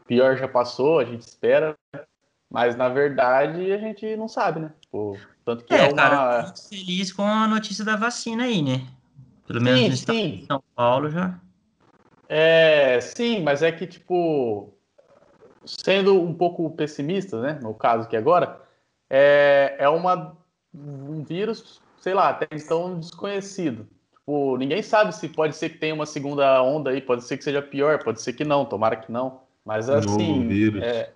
pior 0.07 0.35
já 0.35 0.47
passou, 0.47 0.97
a 0.97 1.05
gente 1.05 1.21
espera, 1.21 1.77
mas 2.49 2.75
na 2.75 2.89
verdade 2.89 3.71
a 3.71 3.77
gente 3.77 4.15
não 4.15 4.27
sabe, 4.27 4.59
né? 4.59 4.73
Tipo, 4.81 5.19
tanto 5.45 5.65
que 5.65 5.73
é, 5.75 5.81
é 5.81 5.83
uma... 5.89 5.95
cara, 5.95 6.53
feliz 6.67 7.13
com 7.13 7.21
a 7.21 7.47
notícia 7.47 7.85
da 7.85 7.95
vacina 7.95 8.45
aí, 8.45 8.63
né? 8.63 8.87
Pelo 9.45 9.61
menos 9.61 9.81
sim, 9.81 9.89
estado 9.89 10.17
sim. 10.17 10.45
São 10.47 10.63
Paulo 10.75 11.11
já. 11.11 11.39
É, 12.29 12.99
sim, 13.01 13.41
mas 13.41 13.63
é 13.63 13.71
que, 13.71 13.87
tipo, 13.87 14.73
sendo 15.65 16.21
um 16.21 16.33
pouco 16.33 16.69
pessimista, 16.71 17.41
né? 17.41 17.59
No 17.61 17.73
caso 17.73 18.07
que 18.07 18.17
agora, 18.17 18.61
é, 19.09 19.75
é 19.79 19.89
uma, 19.89 20.35
um 20.73 21.23
vírus, 21.23 21.81
sei 21.99 22.13
lá, 22.13 22.29
até 22.29 22.47
então 22.51 22.99
desconhecido. 22.99 23.87
Tipo, 24.11 24.57
ninguém 24.57 24.81
sabe 24.81 25.15
se 25.15 25.29
pode 25.29 25.55
ser 25.55 25.69
que 25.69 25.77
tenha 25.77 25.93
uma 25.93 26.05
segunda 26.05 26.61
onda 26.61 26.89
aí, 26.89 27.01
pode 27.01 27.23
ser 27.23 27.37
que 27.37 27.43
seja 27.43 27.61
pior, 27.61 28.03
pode 28.03 28.21
ser 28.21 28.33
que 28.33 28.43
não, 28.43 28.65
tomara 28.65 28.97
que 28.97 29.11
não. 29.11 29.41
Mas 29.65 29.89
assim. 29.89 30.47
É, 30.81 31.09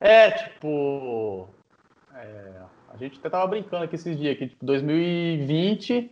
é, 0.00 0.30
tipo. 0.30 1.48
É, 2.14 2.52
a 2.92 2.96
gente 2.98 3.18
até 3.18 3.30
tava 3.30 3.46
brincando 3.46 3.84
aqui 3.84 3.94
esses 3.94 4.18
dias, 4.18 4.36
que 4.36 4.48
tipo, 4.48 4.64
2020 4.66 6.10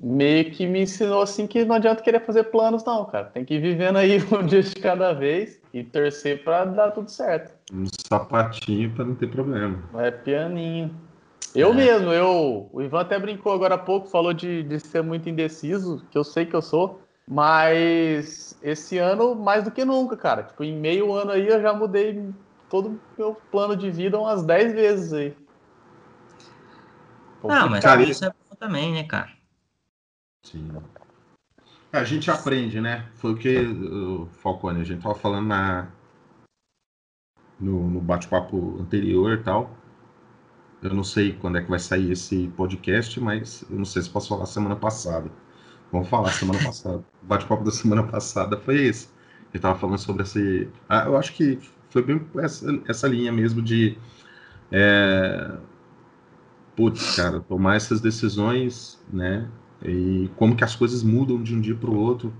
meio 0.00 0.50
que 0.50 0.66
me 0.66 0.82
ensinou 0.82 1.22
assim 1.22 1.46
que 1.46 1.64
não 1.64 1.76
adianta 1.76 2.02
querer 2.02 2.20
fazer 2.20 2.44
planos, 2.44 2.84
não, 2.84 3.04
cara. 3.04 3.26
Tem 3.26 3.44
que 3.44 3.54
ir 3.54 3.60
vivendo 3.60 3.96
aí 3.96 4.18
um 4.32 4.44
dia 4.44 4.62
de 4.62 4.74
cada 4.76 5.12
vez 5.12 5.60
e 5.72 5.82
torcer 5.82 6.44
para 6.44 6.64
dar 6.64 6.90
tudo 6.90 7.10
certo. 7.10 7.52
Um 7.72 7.84
sapatinho 8.08 8.90
para 8.90 9.04
não 9.04 9.14
ter 9.14 9.28
problema. 9.28 9.78
É 9.96 10.10
pianinho. 10.10 10.94
Eu 11.54 11.70
é. 11.70 11.74
mesmo, 11.74 12.12
eu. 12.12 12.68
O 12.72 12.82
Ivan 12.82 13.00
até 13.00 13.18
brincou 13.18 13.52
agora 13.52 13.76
há 13.76 13.78
pouco, 13.78 14.08
falou 14.08 14.32
de, 14.32 14.62
de 14.64 14.80
ser 14.80 15.02
muito 15.02 15.28
indeciso, 15.28 16.04
que 16.10 16.18
eu 16.18 16.24
sei 16.24 16.46
que 16.46 16.54
eu 16.54 16.62
sou. 16.62 17.00
Mas 17.26 18.58
esse 18.62 18.98
ano, 18.98 19.34
mais 19.34 19.64
do 19.64 19.70
que 19.70 19.84
nunca, 19.84 20.16
cara. 20.16 20.42
Tipo, 20.42 20.62
em 20.64 20.76
meio 20.76 21.12
ano 21.12 21.30
aí 21.30 21.46
eu 21.46 21.60
já 21.62 21.72
mudei 21.72 22.28
todo 22.68 22.88
o 22.88 23.00
meu 23.16 23.36
plano 23.50 23.76
de 23.76 23.90
vida 23.90 24.18
umas 24.18 24.42
10 24.42 24.74
vezes 24.74 25.12
aí. 25.12 25.36
Não, 27.42 27.68
mas 27.68 27.84
cara, 27.84 28.02
isso 28.02 28.24
é 28.24 28.28
bom 28.28 28.56
também, 28.58 28.92
né, 28.92 29.04
cara? 29.04 29.30
Sim. 30.44 30.70
A 31.92 32.04
gente 32.04 32.30
aprende, 32.30 32.80
né? 32.80 33.06
Foi 33.14 33.32
o 33.32 33.36
que 33.36 33.58
o 33.58 34.26
Falcone, 34.26 34.80
a 34.80 34.84
gente 34.84 35.02
tava 35.02 35.14
falando 35.14 35.46
na, 35.46 35.88
no, 37.58 37.88
no 37.88 38.00
bate-papo 38.00 38.78
anterior 38.80 39.38
e 39.38 39.42
tal. 39.42 39.76
Eu 40.82 40.92
não 40.92 41.02
sei 41.02 41.32
quando 41.32 41.56
é 41.56 41.62
que 41.62 41.70
vai 41.70 41.78
sair 41.78 42.12
esse 42.12 42.48
podcast, 42.56 43.18
mas 43.18 43.64
eu 43.70 43.78
não 43.78 43.84
sei 43.86 44.02
se 44.02 44.10
posso 44.10 44.28
falar 44.28 44.44
semana 44.46 44.76
passada. 44.76 45.30
Vamos 45.90 46.08
falar 46.08 46.30
semana 46.30 46.58
passada. 46.62 47.02
O 47.22 47.26
bate-papo 47.26 47.64
da 47.64 47.70
semana 47.70 48.02
passada 48.02 48.58
foi 48.58 48.86
esse. 48.86 49.08
Ele 49.48 49.58
estava 49.58 49.78
falando 49.78 49.98
sobre 49.98 50.24
esse. 50.24 50.68
Ah, 50.88 51.04
eu 51.06 51.16
acho 51.16 51.32
que 51.32 51.58
foi 51.88 52.02
bem 52.02 52.20
essa, 52.38 52.66
essa 52.86 53.08
linha 53.08 53.32
mesmo 53.32 53.62
de. 53.62 53.96
É... 54.70 55.56
Putz, 56.76 57.14
cara, 57.16 57.40
tomar 57.40 57.76
essas 57.76 58.00
decisões, 58.00 59.00
né? 59.12 59.48
E 59.84 60.30
como 60.36 60.56
que 60.56 60.64
as 60.64 60.74
coisas 60.74 61.02
mudam 61.02 61.42
de 61.42 61.54
um 61.54 61.60
dia 61.60 61.74
para 61.74 61.90
o 61.90 61.96
outro. 61.96 62.32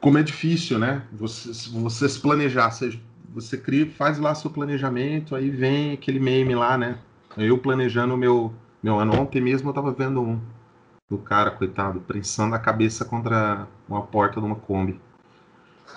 Como 0.00 0.18
é 0.18 0.22
difícil, 0.22 0.78
né? 0.78 1.02
Você, 1.12 1.70
você 1.70 2.08
se 2.08 2.20
planejar, 2.20 2.70
você, 2.70 2.98
você 3.32 3.56
cria, 3.56 3.90
faz 3.90 4.18
lá 4.18 4.34
seu 4.34 4.50
planejamento, 4.50 5.34
aí 5.34 5.50
vem 5.50 5.92
aquele 5.92 6.18
meme 6.18 6.54
lá, 6.54 6.76
né? 6.76 6.98
Eu 7.36 7.58
planejando 7.58 8.14
o 8.14 8.16
meu, 8.16 8.52
meu 8.82 8.98
ano. 8.98 9.20
Ontem 9.20 9.40
mesmo 9.40 9.70
eu 9.70 9.74
tava 9.74 9.92
vendo 9.92 10.20
um 10.20 10.40
do 11.08 11.18
cara, 11.18 11.50
coitado, 11.52 12.00
prensando 12.00 12.54
a 12.54 12.58
cabeça 12.58 13.04
contra 13.04 13.68
uma 13.88 14.02
porta 14.02 14.40
de 14.40 14.46
uma 14.46 14.56
Kombi. 14.56 15.00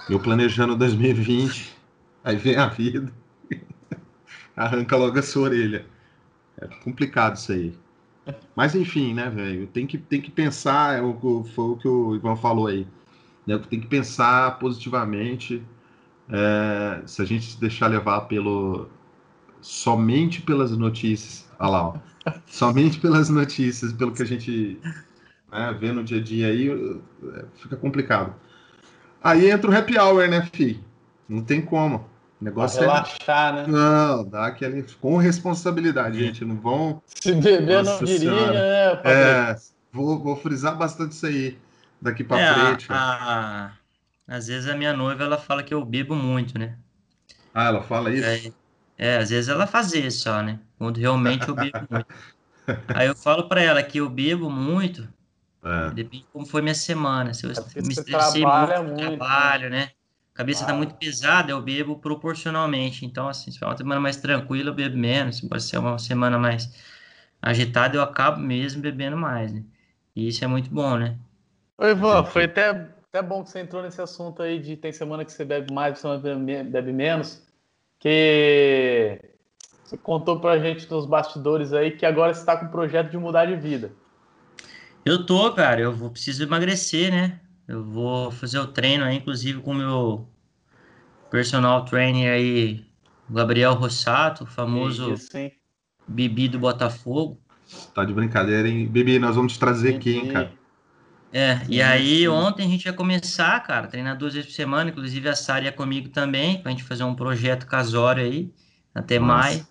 Eu 0.08 0.20
planejando 0.20 0.76
2020, 0.76 1.76
aí 2.24 2.36
vem 2.36 2.56
a 2.56 2.68
vida, 2.68 3.12
arranca 4.56 4.96
logo 4.96 5.18
a 5.18 5.24
sua 5.24 5.44
orelha. 5.44 5.86
É 6.58 6.68
complicado 6.68 7.38
isso 7.38 7.52
aí. 7.52 7.76
Mas 8.56 8.76
enfim, 8.76 9.14
né, 9.14 9.30
velho? 9.30 9.68
Tem 9.68 9.86
que, 9.88 9.98
tem 9.98 10.22
que 10.22 10.32
pensar, 10.32 10.98
é 10.98 11.02
o, 11.02 11.44
foi 11.44 11.66
o 11.66 11.76
que 11.78 11.88
o 11.88 12.16
Ivan 12.16 12.36
falou 12.36 12.68
aí. 12.68 12.88
Né? 13.46 13.58
Tem 13.70 13.80
que 13.80 13.88
pensar 13.88 14.60
positivamente. 14.60 15.64
É, 16.32 17.02
se 17.08 17.22
a 17.22 17.26
gente 17.26 17.52
se 17.52 17.60
deixar 17.60 17.88
levar 17.88 18.22
pelo, 18.22 18.88
somente 19.62 20.42
pelas 20.42 20.76
notícias. 20.78 21.50
Olha 21.60 21.70
lá, 21.70 21.88
ó. 21.88 21.96
somente 22.46 23.00
pelas 23.00 23.30
notícias, 23.30 23.92
pelo 23.94 24.12
que 24.12 24.22
a 24.22 24.26
gente 24.26 24.80
né, 25.52 25.76
vê 25.80 25.92
no 25.92 26.04
dia 26.04 26.20
a 26.20 26.24
dia 26.24 26.48
aí, 26.48 26.70
é, 26.70 27.46
fica 27.56 27.76
complicado. 27.76 28.36
Aí 29.24 29.50
entra 29.50 29.70
o 29.70 29.76
happy 29.76 29.98
hour, 29.98 30.28
né, 30.30 30.48
fi? 30.54 30.80
Não 31.28 31.42
tem 31.42 31.62
como. 31.62 32.06
O 32.42 32.46
negócio 32.46 32.80
pra 32.80 32.86
é 32.86 32.90
relaxar, 32.90 33.54
é... 33.54 33.62
né? 33.62 33.68
Não, 33.68 34.26
dá 34.26 34.48
aquele 34.48 34.84
com 35.02 35.18
responsabilidade, 35.18 36.20
gente. 36.20 36.46
Não 36.46 36.56
vão. 36.56 37.02
Se 37.06 37.34
beber 37.34 37.84
não 37.84 38.00
dirige, 38.00 38.26
né? 38.28 39.02
É, 39.04 39.56
vou, 39.92 40.18
vou 40.20 40.36
frisar 40.38 40.78
bastante 40.78 41.12
isso 41.12 41.26
aí 41.26 41.58
daqui 42.02 42.24
para 42.24 42.40
é, 42.40 42.54
frente. 42.54 42.88
A, 42.90 43.72
a, 44.28 44.36
às 44.36 44.48
vezes 44.48 44.70
a 44.70 44.76
minha 44.76 44.94
noiva 44.94 45.24
ela 45.24 45.38
fala 45.38 45.64
que 45.64 45.74
eu 45.74 45.84
bebo 45.84 46.16
muito, 46.16 46.58
né? 46.58 46.78
Ah, 47.54 47.66
ela 47.66 47.84
fala 47.84 48.12
isso? 48.12 48.26
É, 48.26 48.52
é, 48.98 49.18
às 49.18 49.30
vezes 49.30 49.50
ela 49.50 49.68
faz 49.68 49.94
isso 49.94 50.22
só, 50.22 50.42
né? 50.42 50.60
Quando 50.78 50.98
realmente 50.98 51.48
eu 51.48 51.56
bebo 51.56 51.80
muito. 51.90 52.08
Aí 52.94 53.08
eu 53.08 53.16
falo 53.16 53.48
para 53.48 53.62
ela 53.62 53.82
que 53.82 53.98
eu 53.98 54.08
bebo 54.08 54.50
muito, 54.50 55.10
é. 55.64 55.90
depende 55.90 56.24
de 56.24 56.30
como 56.32 56.46
foi 56.46 56.62
minha 56.62 56.76
semana. 56.76 57.34
Se 57.34 57.46
eu 57.46 57.52
é 57.52 57.82
me 57.82 57.94
estressei 57.94 58.46
muito, 58.46 58.84
muito 58.84 59.02
né? 59.02 59.08
trabalho, 59.08 59.70
né? 59.70 59.90
A 59.92 59.99
cabeça 60.40 60.62
tá 60.62 60.68
ah. 60.68 60.72
tá 60.72 60.78
muito 60.78 60.96
pesada, 60.96 61.52
eu 61.52 61.62
bebo 61.62 61.98
proporcionalmente. 61.98 63.06
Então, 63.06 63.28
assim, 63.28 63.52
se 63.52 63.60
for 63.60 63.66
uma 63.66 63.78
semana 63.78 64.00
mais 64.00 64.16
tranquila, 64.16 64.70
eu 64.70 64.74
bebo 64.74 64.98
menos. 64.98 65.38
Se 65.38 65.50
pode 65.50 65.64
ser 65.64 65.78
uma 65.78 66.00
semana 66.00 66.40
mais 66.40 66.74
agitada, 67.42 67.98
eu 67.98 68.02
acabo 68.02 68.40
mesmo 68.40 68.82
bebendo 68.82 69.18
mais, 69.18 69.52
né? 69.52 69.64
E 70.16 70.30
isso 70.30 70.44
é 70.44 70.48
muito 70.48 70.70
bom, 70.70 70.98
né? 70.98 71.18
Oi, 71.78 71.92
Ivan, 71.92 72.24
foi 72.24 72.46
até, 72.46 72.70
até 72.70 73.22
bom 73.22 73.44
que 73.44 73.50
você 73.50 73.60
entrou 73.60 73.84
nesse 73.84 74.02
assunto 74.02 74.42
aí 74.42 74.60
de 74.60 74.78
tem 74.78 74.94
semana 74.94 75.26
que 75.26 75.32
você 75.32 75.44
bebe 75.44 75.74
mais, 75.74 76.00
semana 76.00 76.22
que 76.22 76.64
bebe 76.64 76.94
menos 76.94 77.42
que 78.00 79.20
você 79.84 79.98
contou 79.98 80.40
pra 80.40 80.58
gente 80.58 80.90
nos 80.90 81.06
bastidores 81.06 81.74
aí 81.74 81.92
que 81.92 82.06
agora 82.06 82.34
você 82.34 82.40
está 82.40 82.56
com 82.56 82.66
o 82.66 82.70
projeto 82.70 83.12
de 83.12 83.18
mudar 83.18 83.46
de 83.46 83.58
vida. 83.58 83.92
Eu 85.04 85.26
tô, 85.26 85.52
cara, 85.54 85.82
eu 85.82 85.94
vou 85.94 86.10
preciso 86.10 86.44
emagrecer, 86.44 87.12
né? 87.12 87.40
Eu 87.70 87.84
vou 87.84 88.32
fazer 88.32 88.58
o 88.58 88.66
treino 88.66 89.04
aí, 89.04 89.18
inclusive 89.18 89.62
com 89.62 89.70
o 89.74 89.76
meu 89.76 90.28
personal 91.30 91.86
trainer 91.86 92.34
aí, 92.34 92.84
Gabriel 93.30 93.76
Rossato, 93.76 94.44
famoso 94.44 95.14
Isso, 95.14 95.30
Bibi 96.08 96.48
do 96.48 96.58
Botafogo. 96.58 97.40
Tá 97.94 98.04
de 98.04 98.12
brincadeira, 98.12 98.68
hein? 98.68 98.88
Bibi, 98.88 99.20
nós 99.20 99.36
vamos 99.36 99.54
te 99.54 99.60
trazer 99.60 99.92
Bibi. 99.92 100.00
aqui, 100.00 100.18
hein, 100.18 100.34
cara. 100.34 100.52
É, 101.32 101.60
e 101.70 101.80
aí 101.80 102.28
ontem 102.28 102.66
a 102.66 102.68
gente 102.68 102.86
ia 102.86 102.94
começar, 102.94 103.60
cara, 103.60 103.86
treinar 103.86 104.18
duas 104.18 104.34
vezes 104.34 104.50
por 104.50 104.56
semana, 104.56 104.90
inclusive 104.90 105.30
a 105.30 105.36
Sara 105.36 105.66
ia 105.66 105.72
comigo 105.72 106.10
também, 106.10 106.60
pra 106.60 106.72
gente 106.72 106.84
fazer 106.84 107.04
um 107.04 107.14
projeto 107.14 107.68
casório 107.68 108.24
aí, 108.24 108.52
até 108.96 109.20
Nossa. 109.20 109.32
maio. 109.32 109.68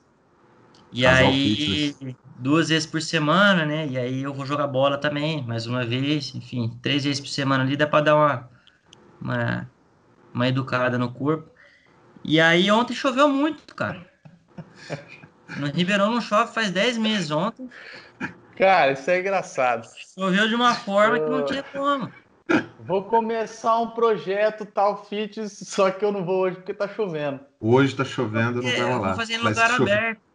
E 0.92 1.02
Casal 1.02 1.32
aí, 1.32 1.56
fitness. 1.56 2.27
Duas 2.38 2.68
vezes 2.68 2.86
por 2.86 3.02
semana, 3.02 3.66
né? 3.66 3.86
E 3.86 3.98
aí 3.98 4.22
eu 4.22 4.32
vou 4.32 4.46
jogar 4.46 4.66
bola 4.66 4.96
também, 4.96 5.44
mais 5.44 5.66
uma 5.66 5.84
vez, 5.84 6.34
enfim, 6.34 6.78
três 6.80 7.04
vezes 7.04 7.20
por 7.20 7.28
semana 7.28 7.64
ali, 7.64 7.76
dá 7.76 7.86
pra 7.86 8.00
dar 8.00 8.16
uma, 8.16 8.50
uma, 9.20 9.70
uma 10.32 10.48
educada 10.48 10.96
no 10.96 11.12
corpo. 11.12 11.50
E 12.24 12.40
aí 12.40 12.70
ontem 12.70 12.94
choveu 12.94 13.28
muito, 13.28 13.74
cara. 13.74 14.06
No 15.56 15.66
Ribeirão 15.66 16.12
não 16.12 16.20
chove 16.20 16.52
faz 16.52 16.70
10 16.70 16.98
meses 16.98 17.30
ontem. 17.30 17.68
Cara, 18.56 18.92
isso 18.92 19.10
é 19.10 19.20
engraçado. 19.20 19.88
Choveu 20.14 20.48
de 20.48 20.54
uma 20.54 20.74
forma 20.74 21.18
que 21.18 21.30
não 21.30 21.44
tinha 21.44 21.62
como. 21.62 22.12
Vou 22.80 23.04
começar 23.04 23.78
um 23.78 23.90
projeto 23.90 24.64
tal 24.66 25.04
fit, 25.04 25.48
só 25.48 25.90
que 25.90 26.04
eu 26.04 26.10
não 26.10 26.24
vou 26.24 26.40
hoje 26.40 26.56
porque 26.56 26.74
tá 26.74 26.88
chovendo. 26.88 27.40
Hoje 27.60 27.94
tá 27.94 28.04
chovendo, 28.04 28.62
não 28.62 28.68
é, 28.68 28.76
vai 28.76 28.92
rolar. 28.92 29.08
Vou 29.08 29.16
fazer 29.16 29.34
em 29.34 29.38
lugar 29.38 29.70
aberto. 29.70 30.27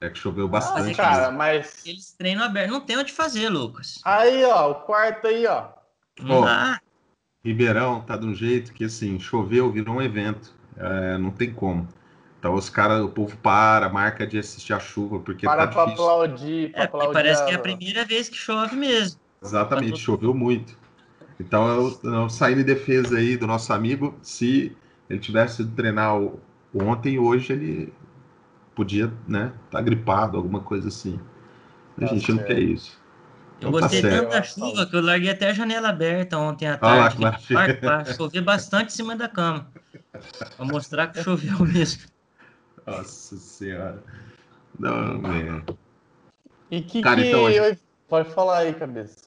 É 0.00 0.08
que 0.08 0.18
choveu 0.18 0.48
bastante. 0.48 0.98
Ah, 1.00 1.04
cara, 1.04 1.30
mas. 1.30 1.84
Eles 1.86 2.12
treinam 2.12 2.44
aberto. 2.44 2.70
Não 2.70 2.80
tem 2.80 2.96
onde 2.96 3.12
fazer, 3.12 3.48
Lucas. 3.48 4.00
Aí, 4.04 4.44
ó, 4.44 4.70
o 4.70 4.74
quarto 4.76 5.26
aí, 5.26 5.46
ó. 5.46 5.68
Não 6.20 6.42
dá. 6.42 6.80
Ribeirão 7.44 8.00
tá 8.00 8.16
de 8.16 8.26
um 8.26 8.34
jeito 8.34 8.72
que, 8.72 8.84
assim, 8.84 9.18
choveu, 9.18 9.70
virou 9.70 9.96
um 9.96 10.02
evento. 10.02 10.54
É, 10.76 11.18
não 11.18 11.30
tem 11.30 11.52
como. 11.52 11.86
Então 12.38 12.54
os 12.54 12.70
caras, 12.70 13.02
o 13.02 13.08
povo 13.08 13.36
para, 13.36 13.90
marca 13.90 14.26
de 14.26 14.38
assistir 14.38 14.72
a 14.72 14.80
chuva, 14.80 15.20
porque 15.20 15.44
para 15.44 15.66
tá 15.66 15.72
pra 15.72 15.84
difícil. 15.84 16.04
aplaudir, 16.04 16.72
pra 16.72 16.80
é, 16.80 16.84
aplaudir. 16.84 17.12
Parece 17.12 17.42
a... 17.42 17.44
que 17.44 17.52
é 17.52 17.54
a 17.54 17.58
primeira 17.58 18.04
vez 18.06 18.30
que 18.30 18.36
chove 18.36 18.76
mesmo. 18.76 19.20
Exatamente, 19.42 19.98
choveu 20.00 20.32
muito. 20.32 20.74
Então 21.38 21.68
eu, 21.68 22.00
eu 22.02 22.30
saí 22.30 22.54
em 22.54 22.62
defesa 22.62 23.18
aí 23.18 23.36
do 23.36 23.46
nosso 23.46 23.72
amigo. 23.74 24.18
Se 24.22 24.74
ele 25.08 25.18
tivesse 25.18 25.60
ido 25.60 25.74
treinar 25.74 26.18
ontem, 26.74 27.18
hoje 27.18 27.52
ele 27.52 27.92
podia, 28.80 29.12
né, 29.28 29.52
tá 29.70 29.78
gripado, 29.82 30.38
alguma 30.38 30.60
coisa 30.60 30.88
assim. 30.88 31.20
A 31.98 32.00
tá 32.00 32.06
gente 32.06 32.24
certo. 32.24 32.38
não 32.38 32.46
quer 32.46 32.58
isso. 32.58 32.98
Eu 33.60 33.68
então, 33.68 33.72
tá 33.72 33.80
gostei 33.80 34.02
tá 34.02 34.08
tanto 34.08 34.30
da 34.30 34.42
chuva 34.42 34.86
que 34.86 34.96
eu 34.96 35.02
larguei 35.02 35.30
até 35.30 35.50
a 35.50 35.52
janela 35.52 35.90
aberta 35.90 36.38
ontem 36.38 36.66
à 36.66 36.78
tarde. 36.78 37.22
Ah, 37.22 37.28
lá, 37.82 38.04
chover 38.06 38.40
bastante 38.40 38.86
em 38.86 38.96
cima 38.96 39.14
da 39.14 39.28
cama. 39.28 39.70
Pra 40.56 40.64
mostrar 40.64 41.08
que 41.08 41.22
choveu 41.22 41.58
mesmo. 41.68 42.08
Nossa 42.86 43.36
senhora. 43.36 44.02
Não, 44.78 45.20
velho. 45.20 45.64
E 46.70 46.80
que, 46.80 47.02
Cara, 47.02 47.20
que 47.20 47.28
então, 47.28 47.50
eu... 47.50 47.76
Pode 48.08 48.30
falar 48.30 48.60
aí, 48.60 48.72
cabeça. 48.72 49.26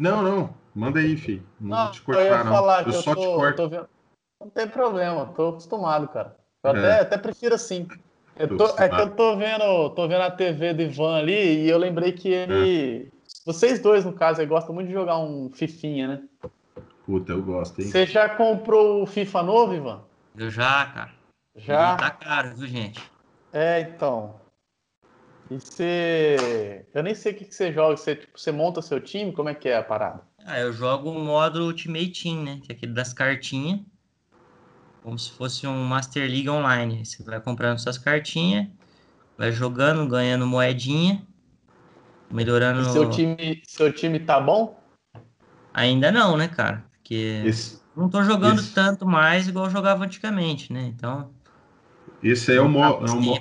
Não, 0.00 0.22
não. 0.22 0.54
Manda 0.74 0.98
aí, 0.98 1.14
filho. 1.14 1.46
Não, 1.60 1.76
não 1.76 1.84
vou 1.84 1.92
te 1.92 2.00
cortar, 2.00 2.22
eu 2.22 2.26
ia 2.26 2.44
não. 2.44 2.52
Falar 2.52 2.78
eu 2.80 2.84
que 2.86 2.92
só 2.94 3.10
eu 3.10 3.16
tô, 3.16 3.20
te 3.20 3.26
corto. 3.26 3.68
Vendo... 3.68 3.88
Não 4.40 4.48
tem 4.48 4.66
problema, 4.66 5.26
tô 5.26 5.50
acostumado, 5.50 6.08
cara. 6.08 6.36
Eu 6.64 6.70
é. 6.70 6.78
até, 6.78 7.00
até 7.00 7.18
prefiro 7.18 7.54
assim. 7.54 7.86
Eu 8.36 8.56
tô, 8.56 8.66
é 8.78 8.88
que 8.88 9.00
eu 9.00 9.10
tô 9.14 9.36
vendo, 9.36 9.90
tô 9.90 10.08
vendo 10.08 10.22
a 10.22 10.30
TV 10.30 10.74
do 10.74 10.82
Ivan 10.82 11.16
ali 11.16 11.64
e 11.64 11.68
eu 11.68 11.78
lembrei 11.78 12.12
que 12.12 12.28
ele. 12.28 13.06
É. 13.06 13.14
Vocês 13.46 13.80
dois, 13.80 14.04
no 14.04 14.12
caso, 14.12 14.44
gostam 14.46 14.74
muito 14.74 14.88
de 14.88 14.94
jogar 14.94 15.18
um 15.18 15.50
Fifinha, 15.52 16.08
né? 16.08 16.22
Puta, 17.04 17.32
eu 17.32 17.42
gosto, 17.42 17.80
hein? 17.80 17.86
Você 17.86 18.06
já 18.06 18.28
comprou 18.28 19.02
o 19.02 19.06
FIFA 19.06 19.42
novo, 19.42 19.74
Ivan? 19.74 20.02
Eu 20.36 20.50
já, 20.50 20.86
cara. 20.86 21.12
Já? 21.54 21.94
E 21.94 21.98
tá 21.98 22.10
caro, 22.10 22.54
viu, 22.56 22.66
gente? 22.66 23.00
É, 23.52 23.80
então. 23.80 24.34
E 25.50 25.60
você. 25.60 26.86
Eu 26.92 27.02
nem 27.02 27.14
sei 27.14 27.32
o 27.32 27.36
que, 27.36 27.44
que 27.44 27.54
você 27.54 27.72
joga. 27.72 27.96
Você, 27.96 28.16
tipo, 28.16 28.38
você 28.38 28.50
monta 28.50 28.82
seu 28.82 29.00
time? 29.00 29.32
Como 29.32 29.48
é 29.48 29.54
que 29.54 29.68
é 29.68 29.76
a 29.76 29.82
parada? 29.82 30.22
Ah, 30.44 30.58
eu 30.58 30.72
jogo 30.72 31.10
o 31.10 31.18
modo 31.18 31.64
Ultimate 31.64 32.22
Team, 32.22 32.42
né? 32.42 32.60
Que 32.64 32.72
é 32.72 32.74
aquele 32.74 32.92
das 32.92 33.12
cartinhas. 33.12 33.80
Como 35.04 35.18
se 35.18 35.30
fosse 35.32 35.66
um 35.66 35.84
Master 35.84 36.26
League 36.26 36.48
online. 36.48 37.04
Você 37.04 37.22
vai 37.22 37.38
comprando 37.38 37.78
suas 37.78 37.98
cartinhas, 37.98 38.68
vai 39.36 39.52
jogando, 39.52 40.08
ganhando 40.08 40.46
moedinha, 40.46 41.22
melhorando. 42.30 42.80
E 42.80 42.84
seu 42.86 43.10
time, 43.10 43.62
seu 43.66 43.92
time 43.92 44.18
tá 44.18 44.40
bom? 44.40 44.82
Ainda 45.74 46.10
não, 46.10 46.38
né, 46.38 46.48
cara? 46.48 46.86
Porque 46.90 47.42
Esse... 47.44 47.82
não 47.94 48.08
tô 48.08 48.22
jogando 48.22 48.60
Esse... 48.60 48.72
tanto 48.72 49.04
mais 49.04 49.46
igual 49.46 49.66
eu 49.66 49.70
jogava 49.70 50.02
antigamente, 50.06 50.72
né? 50.72 50.90
Então. 50.96 51.30
Esse 52.22 52.52
aí 52.52 52.56
é 52.56 52.62
o, 52.62 52.68
modo, 52.70 53.06
é, 53.06 53.10
o 53.10 53.20
mo 53.20 53.38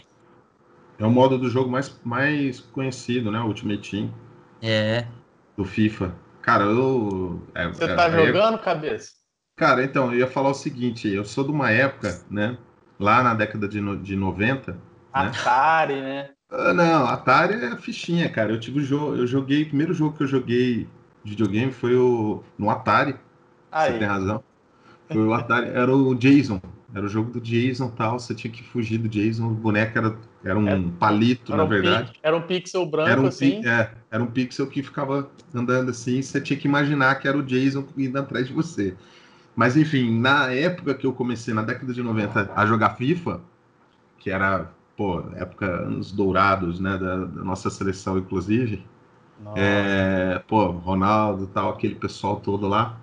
é 1.00 1.06
o 1.06 1.10
modo 1.10 1.38
do 1.38 1.50
jogo 1.50 1.72
mais, 1.72 1.98
mais 2.04 2.60
conhecido, 2.60 3.32
né? 3.32 3.40
O 3.40 3.46
Ultimate 3.46 3.90
Team. 3.90 4.14
É. 4.62 5.08
Do 5.56 5.64
FIFA. 5.64 6.14
Cara, 6.42 6.66
eu. 6.66 7.42
É, 7.56 7.70
Você 7.70 7.86
é, 7.86 7.96
tá 7.96 8.10
jogando, 8.10 8.60
cabeça? 8.60 9.23
Cara, 9.56 9.84
então, 9.84 10.12
eu 10.12 10.20
ia 10.20 10.28
falar 10.28 10.50
o 10.50 10.54
seguinte, 10.54 11.08
eu 11.08 11.24
sou 11.24 11.44
de 11.44 11.52
uma 11.52 11.70
época, 11.70 12.22
né? 12.30 12.58
lá 13.00 13.22
na 13.22 13.34
década 13.34 13.68
de, 13.68 13.82
no, 13.82 13.98
de 13.98 14.16
90. 14.16 14.72
Né? 14.72 14.78
Atari, 15.12 15.96
né? 15.96 16.30
né? 16.52 16.74
Não, 16.74 17.06
Atari 17.06 17.56
é 17.56 17.76
fichinha, 17.78 18.30
cara. 18.30 18.52
Eu 18.52 18.60
tive 18.60 18.80
o 18.80 18.84
jogo, 18.84 19.16
eu 19.16 19.28
joguei, 19.28 19.64
o 19.64 19.68
primeiro 19.68 19.94
jogo 19.94 20.16
que 20.16 20.24
eu 20.24 20.28
joguei 20.28 20.88
de 21.24 21.32
videogame 21.32 21.72
foi 21.72 21.96
o 21.96 22.44
no 22.58 22.70
Atari. 22.70 23.16
Aí. 23.72 23.94
Você 23.94 24.00
tem 24.00 24.08
razão. 24.08 24.44
Foi 25.08 25.26
o 25.26 25.34
Atari, 25.34 25.70
era 25.70 25.94
o 25.94 26.16
Jason. 26.16 26.62
Era 26.96 27.06
o 27.06 27.10
jogo 27.10 27.32
do 27.32 27.42
Jason 27.42 27.90
tal, 27.90 28.20
você 28.20 28.36
tinha 28.36 28.54
que 28.54 28.64
fugir 28.64 29.00
do 29.00 29.10
Jason, 29.10 29.48
o 29.48 29.50
boneco 29.50 29.98
era, 29.98 30.16
era 30.46 30.60
um 30.60 30.68
era, 30.68 30.84
palito, 31.00 31.52
era 31.52 31.58
na 31.58 31.64
um 31.64 31.68
verdade. 31.68 32.14
era 32.22 32.38
um 32.38 32.42
pixel 32.44 32.86
branco, 32.86 33.10
era 33.10 33.20
um, 33.20 33.26
assim. 33.26 33.66
É, 33.66 33.90
era 34.12 34.22
um 34.22 34.28
pixel 34.28 34.68
que 34.68 34.84
ficava 34.84 35.28
andando 35.56 35.90
assim, 35.90 36.22
você 36.22 36.40
tinha 36.40 36.58
que 36.58 36.68
imaginar 36.68 37.16
que 37.16 37.28
era 37.28 37.36
o 37.36 37.42
Jason 37.42 37.84
indo 37.98 38.20
atrás 38.20 38.48
de 38.48 38.54
você. 38.54 38.96
Mas 39.56 39.78
enfim, 39.78 40.20
na 40.20 40.52
época 40.52 40.94
que 40.96 41.06
eu 41.06 41.14
comecei, 41.14 41.54
na 41.54 41.62
década 41.62 41.94
de 41.94 42.02
90, 42.02 42.52
a 42.56 42.66
jogar 42.66 42.96
FIFA, 42.96 43.40
que 44.18 44.30
era, 44.30 44.72
pô, 44.98 45.24
época 45.36 45.66
anos 45.66 46.12
dourados, 46.12 46.80
né, 46.80 46.98
da, 46.98 47.18
da 47.18 47.44
nossa 47.44 47.70
seleção, 47.70 48.18
inclusive. 48.18 48.84
É, 49.56 50.42
pô, 50.48 50.68
Ronaldo 50.68 51.48
tal, 51.48 51.70
aquele 51.70 51.96
pessoal 51.96 52.38
todo 52.38 52.68
lá 52.68 52.98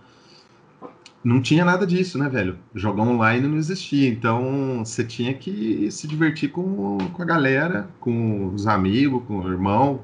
não 1.23 1.41
tinha 1.41 1.65
nada 1.65 1.87
disso, 1.87 2.19
né, 2.19 2.29
velho? 2.29 2.59
Jogar 2.75 3.03
online 3.03 3.47
não 3.47 3.59
existia. 3.59 4.09
Então 4.09 4.83
você 4.85 5.05
tinha 5.05 5.35
que 5.35 5.91
se 5.91 6.09
divertir 6.09 6.51
com, 6.51 6.99
com 6.99 7.23
a 7.23 7.27
galera, 7.27 7.89
com 8.01 8.55
os 8.55 8.67
amigos, 8.67 9.23
com 9.27 9.41
o 9.41 9.49
irmão. 9.49 10.01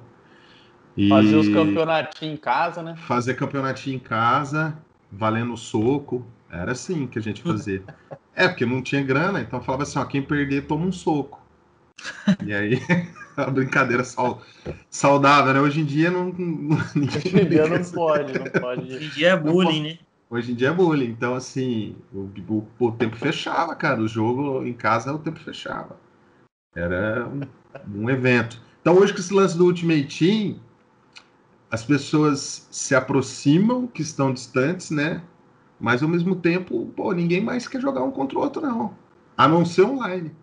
E 0.96 1.08
fazer 1.08 1.36
os 1.36 1.48
campeonatinhos 1.48 2.34
em 2.34 2.36
casa, 2.36 2.82
né? 2.82 2.94
Fazer 2.96 3.34
campeonatinho 3.34 3.96
em 3.96 4.00
casa, 4.00 4.76
valendo 5.10 5.56
soco. 5.56 6.24
Era 6.56 6.72
assim 6.72 7.06
que 7.06 7.18
a 7.18 7.22
gente 7.22 7.42
fazia. 7.42 7.82
é, 8.34 8.48
porque 8.48 8.66
não 8.66 8.82
tinha 8.82 9.02
grana, 9.02 9.40
então 9.40 9.62
falava 9.62 9.82
assim: 9.82 9.98
ó, 9.98 10.04
quem 10.04 10.22
perder 10.22 10.66
toma 10.66 10.86
um 10.86 10.92
soco. 10.92 11.44
E 12.44 12.52
aí, 12.52 12.80
a 13.36 13.50
brincadeira 13.50 14.02
saudável, 14.90 15.54
né? 15.54 15.60
Hoje 15.60 15.80
em 15.80 15.84
dia 15.84 16.10
não. 16.10 16.32
não 16.32 16.76
Hoje 16.96 17.40
em 17.40 17.48
dia 17.48 17.68
não 17.68 17.84
pode, 17.84 18.38
não 18.38 18.46
pode. 18.46 18.94
Hoje 18.94 19.06
em 19.06 19.08
dia 19.10 19.28
é 19.28 19.36
bullying, 19.36 19.82
né? 19.82 19.98
Hoje 20.28 20.52
em 20.52 20.54
dia 20.54 20.68
é 20.68 20.72
bullying. 20.72 21.10
Então, 21.10 21.34
assim, 21.34 21.96
o, 22.12 22.30
o, 22.48 22.66
o, 22.78 22.92
tempo 22.92 23.16
fechava, 23.16 23.74
cara. 23.74 24.00
O 24.00 24.08
jogo 24.08 24.64
em 24.64 24.72
casa 24.72 25.14
o 25.14 25.18
tempo 25.18 25.38
fechava. 25.38 25.96
Era 26.74 27.26
um, 27.28 27.40
um, 28.02 28.10
evento. 28.10 28.60
Então, 28.80 28.94
hoje 28.94 29.12
com 29.12 29.20
esse 29.20 29.32
lance 29.32 29.56
do 29.56 29.64
Ultimate 29.64 30.18
Team, 30.18 30.60
as 31.70 31.84
pessoas 31.84 32.66
se 32.70 32.94
aproximam, 32.94 33.86
que 33.86 34.02
estão 34.02 34.32
distantes, 34.32 34.90
né? 34.90 35.22
Mas 35.78 36.02
ao 36.02 36.08
mesmo 36.08 36.36
tempo, 36.36 36.86
pô, 36.96 37.12
ninguém 37.12 37.42
mais 37.42 37.68
quer 37.68 37.80
jogar 37.80 38.02
um 38.02 38.10
contra 38.10 38.38
o 38.38 38.42
outro, 38.42 38.62
não. 38.62 38.94
A 39.36 39.46
não 39.46 39.64
ser 39.64 39.82
online. 39.82 40.34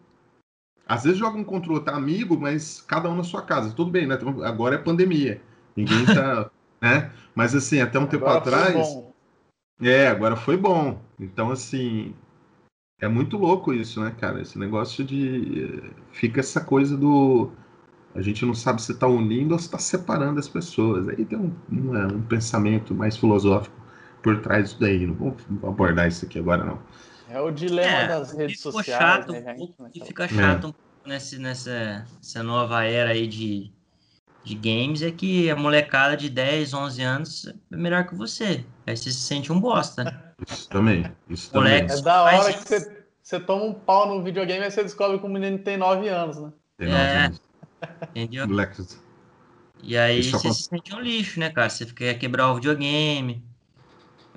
Às 0.88 1.04
vezes 1.04 1.18
joga 1.18 1.38
um 1.38 1.44
contra 1.44 1.72
o 1.72 1.76
outro 1.76 1.94
amigo, 1.94 2.38
mas 2.40 2.82
cada 2.82 3.10
um 3.10 3.16
na 3.16 3.24
sua 3.24 3.42
casa. 3.42 3.74
Tudo 3.74 3.90
bem, 3.90 4.06
né? 4.06 4.18
Agora 4.44 4.76
é 4.76 4.78
pandemia. 4.78 5.42
Ninguém 5.76 6.06
tá. 6.06 6.50
né? 6.82 7.12
Mas 7.34 7.56
assim, 7.56 7.80
até 7.80 7.98
um 7.98 8.06
tempo 8.06 8.26
atrás. 8.26 8.98
É, 9.82 10.08
agora 10.08 10.36
foi 10.36 10.56
bom. 10.56 11.02
Então, 11.20 11.52
assim, 11.52 12.14
é 13.00 13.08
muito 13.08 13.38
louco 13.38 13.74
isso, 13.74 14.02
né, 14.02 14.14
cara? 14.20 14.42
Esse 14.42 14.60
negócio 14.60 15.04
de. 15.04 15.82
Fica 16.12 16.40
essa 16.42 16.62
coisa 16.62 16.96
do. 16.96 17.52
A 18.14 18.22
gente 18.22 18.46
não 18.46 18.54
sabe 18.54 18.82
se 18.82 18.92
está 18.92 19.08
unindo 19.08 19.54
ou 19.54 19.60
se 19.60 19.66
está 19.66 19.80
separando 19.80 20.40
as 20.40 20.48
pessoas. 20.48 21.10
Aí 21.10 21.26
tem 21.26 21.38
um, 21.38 21.52
um, 21.72 21.98
é, 21.98 22.06
um, 22.06 22.22
pensamento 22.22 22.94
mais 22.94 23.18
filosófico 23.18 23.76
por 24.24 24.42
trás 24.42 24.66
disso 24.66 24.80
daí. 24.80 25.06
Não 25.06 25.14
vou 25.14 25.36
abordar 25.70 26.08
isso 26.08 26.26
aqui 26.26 26.40
agora, 26.40 26.64
não. 26.64 26.80
É 27.30 27.40
o 27.40 27.52
dilema 27.52 27.88
é, 27.88 28.08
das 28.08 28.32
redes 28.32 28.60
sociais. 28.60 29.02
Chato, 29.02 29.32
né? 29.32 29.56
E 29.94 30.00
fica 30.06 30.28
chato 30.28 30.66
é. 30.66 30.68
um 30.68 30.72
pouco 30.72 30.80
nesse, 31.06 31.38
nessa, 31.38 32.08
nessa 32.18 32.42
nova 32.42 32.84
era 32.84 33.12
aí 33.12 33.28
de 33.28 33.72
de 34.44 34.56
games 34.56 35.02
é 35.02 35.12
que 35.12 35.50
a 35.50 35.56
molecada 35.56 36.18
de 36.18 36.30
10, 36.30 36.74
11 36.74 37.02
anos 37.02 37.48
é 37.72 37.76
melhor 37.76 38.06
que 38.06 38.14
você. 38.14 38.66
Aí 38.86 38.96
você 38.96 39.12
se 39.12 39.20
sente 39.20 39.52
um 39.52 39.60
bosta. 39.60 40.36
Isso 40.48 40.70
também. 40.70 41.10
Isso 41.30 41.52
também. 41.52 41.84
É 41.84 42.02
da 42.02 42.24
hora 42.24 42.54
que 42.54 42.68
você, 42.68 43.06
você 43.22 43.40
toma 43.40 43.64
um 43.64 43.74
pau 43.74 44.08
no 44.08 44.22
videogame 44.22 44.66
e 44.66 44.70
você 44.70 44.84
descobre 44.84 45.18
que 45.18 45.26
o 45.26 45.30
menino 45.30 45.58
tem 45.60 45.78
9 45.78 46.10
anos, 46.10 46.38
né? 46.38 46.52
Tem 46.78 46.90
9 46.90 47.02
é. 47.02 47.18
anos. 47.26 47.42
Entendeu? 48.10 48.48
E 49.82 49.98
aí 49.98 50.20
Isso 50.20 50.32
você 50.32 50.54
se 50.54 50.64
sente 50.64 50.94
um 50.94 51.00
lixo, 51.00 51.40
né, 51.40 51.50
cara? 51.50 51.70
Você 51.70 51.86
quer 51.86 52.14
quebrar 52.16 52.52
o 52.52 52.56
videogame, 52.56 53.44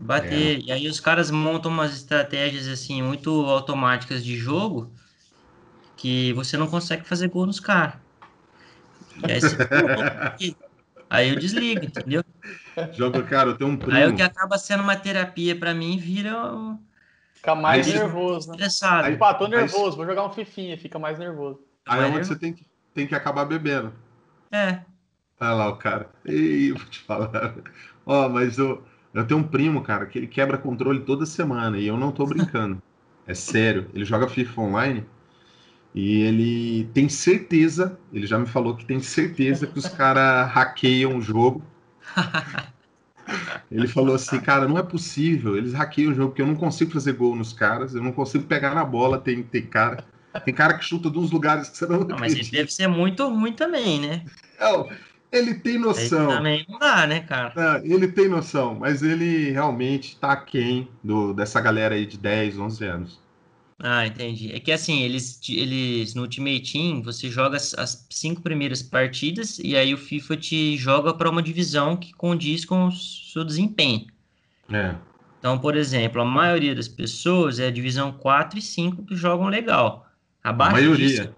bater. 0.01 0.59
É. 0.59 0.61
E 0.61 0.73
aí 0.73 0.89
os 0.89 1.01
caras 1.01 1.31
montam 1.31 1.71
umas 1.71 1.95
estratégias 1.95 2.69
assim 2.69 3.03
muito 3.03 3.31
automáticas 3.47 4.25
de 4.25 4.37
jogo 4.37 4.93
que 5.97 6.33
você 6.35 6.57
não 6.57 6.67
consegue 6.67 7.05
fazer 7.05 7.29
gol 7.29 7.47
nos 7.47 7.61
caras. 7.61 7.95
E 9.27 9.33
aí 9.33 9.41
você 9.41 9.57
Aí 11.09 11.31
eu 11.31 11.39
desligo, 11.39 11.85
entendeu? 11.85 12.23
Joga, 12.93 13.23
cara, 13.23 13.51
eu 13.51 13.57
tenho 13.57 13.71
um 13.71 13.77
primo. 13.77 13.97
Aí 13.97 14.07
o 14.09 14.15
que 14.15 14.23
acaba 14.23 14.59
sendo 14.59 14.83
uma 14.83 14.97
terapia 14.97 15.57
para 15.59 15.73
mim 15.73 15.97
vira 15.97 16.53
um... 16.53 16.79
Fica 17.35 17.55
mais 17.55 17.87
aí, 17.87 17.95
nervoso, 17.95 18.49
né? 18.49 18.55
Estressado. 18.55 19.07
Aí, 19.07 19.17
pá, 19.17 19.33
tô 19.33 19.47
nervoso, 19.47 19.91
aí, 19.91 19.97
vou 19.97 20.07
jogar 20.07 20.27
um 20.27 20.33
fifinha, 20.33 20.77
fica 20.77 20.99
mais 20.99 21.19
nervoso. 21.19 21.61
Aí 21.87 22.03
é 22.03 22.07
onde 22.07 22.27
você 22.27 22.37
tem 22.37 22.53
que, 22.53 22.67
tem 22.93 23.07
que 23.07 23.15
acabar 23.15 23.45
bebendo. 23.45 23.93
É. 24.51 24.81
Olha 25.41 25.53
lá 25.53 25.69
o 25.69 25.77
cara. 25.77 26.11
Ei, 26.25 26.73
vou 26.73 26.85
te 26.87 26.99
falar. 27.01 27.55
Ó, 28.05 28.29
mas 28.29 28.59
eu, 28.59 28.85
eu 29.21 29.27
tenho 29.27 29.41
um 29.41 29.45
primo, 29.45 29.83
cara, 29.83 30.07
que 30.07 30.19
ele 30.19 30.27
quebra 30.27 30.59
controle 30.59 31.01
toda 31.01 31.25
semana 31.27 31.79
e 31.79 31.87
eu 31.87 31.97
não 31.97 32.13
tô 32.13 32.25
brincando. 32.27 32.83
é 33.27 33.35
sério. 33.35 33.91
Ele 33.95 34.05
joga 34.05 34.29
FIFA 34.29 34.61
online 34.61 35.07
e 35.95 36.21
ele 36.23 36.91
tem 36.93 37.09
certeza, 37.09 37.99
ele 38.13 38.27
já 38.27 38.39
me 38.39 38.47
falou 38.47 38.77
que 38.77 38.85
tem 38.85 39.01
certeza 39.01 39.67
que 39.67 39.79
os 39.79 39.89
caras 39.89 40.51
hackeiam 40.51 41.17
o 41.17 41.23
jogo. 41.23 41.65
Ele 43.69 43.89
falou 43.89 44.15
assim, 44.15 44.39
cara, 44.39 44.69
não 44.69 44.79
é 44.79 44.83
possível, 44.85 45.57
eles 45.57 45.73
hackeiam 45.73 46.13
o 46.13 46.15
jogo, 46.15 46.29
porque 46.29 46.43
eu 46.43 46.47
não 46.47 46.55
consigo 46.55 46.93
fazer 46.93 47.15
gol 47.15 47.35
nos 47.35 47.53
caras, 47.53 47.93
eu 47.93 48.01
não 48.01 48.13
consigo 48.13 48.45
pegar 48.45 48.73
na 48.73 48.85
bola, 48.85 49.19
tem, 49.19 49.43
tem 49.43 49.63
cara. 49.63 50.05
Tem 50.45 50.55
cara 50.55 50.75
que 50.75 50.85
chuta 50.85 51.11
de 51.11 51.19
uns 51.19 51.31
lugares 51.31 51.69
que 51.69 51.79
você 51.79 51.87
não. 51.87 52.01
não 52.01 52.19
mas 52.19 52.35
ele 52.35 52.49
deve 52.49 52.73
ser 52.73 52.87
muito 52.87 53.27
ruim 53.29 53.53
também, 53.53 54.01
né? 54.01 54.25
Não, 54.61 54.89
ele 55.31 55.55
tem 55.55 55.79
noção. 55.79 56.29
Ele 56.29 56.37
também 56.37 56.67
não 56.69 56.79
dá, 56.79 57.07
né, 57.07 57.21
cara? 57.21 57.53
Não, 57.55 57.85
ele 57.85 58.09
tem 58.09 58.29
noção, 58.29 58.75
mas 58.75 59.03
ele 59.03 59.51
realmente 59.51 60.17
tá 60.17 60.33
aquém 60.33 60.89
do, 61.03 61.33
dessa 61.33 61.61
galera 61.61 61.95
aí 61.95 62.07
de 62.07 62.17
10, 62.17 62.59
11 62.59 62.85
anos. 62.85 63.27
Ah, 63.79 64.07
entendi. 64.07 64.53
É 64.55 64.61
que 64.61 64.73
assim, 64.73 65.03
eles, 65.03 65.39
eles 65.49 66.15
no 66.15 66.23
Ultimate 66.23 66.73
Team, 66.73 67.03
você 67.03 67.29
joga 67.31 67.57
as, 67.57 67.75
as 67.75 68.07
cinco 68.11 68.41
primeiras 68.41 68.83
partidas 68.83 69.59
e 69.59 69.77
aí 69.77 69.93
o 69.93 69.99
FIFA 69.99 70.37
te 70.37 70.77
joga 70.79 71.13
para 71.13 71.29
uma 71.29 71.43
divisão 71.43 71.97
que 71.97 72.13
condiz 72.15 72.65
com 72.65 72.87
o 72.87 72.93
seu 72.93 73.45
desempenho. 73.45 74.07
É. 74.71 74.95
Então, 75.39 75.59
por 75.59 75.77
exemplo, 75.77 76.23
a 76.23 76.25
maioria 76.25 76.75
das 76.75 76.89
pessoas 76.89 77.59
é 77.59 77.67
a 77.67 77.71
divisão 77.71 78.13
4 78.13 78.59
e 78.59 78.63
5 78.63 79.05
que 79.05 79.15
jogam 79.15 79.49
legal. 79.49 80.07
Abaixo 80.43 80.77
a 80.77 80.81
maioria. 80.81 81.09
Disso, 81.09 81.35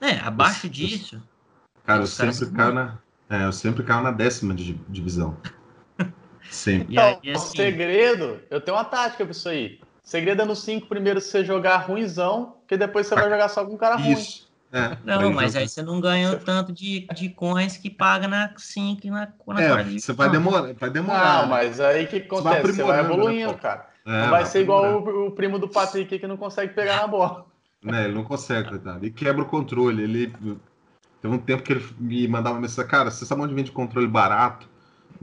é, 0.00 0.18
abaixo 0.18 0.66
eu, 0.66 0.70
disso. 0.70 1.22
Cara, 1.84 2.02
eu 2.02 2.06
sempre 2.06 2.50
caio 2.50 2.74
na. 2.74 2.98
É, 3.32 3.44
eu 3.46 3.52
sempre 3.52 3.82
caio 3.82 4.02
na 4.02 4.10
décima 4.10 4.54
divisão. 4.54 5.34
sempre. 6.50 6.94
E 6.94 6.98
aí, 6.98 7.14
assim, 7.14 7.32
o 7.32 7.38
segredo, 7.38 8.40
eu 8.50 8.60
tenho 8.60 8.76
uma 8.76 8.84
tática 8.84 9.24
para 9.24 9.32
isso 9.32 9.48
aí. 9.48 9.80
Segredo 10.02 10.42
é 10.42 10.44
no 10.44 10.54
5 10.54 10.86
primeiro 10.86 11.18
você 11.18 11.42
jogar 11.42 11.78
ruimzão, 11.78 12.56
que 12.68 12.76
depois 12.76 13.06
você 13.06 13.14
vai 13.14 13.30
jogar 13.30 13.48
só 13.48 13.64
com 13.64 13.72
um 13.72 13.78
cara 13.78 13.96
ruim. 13.96 14.12
Isso. 14.12 14.52
É, 14.70 14.96
não, 15.04 15.30
mas 15.32 15.56
aí 15.56 15.68
você 15.68 15.82
não 15.82 16.00
ganha 16.00 16.32
o 16.32 16.38
tanto 16.38 16.72
de, 16.72 17.06
de 17.14 17.28
coins 17.30 17.76
que 17.76 17.90
paga 17.90 18.26
na 18.28 18.52
5 18.56 19.06
e 19.06 19.10
na, 19.10 19.28
na 19.46 19.62
É, 19.62 19.84
você 19.84 20.12
vai 20.12 20.30
demorar, 20.30 20.72
vai 20.74 20.90
demorar. 20.90 21.42
Não, 21.42 21.48
mas 21.48 21.80
aí 21.80 22.04
o 22.04 22.08
que 22.08 22.16
acontece? 22.16 22.60
Você 22.60 22.62
vai, 22.62 22.72
você 22.72 22.82
vai 22.82 23.00
evoluindo, 23.00 23.52
né, 23.52 23.58
cara. 23.58 23.86
É, 24.04 24.22
não 24.22 24.30
vai 24.30 24.44
ser 24.44 24.60
igual 24.60 25.02
o, 25.02 25.26
o, 25.26 25.30
primo 25.30 25.58
do 25.58 25.68
Patrick 25.68 26.18
que 26.18 26.26
não 26.26 26.36
consegue 26.36 26.74
pegar 26.74 26.96
na 26.96 27.06
bola. 27.06 27.46
Né, 27.82 28.04
ele 28.04 28.14
não 28.14 28.22
consegue, 28.22 28.68
coitado. 28.68 29.04
Ele 29.04 29.10
quebra 29.10 29.42
o 29.42 29.44
controle. 29.44 30.04
Ele. 30.04 30.32
Teve 31.22 31.34
um 31.34 31.38
tempo 31.38 31.62
que 31.62 31.72
ele 31.72 31.84
me 31.98 32.28
mandava 32.28 32.60
mensagem, 32.60 32.90
cara, 32.90 33.10
você 33.10 33.24
sabe 33.24 33.40
onde 33.40 33.54
vende 33.54 33.72
controle 33.72 34.06
barato? 34.06 34.68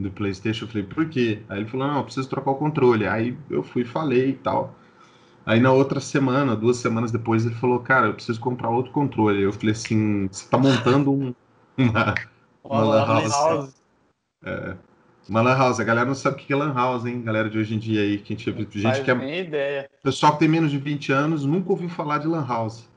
do 0.00 0.10
PlayStation. 0.10 0.64
Eu 0.64 0.68
falei, 0.68 0.82
por 0.84 1.08
quê? 1.08 1.42
Aí 1.48 1.60
ele 1.60 1.68
falou, 1.68 1.86
não, 1.86 1.98
eu 1.98 2.04
preciso 2.04 2.28
trocar 2.28 2.50
o 2.50 2.56
controle. 2.56 3.06
Aí 3.06 3.36
eu 3.48 3.62
fui 3.62 3.84
falei 3.84 4.30
e 4.30 4.34
tal. 4.34 4.74
Aí 5.44 5.60
na 5.60 5.72
outra 5.72 6.00
semana, 6.00 6.54
duas 6.56 6.76
semanas 6.76 7.10
depois, 7.10 7.44
ele 7.44 7.54
falou, 7.54 7.80
cara, 7.80 8.06
eu 8.06 8.14
preciso 8.14 8.40
comprar 8.40 8.70
outro 8.70 8.92
controle. 8.92 9.42
Eu 9.42 9.52
falei 9.52 9.72
assim, 9.72 10.28
você 10.30 10.48
tá 10.48 10.58
montando 10.58 11.12
um, 11.12 11.34
uma, 11.78 12.14
uma 12.62 12.82
lan 12.82 13.06
house. 13.06 13.32
house. 13.32 13.74
É, 14.44 14.76
uma 15.28 15.40
lan 15.40 15.56
house. 15.56 15.80
A 15.80 15.84
galera 15.84 16.06
não 16.06 16.14
sabe 16.14 16.36
o 16.36 16.38
que 16.38 16.52
é 16.52 16.56
lan 16.56 16.72
house, 16.72 17.04
hein? 17.04 17.22
Galera 17.22 17.48
de 17.48 17.58
hoje 17.58 17.74
em 17.74 17.78
dia 17.78 18.02
aí, 18.02 18.18
que 18.18 18.34
a 18.34 18.36
gente, 18.36 18.80
gente 18.80 19.02
que 19.02 19.10
é... 19.10 19.40
ideia. 19.40 19.90
Pessoal 20.02 20.32
que 20.32 20.40
tem 20.40 20.48
menos 20.48 20.70
de 20.70 20.78
20 20.78 21.12
anos 21.12 21.44
nunca 21.44 21.70
ouviu 21.70 21.88
falar 21.88 22.18
de 22.18 22.26
lan 22.26 22.46
house. 22.46 22.88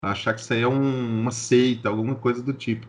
Achar 0.00 0.34
que 0.34 0.40
isso 0.40 0.52
aí 0.52 0.62
é 0.62 0.68
um, 0.68 1.20
uma 1.20 1.30
seita, 1.30 1.88
alguma 1.88 2.14
coisa 2.14 2.42
do 2.42 2.52
tipo. 2.52 2.86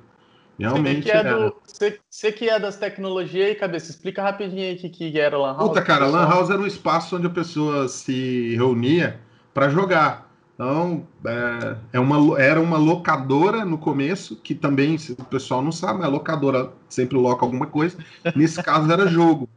Realmente. 0.59 1.07
Você 1.07 1.11
que 1.11 1.17
é, 1.17 1.23
do, 1.23 1.55
você, 1.65 1.99
você 2.09 2.31
que 2.31 2.49
é 2.49 2.59
das 2.59 2.77
tecnologias 2.77 3.47
aí, 3.47 3.55
cabeça, 3.55 3.89
explica 3.89 4.21
rapidinho 4.21 4.61
aí 4.61 4.75
o 4.75 4.77
que, 4.77 4.89
que 4.89 5.19
era 5.19 5.37
Lan 5.37 5.55
House. 5.55 5.69
Puta, 5.69 5.81
cara, 5.81 6.05
Lan 6.05 6.27
House 6.27 6.49
era 6.49 6.59
um 6.59 6.67
espaço 6.67 7.15
onde 7.15 7.27
a 7.27 7.29
pessoa 7.29 7.87
se 7.87 8.55
reunia 8.55 9.19
para 9.53 9.69
jogar. 9.69 10.29
Então, 10.53 11.07
é, 11.25 11.77
é 11.93 11.99
uma, 12.01 12.37
era 12.37 12.59
uma 12.59 12.77
locadora 12.77 13.63
no 13.63 13.77
começo, 13.77 14.35
que 14.35 14.53
também, 14.53 14.97
o 15.17 15.23
pessoal 15.23 15.61
não 15.61 15.71
sabe, 15.71 16.03
a 16.03 16.07
locadora 16.07 16.73
sempre 16.89 17.17
loca 17.17 17.45
alguma 17.45 17.65
coisa. 17.65 17.97
Nesse 18.35 18.61
caso 18.61 18.91
era 18.91 19.07
jogo, 19.07 19.47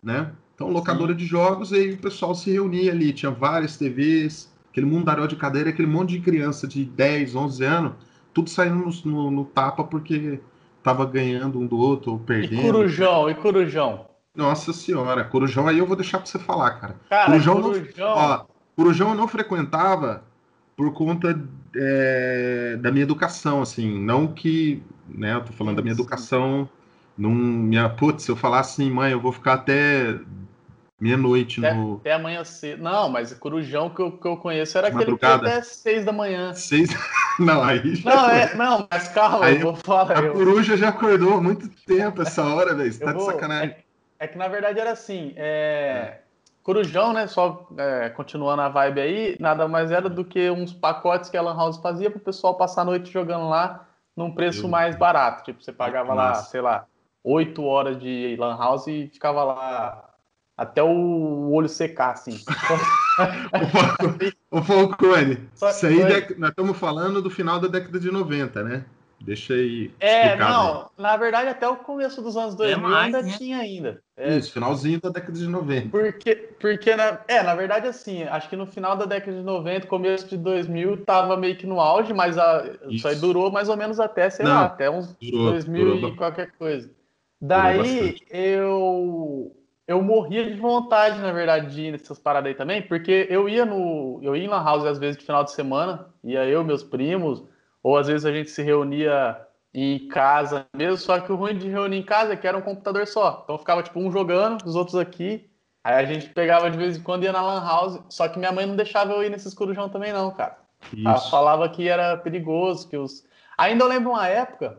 né? 0.00 0.30
Então, 0.54 0.70
locadora 0.70 1.10
Sim. 1.12 1.18
de 1.18 1.26
jogos, 1.26 1.72
e 1.72 1.74
aí 1.74 1.92
o 1.94 1.98
pessoal 1.98 2.32
se 2.36 2.52
reunia 2.52 2.92
ali, 2.92 3.12
tinha 3.12 3.32
várias 3.32 3.76
TVs, 3.76 4.51
aquele 4.72 4.86
mundaréu 4.86 5.26
de 5.26 5.36
cadeira, 5.36 5.68
aquele 5.68 5.86
monte 5.86 6.10
de 6.10 6.20
criança 6.20 6.66
de 6.66 6.84
10, 6.84 7.36
11 7.36 7.64
anos, 7.64 7.92
tudo 8.32 8.48
saindo 8.48 8.76
no, 8.76 8.90
no, 9.04 9.30
no 9.30 9.44
tapa 9.44 9.84
porque 9.84 10.40
tava 10.82 11.04
ganhando 11.04 11.60
um 11.60 11.66
do 11.66 11.78
outro 11.78 12.12
ou 12.12 12.18
perdendo. 12.18 12.62
E 12.62 12.62
Corujão, 12.62 13.30
e 13.30 13.34
Corujão? 13.34 14.06
Nossa 14.34 14.72
senhora, 14.72 15.24
Corujão 15.24 15.68
aí 15.68 15.78
eu 15.78 15.86
vou 15.86 15.94
deixar 15.94 16.18
pra 16.18 16.26
você 16.26 16.38
falar, 16.38 16.70
cara. 16.72 16.96
Cara, 17.08 17.26
Corujão, 17.26 17.62
Corujão... 17.62 17.92
Não, 17.98 18.16
ó, 18.16 18.44
Corujão 18.74 19.10
eu 19.10 19.14
não 19.14 19.28
frequentava 19.28 20.24
por 20.74 20.90
conta 20.94 21.38
é, 21.76 22.78
da 22.80 22.90
minha 22.90 23.02
educação, 23.02 23.60
assim, 23.60 24.02
não 24.02 24.26
que, 24.26 24.82
né, 25.06 25.34
eu 25.34 25.44
tô 25.44 25.52
falando 25.52 25.76
da 25.76 25.82
minha 25.82 25.92
educação, 25.92 26.66
não, 27.16 27.30
minha, 27.30 27.90
putz, 27.90 28.24
se 28.24 28.30
eu 28.30 28.36
falar 28.36 28.60
assim, 28.60 28.90
mãe, 28.90 29.12
eu 29.12 29.20
vou 29.20 29.32
ficar 29.32 29.52
até 29.52 30.18
meia-noite 31.02 31.60
no... 31.60 31.96
Até 31.96 32.12
amanhã 32.12 32.44
cedo, 32.44 32.80
não, 32.80 33.08
mas 33.08 33.34
Corujão 33.34 33.90
que 33.90 34.00
eu, 34.00 34.12
que 34.12 34.24
eu 34.24 34.36
conheço 34.36 34.78
era 34.78 34.86
aquele 34.86 35.18
que 35.18 35.26
até 35.26 35.60
seis 35.60 36.04
da 36.04 36.12
manhã. 36.12 36.54
Seis... 36.54 36.90
Não, 37.40 37.64
aí 37.64 37.94
já... 37.94 38.14
Não, 38.14 38.30
é, 38.30 38.54
não, 38.54 38.86
mas 38.90 39.08
calma, 39.08 39.46
aí, 39.46 39.54
eu 39.54 39.62
vou 39.62 39.74
falar. 39.74 40.18
A 40.18 40.22
eu... 40.22 40.34
coruja 40.34 40.76
já 40.76 40.90
acordou 40.90 41.38
há 41.38 41.40
muito 41.40 41.66
tempo 41.86 42.20
essa 42.20 42.44
hora, 42.44 42.74
velho, 42.74 42.92
você 42.92 43.02
tá 43.02 43.10
vou... 43.10 43.26
de 43.26 43.32
sacanagem. 43.32 43.74
É, 44.18 44.26
é, 44.26 44.28
que 44.28 44.36
na 44.36 44.48
verdade 44.48 44.78
era 44.78 44.92
assim, 44.92 45.32
é... 45.34 46.18
Corujão, 46.62 47.14
né? 47.14 47.26
Só 47.26 47.66
é, 47.78 48.10
continuando 48.10 48.60
a 48.60 48.68
vibe 48.68 49.00
aí, 49.00 49.36
nada 49.40 49.66
mais 49.66 49.90
era 49.90 50.10
do 50.10 50.26
que 50.26 50.50
uns 50.50 50.74
pacotes 50.74 51.30
que 51.30 51.36
a 51.38 51.42
Lan 51.42 51.56
House 51.56 51.78
fazia 51.78 52.10
para 52.10 52.18
o 52.18 52.22
pessoal 52.22 52.54
passar 52.54 52.82
a 52.82 52.84
noite 52.84 53.10
jogando 53.10 53.48
lá 53.48 53.88
num 54.14 54.30
preço 54.30 54.68
mais 54.68 54.94
barato. 54.94 55.42
Tipo, 55.42 55.64
você 55.64 55.72
pagava 55.72 56.12
lá, 56.12 56.34
sei 56.34 56.60
lá, 56.60 56.84
oito 57.24 57.64
horas 57.64 57.98
de 57.98 58.36
Lan 58.38 58.58
House 58.58 58.86
e 58.88 59.08
ficava 59.08 59.42
lá 59.42 60.11
até 60.56 60.82
o 60.82 61.50
olho 61.50 61.68
secar, 61.68 62.12
assim. 62.12 62.38
o 64.50 64.62
Falcone, 64.62 65.38
isso 65.54 65.86
aí 65.86 65.98
nós 66.36 66.50
estamos 66.50 66.76
falando 66.76 67.22
do 67.22 67.30
final 67.30 67.58
da 67.58 67.68
década 67.68 67.98
de 67.98 68.10
90, 68.10 68.62
né? 68.62 68.84
Deixa 69.24 69.54
aí. 69.54 69.90
É, 70.00 70.36
não, 70.36 70.80
aí. 70.80 70.86
na 70.98 71.16
verdade, 71.16 71.48
até 71.48 71.66
o 71.68 71.76
começo 71.76 72.20
dos 72.20 72.36
anos 72.36 72.56
2000 72.56 72.76
é 72.76 72.80
mais, 72.80 73.14
ainda 73.14 73.22
né? 73.22 73.34
tinha 73.38 73.58
ainda. 73.58 74.02
É. 74.16 74.36
Isso, 74.36 74.52
finalzinho 74.52 75.00
da 75.00 75.10
década 75.10 75.32
de 75.32 75.46
90. 75.46 75.88
Porque, 75.90 76.34
porque 76.58 76.96
na, 76.96 77.20
é, 77.28 77.42
na 77.42 77.54
verdade, 77.54 77.86
assim, 77.86 78.24
acho 78.24 78.48
que 78.48 78.56
no 78.56 78.66
final 78.66 78.96
da 78.96 79.04
década 79.04 79.36
de 79.36 79.44
90, 79.44 79.86
começo 79.86 80.28
de 80.28 80.36
2000, 80.36 81.04
tava 81.04 81.36
meio 81.36 81.56
que 81.56 81.66
no 81.66 81.80
auge, 81.80 82.12
mas 82.12 82.36
a, 82.36 82.66
isso. 82.66 82.90
isso 82.90 83.08
aí 83.08 83.16
durou 83.16 83.50
mais 83.50 83.68
ou 83.68 83.76
menos 83.76 84.00
até, 84.00 84.28
sei 84.28 84.44
não, 84.44 84.52
lá, 84.52 84.64
até 84.64 84.90
uns 84.90 85.16
durou, 85.20 85.52
2000 85.52 85.84
durou, 85.84 86.08
e 86.08 86.16
qualquer 86.16 86.50
coisa. 86.58 86.90
Daí 87.40 88.16
eu 88.28 89.54
eu 89.86 90.00
morria 90.00 90.44
de 90.44 90.58
vontade, 90.58 91.18
na 91.18 91.32
verdade, 91.32 91.74
de 91.74 91.82
ir 91.82 91.92
nessas 91.92 92.18
paradas 92.18 92.48
aí 92.48 92.54
também, 92.54 92.82
porque 92.82 93.26
eu 93.28 93.48
ia 93.48 93.64
no. 93.64 94.20
Eu 94.22 94.36
ia 94.36 94.44
em 94.44 94.48
Lan 94.48 94.62
House 94.62 94.84
às 94.84 94.98
vezes 94.98 95.16
de 95.16 95.24
final 95.24 95.44
de 95.44 95.52
semana, 95.52 96.06
ia 96.22 96.44
eu, 96.44 96.62
meus 96.64 96.82
primos, 96.82 97.42
ou 97.82 97.96
às 97.96 98.06
vezes 98.06 98.24
a 98.24 98.32
gente 98.32 98.50
se 98.50 98.62
reunia 98.62 99.38
em 99.74 100.06
casa 100.08 100.66
mesmo, 100.74 100.98
só 100.98 101.18
que 101.18 101.32
o 101.32 101.36
ruim 101.36 101.56
de 101.56 101.68
reunir 101.68 101.96
em 101.96 102.02
casa 102.02 102.34
é 102.34 102.36
que 102.36 102.46
era 102.46 102.56
um 102.56 102.62
computador 102.62 103.06
só. 103.06 103.40
Então 103.42 103.58
ficava 103.58 103.82
tipo 103.82 103.98
um 103.98 104.10
jogando, 104.10 104.62
os 104.64 104.76
outros 104.76 104.96
aqui. 104.96 105.48
Aí 105.82 105.94
a 105.94 106.04
gente 106.04 106.28
pegava 106.28 106.70
de 106.70 106.76
vez 106.76 106.96
em 106.96 107.02
quando 107.02 107.24
ia 107.24 107.32
na 107.32 107.42
Lan 107.42 107.64
House, 107.64 108.00
só 108.08 108.28
que 108.28 108.38
minha 108.38 108.52
mãe 108.52 108.66
não 108.66 108.76
deixava 108.76 109.12
eu 109.12 109.24
ir 109.24 109.30
nesses 109.30 109.52
corujão 109.52 109.88
também, 109.88 110.12
não, 110.12 110.30
cara. 110.30 110.58
Isso. 110.92 111.08
Ela 111.08 111.18
falava 111.18 111.68
que 111.68 111.88
era 111.88 112.16
perigoso, 112.16 112.88
que 112.88 112.96
os. 112.96 113.24
Ainda 113.58 113.84
eu 113.84 113.88
lembro 113.88 114.10
uma 114.10 114.28
época. 114.28 114.78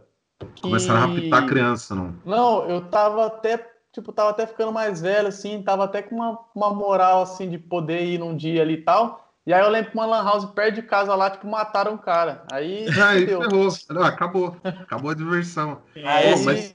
Que... 0.56 0.62
Começaram 0.62 1.00
a 1.00 1.06
raptar 1.06 1.46
criança, 1.48 1.96
não? 1.96 2.16
Não, 2.26 2.70
eu 2.70 2.82
tava 2.82 3.26
até 3.26 3.73
tipo, 3.94 4.12
tava 4.12 4.32
até 4.32 4.46
ficando 4.46 4.74
mais 4.74 5.00
velho, 5.00 5.28
assim, 5.28 5.62
tava 5.62 5.86
até 5.86 6.02
com 6.02 6.16
uma, 6.16 6.40
uma 6.54 6.74
moral, 6.74 7.22
assim, 7.22 7.50
de 7.50 7.58
poder 7.58 8.04
ir 8.04 8.18
num 8.18 8.36
dia 8.36 8.64
ali 8.64 8.74
e 8.74 8.82
tal. 8.82 9.32
E 9.46 9.54
aí 9.54 9.62
eu 9.62 9.70
lembro 9.70 9.92
que 9.92 9.98
uma 9.98 10.06
lan 10.06 10.24
house 10.24 10.46
perto 10.46 10.76
de 10.76 10.82
casa 10.82 11.14
lá, 11.16 11.30
tipo, 11.30 11.48
mataram 11.48 11.94
um 11.94 11.98
cara. 11.98 12.44
Aí, 12.52 12.88
aí 13.02 13.28
ferrou. 13.28 13.70
Não, 13.90 14.04
acabou. 14.04 14.58
Acabou 14.64 15.12
a 15.12 15.16
diversão. 15.16 15.82
Aí, 15.96 16.34
Pô, 16.34 16.44
mas... 16.44 16.74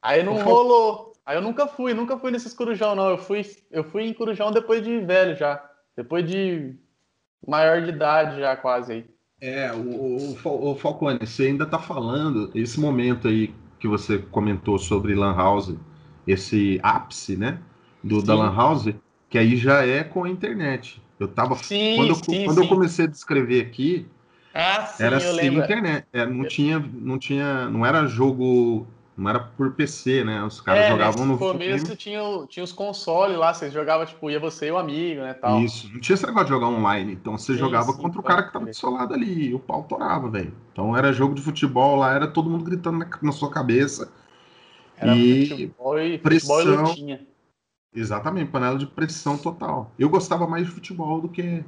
aí 0.00 0.22
não 0.22 0.36
rolou. 0.42 1.12
Aí 1.24 1.36
eu 1.36 1.42
nunca 1.42 1.66
fui, 1.66 1.92
nunca 1.92 2.16
fui 2.16 2.30
nesses 2.30 2.54
corujão, 2.54 2.94
não. 2.94 3.10
Eu 3.10 3.18
fui, 3.18 3.44
eu 3.70 3.82
fui 3.82 4.04
em 4.04 4.14
corujão 4.14 4.52
depois 4.52 4.84
de 4.84 5.00
velho 5.00 5.34
já. 5.34 5.62
Depois 5.96 6.28
de 6.28 6.76
maior 7.44 7.82
de 7.82 7.88
idade 7.88 8.38
já, 8.38 8.54
quase 8.56 8.92
aí. 8.92 9.06
É, 9.40 9.72
o, 9.72 10.36
o, 10.44 10.70
o 10.70 10.76
Falcone, 10.76 11.18
você 11.26 11.44
ainda 11.44 11.66
tá 11.66 11.78
falando, 11.78 12.50
esse 12.54 12.78
momento 12.78 13.28
aí 13.28 13.52
que 13.78 13.88
você 13.88 14.18
comentou 14.18 14.78
sobre 14.78 15.14
Lan 15.14 15.34
House, 15.34 15.74
esse 16.26 16.80
ápice, 16.82 17.36
né, 17.36 17.58
do, 18.02 18.22
da 18.22 18.34
Lan 18.34 18.54
House, 18.54 18.88
que 19.28 19.38
aí 19.38 19.56
já 19.56 19.84
é 19.86 20.02
com 20.02 20.24
a 20.24 20.28
internet. 20.28 21.02
Eu 21.18 21.28
tava. 21.28 21.54
Sim, 21.56 21.96
quando 21.96 22.08
eu, 22.10 22.14
sim, 22.14 22.44
quando 22.44 22.58
sim. 22.58 22.62
eu 22.62 22.68
comecei 22.68 23.04
a 23.06 23.08
descrever 23.08 23.62
aqui, 23.62 24.06
ah, 24.54 24.90
era 24.98 25.20
sem 25.20 25.54
internet. 25.54 26.06
É, 26.12 26.26
não, 26.26 26.46
tinha, 26.46 26.78
não 26.78 27.18
tinha. 27.18 27.68
Não 27.68 27.84
era 27.84 28.06
jogo. 28.06 28.86
Não 29.16 29.30
era 29.30 29.40
por 29.40 29.72
PC, 29.72 30.24
né? 30.24 30.42
Os 30.44 30.60
caras 30.60 30.84
é, 30.84 30.88
jogavam 30.90 31.24
no. 31.24 31.32
No 31.32 31.38
começo 31.38 31.96
tinha, 31.96 32.20
tinha 32.48 32.62
os 32.62 32.72
consoles 32.72 33.38
lá, 33.38 33.54
você 33.54 33.70
jogava, 33.70 34.04
tipo, 34.04 34.30
ia 34.30 34.38
você 34.38 34.68
e 34.68 34.70
o 34.70 34.76
amigo, 34.76 35.22
né? 35.22 35.32
Tal. 35.32 35.60
Isso, 35.62 35.90
não 35.90 36.00
tinha 36.00 36.14
esse 36.14 36.26
negócio 36.26 36.46
de 36.46 36.52
jogar 36.52 36.66
online. 36.66 37.14
Então 37.14 37.38
você 37.38 37.54
jogava 37.54 37.94
contra 37.94 38.20
o 38.20 38.22
cara 38.22 38.42
que 38.42 38.52
tava 38.52 38.66
do 38.66 38.74
seu 38.74 38.90
lado 38.90 39.14
ali, 39.14 39.48
e 39.48 39.54
o 39.54 39.58
pau 39.58 39.84
torava, 39.84 40.28
velho. 40.28 40.52
Então 40.70 40.94
era 40.94 41.14
jogo 41.14 41.34
de 41.34 41.40
futebol 41.40 41.96
lá, 41.96 42.14
era 42.14 42.26
todo 42.26 42.50
mundo 42.50 42.64
gritando 42.64 42.98
na, 42.98 43.08
na 43.22 43.32
sua 43.32 43.50
cabeça. 43.50 44.12
Era 44.96 45.14
e 45.14 45.48
futebol 45.48 46.00
e, 46.00 46.18
pressão, 46.18 46.56
futebol 46.56 46.84
e 46.84 46.88
lutinha. 46.88 47.26
Exatamente, 47.94 48.50
panela 48.50 48.78
de 48.78 48.86
pressão 48.86 49.38
total. 49.38 49.92
Eu 49.98 50.08
gostava 50.08 50.46
mais 50.46 50.66
de 50.66 50.72
futebol 50.72 51.20
do 51.20 51.28
que 51.28 51.64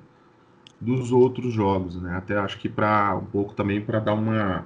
dos 0.81 1.11
outros 1.13 1.53
jogos, 1.53 2.01
né? 2.01 2.17
Até 2.17 2.37
acho 2.39 2.59
que 2.59 2.69
para 2.69 3.17
um 3.17 3.25
pouco 3.25 3.55
também 3.55 3.81
para 3.81 3.99
dar 3.99 4.15
uma 4.15 4.65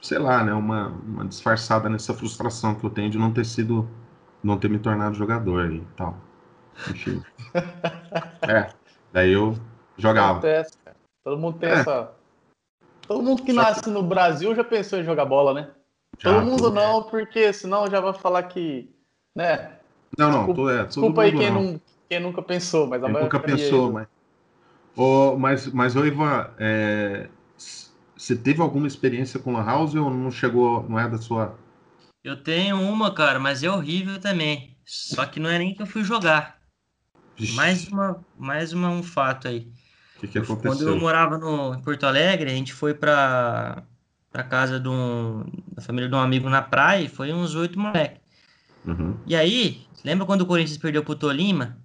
sei 0.00 0.18
lá, 0.18 0.44
né, 0.44 0.52
uma, 0.52 0.88
uma 0.88 1.24
disfarçada 1.24 1.88
nessa 1.88 2.14
frustração 2.14 2.74
que 2.74 2.84
eu 2.84 2.90
tenho 2.90 3.10
de 3.10 3.18
não 3.18 3.32
ter 3.32 3.44
sido 3.44 3.88
não 4.42 4.56
ter 4.56 4.70
me 4.70 4.78
tornado 4.78 5.16
jogador 5.16 5.72
e 5.72 5.80
tal. 5.96 6.16
Enfim. 6.88 7.22
é, 8.48 8.70
daí 9.12 9.32
eu 9.32 9.56
jogava. 9.96 10.38
Acontece, 10.38 10.78
cara. 10.84 10.96
Todo 11.24 11.38
mundo 11.38 11.58
tem 11.58 11.68
é. 11.68 11.72
essa 11.72 12.12
Todo 13.08 13.22
mundo 13.22 13.42
que 13.42 13.54
Só 13.54 13.62
nasce 13.62 13.82
que... 13.82 13.90
no 13.90 14.02
Brasil 14.02 14.54
já 14.54 14.62
pensou 14.62 14.98
em 14.98 15.04
jogar 15.04 15.24
bola, 15.24 15.54
né? 15.54 15.70
Já, 16.18 16.34
Todo 16.34 16.44
mundo 16.44 16.70
não, 16.70 17.04
porque 17.04 17.52
senão 17.52 17.88
já 17.88 18.00
vai 18.00 18.12
falar 18.12 18.42
que, 18.44 18.90
né? 19.34 19.78
Não, 20.16 20.30
não, 20.30 20.46
desculpa, 20.46 20.72
é, 20.72 20.84
desculpa 20.84 21.22
aí 21.22 21.32
quem, 21.32 21.50
não. 21.52 21.80
quem 22.08 22.20
nunca 22.20 22.42
pensou, 22.42 22.86
mas 22.86 23.02
a 23.02 23.08
nunca 23.08 23.38
pensou, 23.38 23.92
mas... 23.92 24.08
Oh, 24.96 25.36
mas, 25.38 25.68
mas 25.68 25.94
ô 25.94 26.04
Ivan, 26.04 26.50
é... 26.58 27.28
você 28.16 28.34
teve 28.34 28.60
alguma 28.60 28.88
experiência 28.88 29.38
com 29.38 29.52
Lan 29.52 29.64
House 29.64 29.94
ou 29.94 30.10
não 30.10 30.30
chegou, 30.30 30.84
não 30.88 30.98
é 30.98 31.08
da 31.08 31.18
sua... 31.18 31.56
Eu 32.24 32.42
tenho 32.42 32.80
uma, 32.80 33.14
cara, 33.14 33.38
mas 33.38 33.62
é 33.62 33.70
horrível 33.70 34.20
também. 34.20 34.76
Só 34.84 35.24
que 35.24 35.38
não 35.38 35.48
é 35.48 35.58
nem 35.58 35.72
que 35.72 35.82
eu 35.82 35.86
fui 35.86 36.02
jogar. 36.02 36.58
Mais, 37.54 37.86
uma, 37.86 38.24
mais 38.36 38.72
uma, 38.72 38.88
um 38.90 39.02
fato 39.02 39.46
aí. 39.46 39.70
O 40.16 40.20
que, 40.20 40.28
que 40.28 40.38
aconteceu? 40.38 40.72
Quando 40.72 40.88
eu 40.88 40.98
morava 40.98 41.38
no, 41.38 41.74
em 41.74 41.80
Porto 41.80 42.04
Alegre, 42.04 42.50
a 42.50 42.54
gente 42.54 42.72
foi 42.72 42.92
para 42.92 43.84
pra 44.30 44.42
casa 44.42 44.78
de 44.78 44.88
um, 44.88 45.44
da 45.72 45.82
família 45.82 46.08
de 46.08 46.14
um 46.14 46.18
amigo 46.18 46.48
na 46.48 46.62
praia 46.62 47.04
e 47.04 47.08
foi 47.08 47.32
uns 47.32 47.54
oito 47.54 47.78
moleques. 47.78 48.20
Uhum. 48.86 49.18
E 49.26 49.34
aí, 49.34 49.86
lembra 50.04 50.26
quando 50.26 50.42
o 50.42 50.46
Corinthians 50.46 50.78
perdeu 50.78 51.04
pro 51.04 51.14
Tolima? 51.14 51.78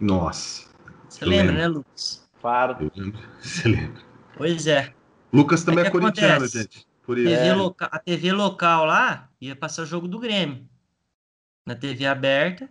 Nossa. 0.00 0.68
Você 1.08 1.24
lembra, 1.24 1.52
lembro. 1.52 1.56
né, 1.56 1.68
Lucas? 1.68 2.28
Claro. 2.40 2.90
Você 3.40 3.68
lembra. 3.68 4.02
Pois 4.36 4.66
é. 4.66 4.92
Lucas 5.32 5.64
também 5.64 5.84
é 5.84 5.90
corintiano, 5.90 6.46
gente. 6.46 6.86
Por 7.02 7.18
isso. 7.18 7.28
TV 7.28 7.46
é. 7.46 7.54
loca... 7.54 7.86
A 7.86 7.98
TV 7.98 8.32
local 8.32 8.84
lá 8.84 9.28
ia 9.40 9.54
passar 9.54 9.82
o 9.82 9.86
jogo 9.86 10.08
do 10.08 10.18
Grêmio. 10.18 10.66
Na 11.66 11.74
TV 11.74 12.06
aberta. 12.06 12.68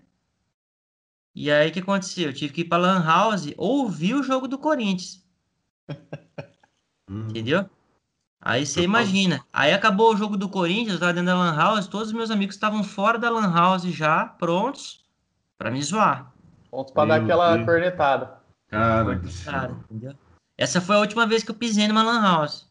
E 1.35 1.49
aí 1.51 1.69
o 1.69 1.73
que 1.73 1.79
aconteceu? 1.79 2.27
Eu 2.27 2.33
tive 2.33 2.53
que 2.53 2.61
ir 2.61 2.65
pra 2.65 2.77
Lan 2.77 3.03
House 3.03 3.53
ouvir 3.57 4.13
o 4.13 4.23
jogo 4.23 4.47
do 4.47 4.57
Corinthians. 4.57 5.23
Hum. 7.09 7.27
Entendeu? 7.27 7.69
Aí 8.45 8.65
você 8.65 8.81
imagina. 8.81 9.41
Aí 9.53 9.73
acabou 9.73 10.13
o 10.13 10.17
jogo 10.17 10.35
do 10.35 10.49
Corinthians 10.49 10.99
lá 10.99 11.13
dentro 11.13 11.27
da 11.27 11.37
Lan 11.37 11.55
House, 11.55 11.87
todos 11.87 12.07
os 12.09 12.13
meus 12.13 12.29
amigos 12.29 12.55
estavam 12.55 12.83
fora 12.83 13.17
da 13.17 13.29
Lan 13.29 13.53
House 13.53 13.83
já, 13.83 14.25
prontos 14.25 15.05
para 15.57 15.71
me 15.71 15.81
zoar. 15.81 16.33
Prontos 16.69 16.93
para 16.93 17.07
dar 17.07 17.23
aquela 17.23 17.55
Deus. 17.55 17.65
cornetada. 17.65 18.37
Cara, 18.69 19.21
Cara 19.45 19.71
entendeu? 19.89 20.13
Essa 20.57 20.81
foi 20.81 20.97
a 20.97 20.99
última 20.99 21.25
vez 21.25 21.41
que 21.41 21.51
eu 21.51 21.55
pisei 21.55 21.87
numa 21.87 22.03
Lan 22.03 22.21
House. 22.21 22.69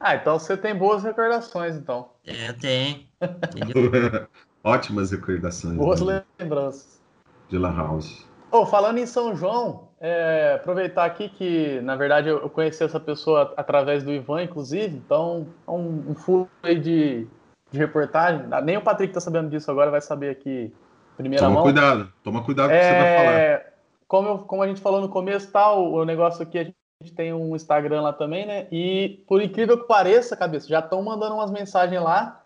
Ah, 0.00 0.16
então 0.16 0.36
você 0.36 0.56
tem 0.56 0.74
boas 0.74 1.04
recordações, 1.04 1.76
então. 1.76 2.10
É, 2.26 2.48
eu 2.48 2.58
tenho. 2.58 3.06
Ótimas 4.64 5.12
recordações. 5.12 5.76
Boas 5.76 6.00
né? 6.00 6.24
lembranças. 6.40 7.00
De 7.48 7.56
Lan 7.56 7.76
House. 7.76 8.26
Ô, 8.50 8.58
Oh, 8.62 8.66
falando 8.66 8.98
em 8.98 9.06
São 9.06 9.36
João, 9.36 9.85
é, 10.00 10.54
aproveitar 10.56 11.04
aqui 11.04 11.28
que, 11.28 11.80
na 11.80 11.96
verdade, 11.96 12.28
eu 12.28 12.48
conheci 12.50 12.84
essa 12.84 13.00
pessoa 13.00 13.54
através 13.56 14.04
do 14.04 14.12
Ivan, 14.12 14.42
inclusive, 14.42 14.96
então 14.96 15.46
é 15.66 15.70
um, 15.70 16.10
um 16.10 16.14
furo 16.14 16.48
aí 16.62 16.78
de, 16.78 17.26
de 17.70 17.78
reportagem. 17.78 18.46
Nem 18.64 18.76
o 18.76 18.82
Patrick 18.82 19.12
tá 19.12 19.20
sabendo 19.20 19.48
disso 19.48 19.70
agora, 19.70 19.90
vai 19.90 20.00
saber 20.00 20.30
aqui 20.30 20.72
primeira 21.16 21.44
toma 21.44 21.54
mão. 21.54 21.62
Toma 21.62 21.72
cuidado, 21.72 22.12
toma 22.22 22.44
cuidado 22.44 22.68
com 22.68 22.76
o 22.76 22.78
que 22.78 22.84
você 22.84 22.92
vai 22.92 23.16
falar. 23.16 23.32
É, 23.32 23.72
como, 24.06 24.28
eu, 24.28 24.38
como 24.38 24.62
a 24.62 24.68
gente 24.68 24.80
falou 24.80 25.00
no 25.00 25.08
começo, 25.08 25.50
tal, 25.50 25.74
tá, 25.76 25.98
o 25.98 26.04
negócio 26.04 26.42
aqui, 26.42 26.58
a 26.58 26.64
gente 26.64 27.14
tem 27.14 27.32
um 27.32 27.56
Instagram 27.56 28.02
lá 28.02 28.12
também, 28.12 28.46
né? 28.46 28.66
E 28.70 29.24
por 29.26 29.42
incrível 29.42 29.78
que 29.78 29.86
pareça, 29.86 30.36
cabeça, 30.36 30.68
já 30.68 30.80
estão 30.80 31.02
mandando 31.02 31.34
umas 31.34 31.50
mensagens 31.50 32.00
lá. 32.02 32.42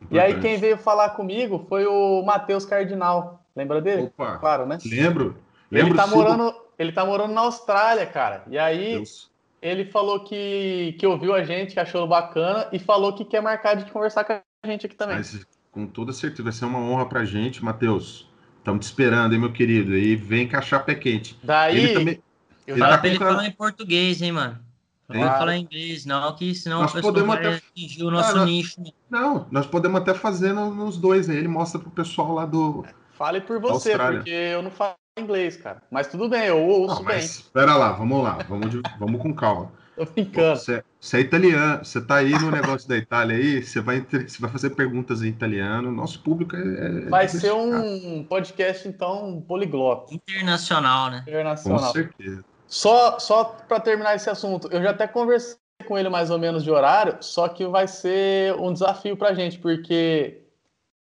Importante. 0.00 0.16
E 0.16 0.20
aí 0.20 0.40
quem 0.40 0.56
veio 0.56 0.76
falar 0.76 1.10
comigo 1.10 1.66
foi 1.68 1.86
o 1.86 2.22
Matheus 2.22 2.64
Cardinal. 2.64 3.44
Lembra 3.54 3.80
dele? 3.80 4.04
Opa, 4.04 4.38
claro, 4.38 4.66
né? 4.66 4.78
Lembro. 4.84 5.36
Lembro 5.70 5.90
ele 5.90 5.96
tá 5.96 6.06
morando, 6.06 6.54
ele 6.82 6.92
tá 6.92 7.04
morando 7.04 7.32
na 7.32 7.42
Austrália, 7.42 8.06
cara. 8.06 8.44
E 8.48 8.58
aí 8.58 8.96
Deus. 8.96 9.30
ele 9.60 9.84
falou 9.84 10.20
que, 10.20 10.96
que 10.98 11.06
ouviu 11.06 11.34
a 11.34 11.44
gente, 11.44 11.72
que 11.74 11.80
achou 11.80 12.06
bacana 12.06 12.68
e 12.72 12.78
falou 12.78 13.14
que 13.14 13.24
quer 13.24 13.40
marcar 13.40 13.74
de 13.74 13.90
conversar 13.90 14.24
com 14.24 14.32
a 14.32 14.66
gente 14.66 14.86
aqui 14.86 14.96
também. 14.96 15.16
Mas, 15.16 15.46
com 15.70 15.86
toda 15.86 16.12
certeza 16.12 16.42
vai 16.42 16.52
ser 16.52 16.66
uma 16.66 16.78
honra 16.78 17.06
pra 17.06 17.24
gente, 17.24 17.64
Matheus. 17.64 18.28
Estamos 18.58 18.86
te 18.86 18.88
esperando, 18.88 19.32
hein, 19.32 19.40
meu 19.40 19.52
querido? 19.52 19.96
E 19.96 20.14
vem 20.14 20.44
encaixar 20.44 20.84
pé 20.84 20.94
quente. 20.94 21.38
Daí, 21.42 21.78
ele 21.78 21.94
também, 21.94 22.22
eu 22.66 22.76
ele 22.76 22.84
tá 22.84 22.98
pra 22.98 23.08
ele 23.08 23.18
falar 23.18 23.46
em 23.46 23.50
português, 23.50 24.22
hein, 24.22 24.32
mano? 24.32 24.60
Não 25.08 25.20
claro. 25.20 25.38
falar 25.38 25.56
inglês, 25.56 26.06
não, 26.06 26.34
que 26.34 26.54
senão 26.54 26.82
nós 26.82 26.92
podemos 26.92 27.34
até 27.34 27.56
atingir 27.56 28.04
o 28.04 28.10
nosso 28.10 28.38
ah, 28.38 28.44
nicho. 28.44 28.80
Né? 28.80 28.90
Não, 29.10 29.46
nós 29.50 29.66
podemos 29.66 30.00
até 30.00 30.14
fazer 30.14 30.52
nos 30.52 30.96
dois, 30.96 31.28
né? 31.28 31.36
Ele 31.36 31.48
mostra 31.48 31.78
pro 31.80 31.90
pessoal 31.90 32.32
lá 32.32 32.46
do. 32.46 32.84
Fale 33.12 33.40
por 33.40 33.60
você, 33.60 33.96
porque 33.96 34.30
eu 34.30 34.62
não 34.62 34.70
falo 34.70 34.94
inglês, 35.18 35.56
cara. 35.56 35.82
Mas 35.90 36.06
tudo 36.06 36.28
bem, 36.28 36.46
eu 36.46 36.58
ouço 36.58 36.96
não, 36.96 37.04
bem. 37.04 37.18
Espera 37.18 37.76
lá, 37.76 37.92
vamos 37.92 38.22
lá, 38.22 38.38
vamos, 38.48 38.70
de, 38.70 38.80
vamos 38.98 39.20
com 39.20 39.34
calma. 39.34 39.70
Tô 39.94 40.06
brincando. 40.06 40.58
Você, 40.58 40.82
você, 40.98 41.18
é 41.18 41.20
italiano, 41.20 41.84
você 41.84 42.00
tá 42.00 42.16
aí 42.16 42.30
no 42.30 42.50
negócio 42.50 42.88
da 42.88 42.96
Itália 42.96 43.36
aí, 43.36 43.62
você 43.62 43.78
vai, 43.78 44.00
você 44.00 44.40
vai 44.40 44.50
fazer 44.50 44.70
perguntas 44.70 45.22
em 45.22 45.28
italiano. 45.28 45.92
Nosso 45.92 46.22
público 46.22 46.56
é. 46.56 46.60
é 46.60 47.00
vai 47.10 47.28
ser 47.28 47.52
um 47.52 48.24
podcast, 48.24 48.88
então, 48.88 49.44
poliglota. 49.46 50.14
Internacional, 50.14 51.10
né? 51.10 51.24
Internacional. 51.28 51.78
Com 51.78 51.92
certeza. 51.92 52.42
Só, 52.66 53.18
só 53.18 53.44
para 53.44 53.80
terminar 53.80 54.16
esse 54.16 54.30
assunto, 54.30 54.66
eu 54.72 54.82
já 54.82 54.90
até 54.90 55.06
conversei 55.06 55.58
com 55.86 55.98
ele 55.98 56.08
mais 56.08 56.30
ou 56.30 56.38
menos 56.38 56.64
de 56.64 56.70
horário, 56.70 57.18
só 57.20 57.46
que 57.48 57.66
vai 57.66 57.86
ser 57.86 58.54
um 58.54 58.72
desafio 58.72 59.14
pra 59.14 59.34
gente, 59.34 59.58
porque 59.58 60.42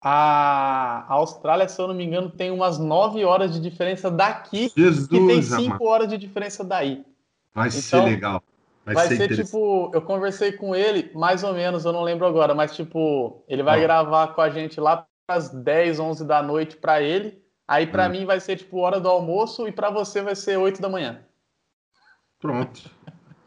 a 0.01 1.05
Austrália, 1.07 1.69
se 1.69 1.79
eu 1.79 1.87
não 1.87 1.93
me 1.93 2.03
engano, 2.03 2.29
tem 2.29 2.49
umas 2.49 2.79
9 2.79 3.23
horas 3.23 3.53
de 3.53 3.59
diferença 3.59 4.09
daqui 4.09 4.71
Jesus, 4.75 5.07
e 5.11 5.27
tem 5.27 5.41
5 5.41 5.85
horas 5.85 6.07
de 6.07 6.17
diferença 6.17 6.63
daí. 6.63 7.05
Vai 7.53 7.67
então, 7.67 7.81
ser 7.81 8.01
legal. 8.01 8.43
Vai, 8.83 8.95
vai 8.95 9.07
ser, 9.07 9.17
ser 9.17 9.43
tipo, 9.43 9.91
eu 9.93 10.01
conversei 10.01 10.53
com 10.53 10.75
ele, 10.75 11.11
mais 11.13 11.43
ou 11.43 11.53
menos, 11.53 11.85
eu 11.85 11.93
não 11.93 12.01
lembro 12.01 12.25
agora, 12.25 12.55
mas 12.55 12.75
tipo, 12.75 13.43
ele 13.47 13.61
vai 13.61 13.79
gravar 13.79 14.29
com 14.29 14.41
a 14.41 14.49
gente 14.49 14.79
lá 14.79 15.05
às 15.27 15.49
10, 15.49 15.99
11 15.99 16.25
da 16.25 16.41
noite 16.41 16.77
para 16.77 17.01
ele. 17.01 17.39
Aí 17.67 17.85
para 17.85 18.07
hum. 18.07 18.09
mim 18.09 18.25
vai 18.25 18.39
ser 18.39 18.57
tipo 18.57 18.79
hora 18.79 18.99
do 18.99 19.07
almoço 19.07 19.67
e 19.67 19.71
para 19.71 19.89
você 19.89 20.21
vai 20.21 20.35
ser 20.35 20.57
8 20.57 20.81
da 20.81 20.89
manhã. 20.89 21.21
Pronto. 22.39 22.89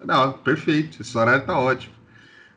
Não, 0.04 0.32
perfeito. 0.32 1.02
Esse 1.02 1.18
horário 1.18 1.44
tá 1.44 1.58
ótimo. 1.58 1.94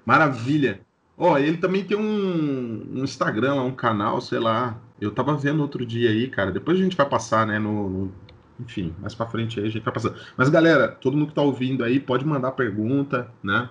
Maravilha. 0.06 0.80
Ó, 1.18 1.38
ele 1.38 1.58
também 1.58 1.84
tem 1.84 1.98
um, 1.98 3.00
um, 3.00 3.04
Instagram, 3.04 3.56
um 3.64 3.74
canal, 3.74 4.22
sei 4.22 4.40
lá. 4.40 4.80
Eu 5.02 5.12
tava 5.12 5.36
vendo 5.36 5.62
outro 5.62 5.86
dia 5.86 6.12
aí, 6.12 6.28
cara. 6.28 6.52
Depois 6.52 6.80
a 6.80 6.84
gente 6.84 6.96
vai 6.96 7.10
passar, 7.10 7.48
né, 7.48 7.58
no, 7.58 7.90
no 7.90 8.14
enfim, 8.60 8.94
mais 9.00 9.14
para 9.14 9.28
frente 9.28 9.60
aí 9.60 9.68
a 9.68 9.70
gente 9.70 9.84
vai 9.84 9.94
passando. 9.94 10.16
Mas 10.36 10.50
galera, 10.50 10.88
todo 10.88 11.16
mundo 11.16 11.28
que 11.28 11.32
está 11.32 11.42
ouvindo 11.42 11.84
aí 11.84 12.00
pode 12.00 12.26
mandar 12.26 12.52
pergunta, 12.52 13.32
né? 13.44 13.70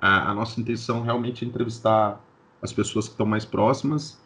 A, 0.00 0.30
a, 0.30 0.34
nossa 0.34 0.60
intenção 0.60 1.02
realmente 1.02 1.44
é 1.44 1.48
entrevistar 1.48 2.20
as 2.60 2.72
pessoas 2.72 3.06
que 3.06 3.12
estão 3.12 3.26
mais 3.26 3.44
próximas. 3.44 4.20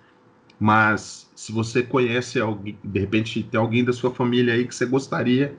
Mas 0.59 1.31
se 1.35 1.53
você 1.53 1.83
conhece 1.83 2.41
alguém, 2.41 2.79
de 2.83 2.99
repente 2.99 3.43
tem 3.43 3.61
alguém 3.61 3.85
da 3.85 3.93
sua 3.93 4.11
família 4.11 4.55
aí 4.55 4.67
que 4.67 4.75
você 4.75 4.87
gostaria, 4.87 5.55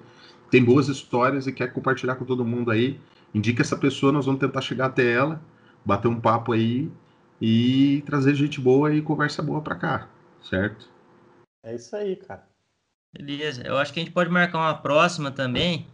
tem 0.49 0.63
boas 0.63 0.87
histórias 0.87 1.45
e 1.45 1.51
quer 1.51 1.71
compartilhar 1.71 2.15
com 2.15 2.25
todo 2.25 2.43
mundo 2.43 2.71
aí, 2.71 2.99
indica 3.33 3.61
essa 3.61 3.77
pessoa, 3.77 4.11
nós 4.11 4.25
vamos 4.25 4.39
tentar 4.39 4.61
chegar 4.61 4.87
até 4.87 5.11
ela, 5.11 5.39
bater 5.87 6.09
um 6.09 6.19
papo 6.19 6.51
aí 6.51 6.91
e 7.41 8.03
trazer 8.05 8.35
gente 8.35 8.59
boa 8.59 8.93
e 8.93 9.01
conversa 9.01 9.41
boa 9.41 9.61
para 9.61 9.75
cá, 9.75 10.07
certo? 10.43 10.89
É 11.63 11.73
isso 11.73 11.95
aí, 11.95 12.17
cara. 12.17 12.43
Beleza. 13.13 13.63
Eu 13.65 13.77
acho 13.77 13.93
que 13.93 14.01
a 14.01 14.03
gente 14.03 14.13
pode 14.13 14.29
marcar 14.29 14.57
uma 14.57 14.75
próxima 14.75 15.31
também. 15.31 15.87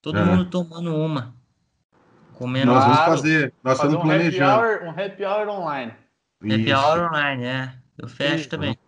Todo 0.00 0.18
é. 0.18 0.24
mundo 0.24 0.44
tomando 0.44 0.94
uma. 0.94 1.34
Comendo 2.34 2.72
Nós 2.72 2.84
vamos 2.84 2.98
fazer. 3.00 3.52
Nós 3.64 3.78
fazer 3.78 3.94
estamos 3.94 4.04
um 4.04 4.08
planejando. 4.08 4.50
Happy 4.50 4.84
hour, 4.84 4.84
um 4.84 4.90
happy 4.90 5.24
hour 5.24 5.48
online. 5.48 5.92
Happy 6.40 6.70
Isso. 6.70 6.74
hour 6.74 7.08
online, 7.08 7.44
é. 7.44 7.74
Eu 7.98 8.08
fecho 8.08 8.48
também. 8.48 8.78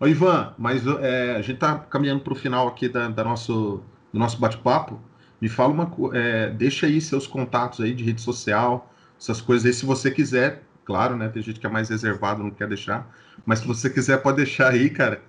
Ô, 0.00 0.06
Ivan, 0.06 0.54
mas 0.58 0.86
é, 0.86 1.36
a 1.36 1.42
gente 1.42 1.54
está 1.54 1.78
caminhando 1.78 2.20
para 2.20 2.32
o 2.32 2.36
final 2.36 2.68
aqui 2.68 2.88
da, 2.88 3.08
da 3.08 3.22
nosso, 3.22 3.82
do 4.12 4.18
nosso 4.18 4.38
bate-papo. 4.38 5.00
Me 5.40 5.48
fala 5.48 5.72
uma 5.72 5.86
coisa. 5.86 6.16
É, 6.16 6.50
deixa 6.50 6.86
aí 6.86 7.00
seus 7.00 7.26
contatos 7.26 7.80
aí 7.80 7.94
de 7.94 8.02
rede 8.02 8.20
social, 8.20 8.90
essas 9.18 9.40
coisas 9.40 9.66
aí, 9.66 9.72
se 9.72 9.86
você 9.86 10.10
quiser. 10.10 10.62
Claro, 10.84 11.16
né? 11.16 11.28
Tem 11.28 11.42
gente 11.42 11.58
que 11.58 11.66
é 11.66 11.70
mais 11.70 11.88
reservado, 11.88 12.42
não 12.42 12.50
quer 12.50 12.68
deixar. 12.68 13.10
Mas 13.46 13.60
se 13.60 13.66
você 13.66 13.88
quiser, 13.88 14.18
pode 14.18 14.36
deixar 14.36 14.72
aí, 14.72 14.90
cara. 14.90 15.22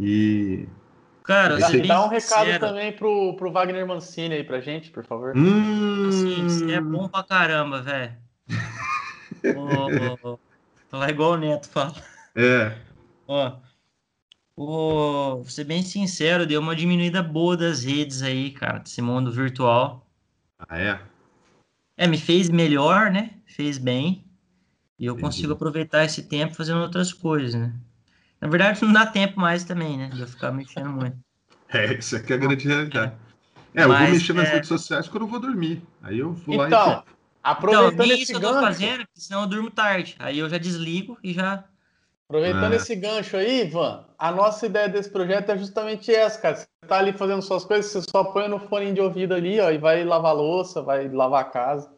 E 0.00 0.66
Cara, 1.26 1.58
dá, 1.58 1.68
dá 1.68 2.04
um 2.04 2.08
recado 2.08 2.44
sincero. 2.44 2.66
também 2.66 2.92
pro, 2.92 3.34
pro 3.34 3.50
Wagner 3.50 3.84
Mancini 3.84 4.36
aí 4.36 4.44
pra 4.44 4.60
gente, 4.60 4.90
por 4.90 5.04
favor. 5.04 5.36
Hum... 5.36 6.08
Assim, 6.08 6.44
você 6.44 6.72
é 6.72 6.80
bom 6.80 7.08
pra 7.08 7.24
caramba, 7.24 7.82
velho. 7.82 8.14
oh, 10.22 10.38
falar 10.88 11.10
igual 11.10 11.32
o 11.32 11.36
Neto 11.36 11.68
fala. 11.68 11.94
É. 12.36 12.76
Ó, 13.26 13.58
oh, 14.54 15.36
vou 15.36 15.44
ser 15.46 15.64
bem 15.64 15.82
sincero, 15.82 16.46
deu 16.46 16.60
uma 16.60 16.76
diminuída 16.76 17.24
boa 17.24 17.56
das 17.56 17.82
redes 17.82 18.22
aí, 18.22 18.52
cara, 18.52 18.78
desse 18.78 19.02
mundo 19.02 19.32
virtual. 19.32 20.06
Ah, 20.60 20.78
é? 20.78 21.00
É, 21.96 22.06
me 22.06 22.18
fez 22.18 22.50
melhor, 22.50 23.10
né? 23.10 23.30
Fez 23.46 23.78
bem. 23.78 24.24
E 24.98 25.06
eu 25.06 25.12
Entendi. 25.12 25.24
consigo 25.24 25.52
aproveitar 25.52 26.04
esse 26.04 26.22
tempo 26.22 26.54
fazendo 26.54 26.80
outras 26.80 27.12
coisas, 27.12 27.54
né? 27.54 27.74
Na 28.40 28.48
verdade, 28.48 28.82
não 28.82 28.92
dá 28.92 29.06
tempo 29.06 29.40
mais 29.40 29.64
também, 29.64 29.96
né? 29.96 30.08
De 30.08 30.20
eu 30.20 30.26
ficar 30.26 30.52
mexendo 30.52 30.90
muito. 30.90 31.16
É, 31.68 31.94
isso 31.94 32.14
aqui 32.14 32.32
é 32.32 32.36
a 32.36 32.38
grande 32.38 32.68
realidade. 32.68 33.12
É, 33.74 33.82
eu 33.82 33.88
Mas, 33.88 34.08
vou 34.08 34.18
mexer 34.18 34.32
nas 34.34 34.48
é... 34.48 34.52
redes 34.52 34.68
sociais 34.68 35.08
quando 35.08 35.24
eu 35.24 35.28
vou 35.28 35.40
dormir. 35.40 35.82
Aí 36.00 36.20
eu 36.20 36.32
vou 36.32 36.64
então, 36.64 36.86
lá 36.86 37.04
e. 37.04 37.16
Aproveitando 37.42 37.92
então, 37.92 38.06
nem 38.06 38.22
isso 38.22 38.32
eu 38.32 38.40
tô 38.40 38.52
gancho, 38.52 38.60
fazendo, 38.60 38.98
porque 39.04 39.20
senão 39.20 39.42
eu 39.42 39.46
durmo 39.48 39.70
tarde. 39.70 40.14
Aí 40.18 40.38
eu 40.38 40.48
já 40.48 40.58
desligo 40.58 41.18
e 41.22 41.32
já. 41.32 41.64
Aproveitando 42.28 42.72
é. 42.72 42.76
esse 42.76 42.96
gancho 42.96 43.36
aí, 43.36 43.66
Ivan, 43.66 44.04
a 44.18 44.32
nossa 44.32 44.66
ideia 44.66 44.88
desse 44.88 45.08
projeto 45.08 45.50
é 45.50 45.58
justamente 45.58 46.12
essa, 46.12 46.40
cara. 46.40 46.56
Você 46.56 46.66
tá 46.86 46.98
ali 46.98 47.12
fazendo 47.12 47.42
suas 47.42 47.64
coisas, 47.64 47.90
você 47.90 48.02
só 48.10 48.24
põe 48.24 48.48
no 48.48 48.58
fone 48.58 48.92
de 48.92 49.00
ouvido 49.00 49.34
ali, 49.34 49.60
ó, 49.60 49.70
e 49.70 49.78
vai 49.78 50.04
lavar 50.04 50.34
louça, 50.34 50.82
vai 50.82 51.08
lavar 51.08 51.42
a 51.42 51.48
casa. 51.48 51.92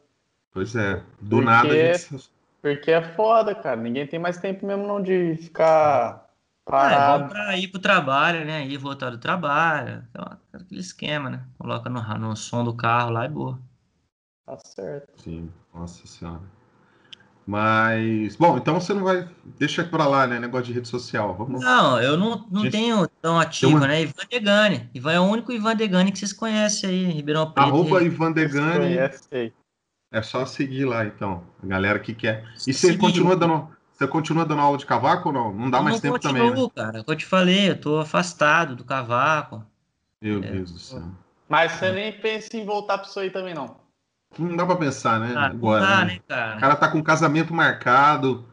Pois 0.52 0.76
é, 0.76 1.02
do 1.20 1.36
porque, 1.36 1.44
nada 1.44 1.68
a 1.68 1.92
gente... 1.94 2.30
Porque 2.60 2.90
é 2.90 3.02
foda, 3.14 3.54
cara. 3.54 3.76
Ninguém 3.76 4.06
tem 4.06 4.18
mais 4.18 4.36
tempo 4.36 4.66
mesmo 4.66 4.86
não 4.86 5.00
de 5.00 5.36
ficar 5.36 6.28
Parado. 6.68 7.24
Ah, 7.24 7.26
é 7.26 7.28
para 7.30 7.56
ir 7.56 7.68
pro 7.68 7.80
trabalho, 7.80 8.44
né? 8.44 8.66
Ir 8.66 8.76
voltar 8.76 9.08
do 9.08 9.16
trabalho. 9.16 10.04
Então, 10.10 10.38
aquele 10.52 10.80
esquema, 10.80 11.30
né? 11.30 11.42
Coloca 11.56 11.88
no, 11.88 12.02
no 12.18 12.36
som 12.36 12.62
do 12.62 12.74
carro 12.74 13.10
lá 13.10 13.24
e 13.24 13.28
boa. 13.30 13.58
Tá 14.44 14.58
certo. 14.58 15.22
Sim, 15.22 15.50
nossa 15.72 16.06
senhora. 16.06 16.42
Mas, 17.48 18.36
bom, 18.36 18.58
então 18.58 18.78
você 18.78 18.92
não 18.92 19.04
vai. 19.04 19.26
Deixa 19.58 19.82
pra 19.82 20.06
lá, 20.06 20.26
né? 20.26 20.38
Negócio 20.38 20.66
de 20.66 20.74
rede 20.74 20.86
social. 20.86 21.34
Vamos... 21.34 21.62
Não, 21.62 21.98
eu 21.98 22.14
não, 22.14 22.46
não 22.50 22.64
Gente... 22.64 22.72
tenho 22.72 23.08
tão 23.22 23.40
ativo, 23.40 23.78
uma... 23.78 23.86
né? 23.86 24.02
Ivan 24.02 24.26
Degani. 24.30 24.90
Ivan 24.92 25.12
é 25.12 25.20
o 25.20 25.22
único 25.22 25.50
Ivan 25.50 25.74
Degani 25.74 26.12
que 26.12 26.18
vocês 26.18 26.34
conhecem 26.34 26.90
aí, 26.90 27.04
Ribeirão 27.06 27.50
Preto. 27.50 27.66
Arroba 27.66 28.02
Ivan 28.02 28.32
Degani. 28.32 28.98
É 30.12 30.20
só 30.20 30.44
seguir 30.44 30.84
lá, 30.84 31.06
então. 31.06 31.42
A 31.62 31.66
galera 31.66 31.98
que 31.98 32.12
quer. 32.12 32.44
E 32.66 32.74
você 32.74 32.98
continua 32.98 33.34
dando. 33.34 33.66
Você 33.94 34.06
continua 34.06 34.44
dando 34.44 34.60
aula 34.60 34.76
de 34.76 34.84
cavaco 34.84 35.30
ou 35.30 35.34
não? 35.34 35.50
Não 35.50 35.70
dá 35.70 35.78
eu 35.78 35.84
mais 35.84 35.96
não 35.96 36.02
tempo 36.02 36.14
continuo, 36.16 36.50
também. 36.50 36.62
Né? 36.64 36.70
cara. 36.74 37.04
Eu 37.08 37.16
te 37.16 37.24
falei, 37.24 37.70
eu 37.70 37.80
tô 37.80 37.98
afastado 37.98 38.76
do 38.76 38.84
cavaco. 38.84 39.64
Meu 40.20 40.44
é, 40.44 40.50
Deus 40.50 40.70
do 40.70 40.78
céu. 40.78 41.02
Mas 41.48 41.72
você 41.72 41.92
nem 41.92 42.12
pensa 42.12 42.54
em 42.58 42.66
voltar 42.66 42.98
para 42.98 43.08
isso 43.08 43.18
aí 43.18 43.30
também, 43.30 43.54
não. 43.54 43.87
Não 44.38 44.56
dá 44.56 44.66
para 44.66 44.76
pensar, 44.76 45.20
né? 45.20 45.34
Ah, 45.36 45.46
Agora. 45.46 45.86
Dá, 45.86 46.04
né? 46.04 46.14
né, 46.14 46.20
cara? 46.26 46.56
O 46.56 46.60
cara 46.60 46.76
tá 46.76 46.88
com 46.90 47.02
casamento 47.02 47.54
marcado, 47.54 48.44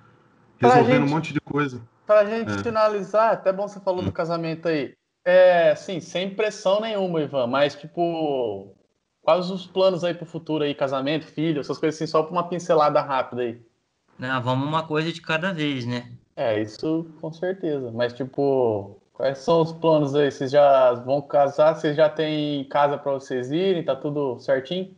resolvendo 0.57 1.01
gente, 1.01 1.11
um 1.11 1.15
monte 1.15 1.34
de 1.34 1.41
coisa. 1.41 1.82
Pra 2.05 2.26
gente 2.26 2.51
é. 2.51 2.57
finalizar, 2.59 3.34
até 3.34 3.51
bom 3.51 3.67
você 3.67 3.80
falou 3.80 4.01
hum. 4.01 4.05
do 4.05 4.11
casamento 4.11 4.67
aí. 4.67 4.93
É, 5.26 5.71
assim, 5.71 5.99
sem 5.99 6.36
pressão 6.36 6.80
nenhuma, 6.80 7.21
Ivan, 7.21 7.47
mas 7.47 7.76
tipo, 7.76 8.76
quais 9.23 9.49
os 9.49 9.65
planos 9.65 10.03
aí 10.03 10.13
pro 10.13 10.26
futuro 10.26 10.63
aí, 10.63 10.76
casamento, 10.76 11.26
filho, 11.26 11.61
essas 11.61 11.80
coisas 11.80 11.99
assim, 11.99 12.09
só 12.09 12.21
pra 12.21 12.32
uma 12.32 12.47
pincelada 12.47 13.01
rápida 13.01 13.41
aí. 13.41 13.59
Não, 14.19 14.41
vamos 14.41 14.67
uma 14.67 14.84
coisa 14.84 15.11
de 15.11 15.21
cada 15.21 15.51
vez, 15.51 15.86
né? 15.86 16.11
É, 16.36 16.61
isso 16.61 17.07
com 17.19 17.34
certeza. 17.34 17.91
Mas, 17.91 18.13
tipo, 18.13 19.01
Quais 19.15 19.38
são 19.39 19.61
os 19.61 19.71
planos 19.71 20.13
aí? 20.13 20.30
Vocês 20.30 20.51
já 20.51 20.93
vão 20.93 21.21
casar? 21.21 21.73
Vocês 21.73 21.95
já 21.95 22.09
têm 22.09 22.65
casa 22.65 22.97
para 22.97 23.13
vocês 23.13 23.49
irem? 23.49 23.84
Tá 23.84 23.95
tudo 23.95 24.38
certinho? 24.39 24.93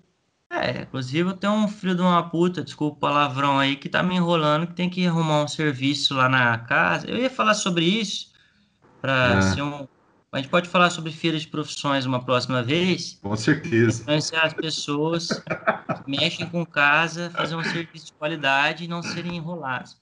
É, 0.50 0.82
inclusive 0.82 1.30
eu 1.30 1.34
tenho 1.36 1.54
um 1.54 1.68
filho 1.68 1.94
de 1.94 2.02
uma 2.02 2.30
puta, 2.30 2.64
desculpa 2.64 2.96
o 2.96 3.00
palavrão 3.00 3.60
aí, 3.60 3.76
que 3.76 3.90
tá 3.90 4.02
me 4.02 4.16
enrolando, 4.16 4.68
que 4.68 4.74
tem 4.74 4.90
que 4.90 5.06
arrumar 5.06 5.44
um 5.44 5.48
serviço 5.48 6.16
lá 6.16 6.30
na 6.30 6.58
casa. 6.58 7.10
Eu 7.10 7.18
ia 7.18 7.30
falar 7.30 7.54
sobre 7.54 7.84
isso, 7.84 8.32
para 9.02 9.38
é. 9.38 9.42
ser 9.42 9.62
um. 9.62 9.88
A 10.32 10.38
gente 10.38 10.50
pode 10.50 10.70
falar 10.70 10.90
sobre 10.90 11.12
feira 11.12 11.40
de 11.40 11.48
profissões 11.48 12.06
uma 12.06 12.24
próxima 12.24 12.62
vez. 12.62 13.18
Com 13.22 13.36
certeza. 13.36 14.02
Influenciar 14.02 14.44
as 14.44 14.54
pessoas 14.54 15.30
que 15.30 16.12
mexem 16.12 16.48
com 16.48 16.66
casa, 16.66 17.30
fazer 17.32 17.56
um 17.56 17.64
serviço 17.64 18.08
de 18.08 18.14
qualidade 18.14 18.84
e 18.84 18.88
não 18.88 19.02
serem 19.02 19.38
enrolados. 19.38 19.98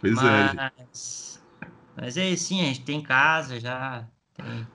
Pois 0.00 0.14
mas, 0.14 1.40
é. 1.62 1.68
Mas 1.96 2.16
é 2.16 2.36
sim, 2.36 2.62
a 2.62 2.64
gente 2.64 2.82
tem 2.82 3.00
casa 3.00 3.60
já. 3.60 4.06
Tem. 4.34 4.66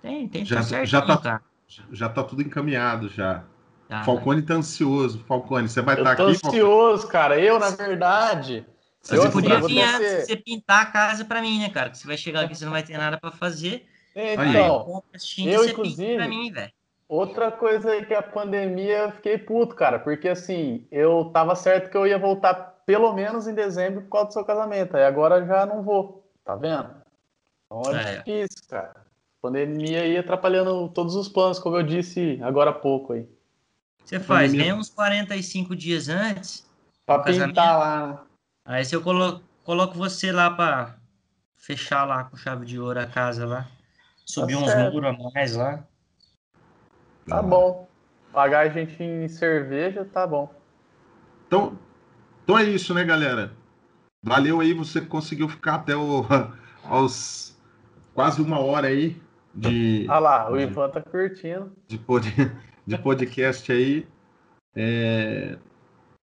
Tem, 0.00 0.28
tem 0.28 0.44
já, 0.44 0.62
certinho, 0.62 0.86
já 0.86 1.02
tá, 1.02 1.42
já 1.90 2.08
tá 2.08 2.22
tudo 2.22 2.42
encaminhado 2.42 3.08
já. 3.08 3.44
Ah, 3.88 4.04
Falcone 4.04 4.42
tá 4.42 4.54
ansioso. 4.54 5.24
Falcone, 5.26 5.68
você 5.68 5.80
vai 5.80 5.94
estar 5.94 6.16
tá 6.16 6.22
aqui? 6.22 6.46
Ansioso, 6.46 7.08
cara. 7.08 7.40
Eu, 7.40 7.58
na 7.58 7.70
verdade. 7.70 8.66
Você 9.00 9.16
eu, 9.16 9.30
podia 9.30 9.60
vir 9.60 9.86
você... 9.86 10.20
você 10.26 10.36
pintar 10.36 10.82
a 10.82 10.86
casa 10.86 11.24
para 11.24 11.40
mim, 11.40 11.60
né, 11.60 11.70
cara? 11.70 11.90
Que 11.90 11.98
você 11.98 12.06
vai 12.06 12.16
chegar 12.16 12.42
aqui, 12.42 12.54
você 12.54 12.64
não 12.64 12.72
vai 12.72 12.82
ter 12.82 12.98
nada 12.98 13.16
para 13.18 13.30
fazer. 13.30 13.86
Então, 14.14 14.44
aí, 14.44 15.48
eu, 15.48 15.64
inclusive, 15.64 16.28
mim, 16.28 16.52
outra 17.08 17.52
coisa 17.52 17.92
aí 17.92 18.04
que 18.04 18.12
a 18.12 18.22
pandemia 18.22 18.98
eu 18.98 19.12
fiquei 19.12 19.38
puto, 19.38 19.76
cara, 19.76 19.98
porque 19.98 20.28
assim, 20.28 20.86
eu 20.90 21.30
tava 21.32 21.54
certo 21.54 21.90
que 21.90 21.96
eu 21.96 22.06
ia 22.06 22.18
voltar 22.18 22.54
pelo 22.84 23.12
menos 23.12 23.46
em 23.46 23.54
dezembro 23.54 24.02
por 24.02 24.10
causa 24.10 24.26
do 24.26 24.32
seu 24.32 24.44
casamento, 24.44 24.96
aí 24.96 25.04
agora 25.04 25.44
já 25.46 25.64
não 25.64 25.82
vou, 25.82 26.28
tá 26.44 26.56
vendo? 26.56 26.90
Então 27.66 27.96
é, 27.96 28.14
é. 28.14 28.16
difícil, 28.16 28.62
cara. 28.68 28.90
A 28.90 29.40
pandemia 29.40 30.02
aí 30.02 30.18
atrapalhando 30.18 30.88
todos 30.88 31.14
os 31.14 31.28
planos, 31.28 31.60
como 31.60 31.76
eu 31.76 31.82
disse 31.82 32.40
agora 32.42 32.70
há 32.70 32.74
pouco 32.74 33.12
aí. 33.12 33.28
Você 34.08 34.18
faz 34.18 34.54
nem 34.54 34.72
uns 34.72 34.88
45 34.88 35.76
dias 35.76 36.08
antes. 36.08 36.66
Pra 37.04 37.18
pintar 37.18 37.78
lá. 37.78 38.24
Aí 38.64 38.82
se 38.82 38.96
eu 38.96 39.02
colo 39.02 39.42
coloco 39.62 39.98
você 39.98 40.32
lá 40.32 40.50
pra 40.50 40.96
fechar 41.58 42.06
lá 42.06 42.24
com 42.24 42.34
chave 42.34 42.64
de 42.64 42.80
ouro 42.80 42.98
a 42.98 43.06
casa 43.06 43.44
lá. 43.44 43.68
Subir 44.24 44.54
tá 44.54 44.60
uns 44.60 44.92
muros 44.92 45.10
a 45.10 45.30
mais 45.34 45.54
lá. 45.54 45.84
Tá 47.26 47.42
bom. 47.42 47.86
Pagar 48.32 48.60
a 48.60 48.68
gente 48.70 49.02
em 49.02 49.28
cerveja, 49.28 50.06
tá 50.06 50.26
bom. 50.26 50.54
Então, 51.46 51.78
então 52.44 52.58
é 52.58 52.64
isso, 52.64 52.94
né, 52.94 53.04
galera? 53.04 53.52
Valeu 54.22 54.60
aí, 54.60 54.72
você 54.72 55.02
conseguiu 55.02 55.50
ficar 55.50 55.74
até 55.74 55.94
o, 55.94 56.24
aos 56.82 57.54
quase 58.14 58.40
uma 58.40 58.58
hora 58.58 58.86
aí 58.86 59.20
de. 59.54 60.06
Ah 60.08 60.18
lá, 60.18 60.50
o 60.50 60.58
Ivan 60.58 60.88
tá 60.88 61.02
curtindo. 61.02 61.70
De, 61.86 61.98
pod, 61.98 62.26
de 62.88 62.96
podcast 62.96 63.70
aí. 63.70 64.06
É, 64.74 65.58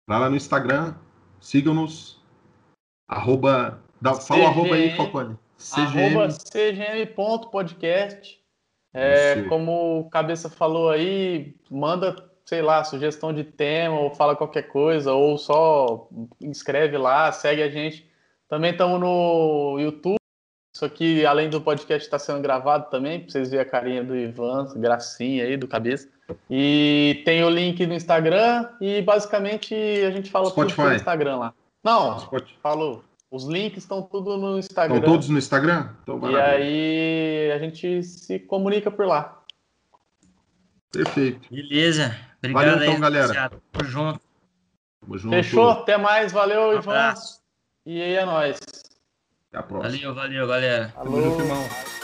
vai 0.05 0.19
lá 0.19 0.29
no 0.29 0.35
Instagram, 0.35 0.93
sigam-nos. 1.39 2.21
Arroba. 3.07 3.81
Dá, 4.01 4.13
fala 4.15 4.47
arroba 4.47 4.75
aí, 4.75 4.93
Falcone. 4.97 5.37
CGM. 5.57 6.17
Arroba 6.17 6.27
cgm.podcast. 6.51 8.37
É, 8.93 9.43
como 9.43 10.01
o 10.01 10.09
Cabeça 10.09 10.49
falou 10.49 10.89
aí, 10.89 11.55
manda, 11.71 12.29
sei 12.45 12.61
lá, 12.61 12.83
sugestão 12.83 13.31
de 13.31 13.45
tema, 13.45 13.97
ou 13.97 14.13
fala 14.13 14.35
qualquer 14.35 14.63
coisa, 14.63 15.13
ou 15.13 15.37
só 15.37 16.09
inscreve 16.41 16.97
lá, 16.97 17.31
segue 17.31 17.63
a 17.63 17.69
gente. 17.69 18.11
Também 18.49 18.71
estamos 18.71 18.99
no 18.99 19.77
YouTube. 19.79 20.17
Isso 20.75 20.83
aqui, 20.83 21.25
além 21.25 21.49
do 21.49 21.61
podcast, 21.61 22.05
está 22.05 22.19
sendo 22.19 22.41
gravado 22.41 22.89
também, 22.89 23.21
para 23.21 23.29
vocês 23.29 23.49
verem 23.49 23.65
a 23.65 23.69
carinha 23.69 24.03
do 24.03 24.13
Ivan, 24.15 24.73
gracinha 24.75 25.45
aí, 25.45 25.55
do 25.55 25.67
Cabeça. 25.67 26.18
E 26.49 27.21
tem 27.25 27.43
o 27.43 27.49
link 27.49 27.85
no 27.85 27.93
Instagram 27.93 28.69
e 28.81 29.01
basicamente 29.01 29.73
a 29.73 30.11
gente 30.11 30.29
fala 30.29 30.49
Spotify. 30.49 30.75
tudo 30.75 30.89
no 30.89 30.95
Instagram 30.95 31.37
lá. 31.37 31.53
Não, 31.83 32.19
Spotify. 32.19 32.57
falou. 32.61 33.03
Os 33.31 33.45
links 33.45 33.83
estão 33.83 34.01
tudo 34.01 34.37
no 34.37 34.57
Instagram. 34.57 34.97
Estão 34.97 35.11
todos 35.11 35.29
no 35.29 35.37
Instagram? 35.37 35.89
Então, 36.01 36.19
e 36.31 36.35
aí 36.35 37.51
a 37.51 37.59
gente 37.59 38.03
se 38.03 38.39
comunica 38.39 38.89
por 38.89 39.05
lá. 39.05 39.43
Perfeito. 40.91 41.47
Beleza. 41.51 42.15
Obrigado 42.39 42.65
valeu, 42.65 42.81
então, 42.81 42.93
aí, 42.93 42.99
galera. 42.99 43.51
Tamo 43.71 43.89
junto. 43.89 44.21
Tamo 45.01 45.17
junto. 45.17 45.35
Fechou? 45.35 45.69
Até 45.69 45.97
mais. 45.97 46.31
Valeu, 46.31 46.69
um 46.69 46.73
Ivan. 46.73 46.91
Abraço. 46.91 47.39
E 47.85 48.01
aí 48.01 48.15
é 48.15 48.25
nóis. 48.25 48.57
Até 49.49 49.59
a 49.59 49.63
próxima. 49.63 49.91
Valeu, 49.91 50.15
valeu, 50.15 50.47
galera. 50.47 50.93
Alô. 50.95 51.11
Tamo 51.11 51.21
junto, 51.21 51.41
irmão. 51.41 51.98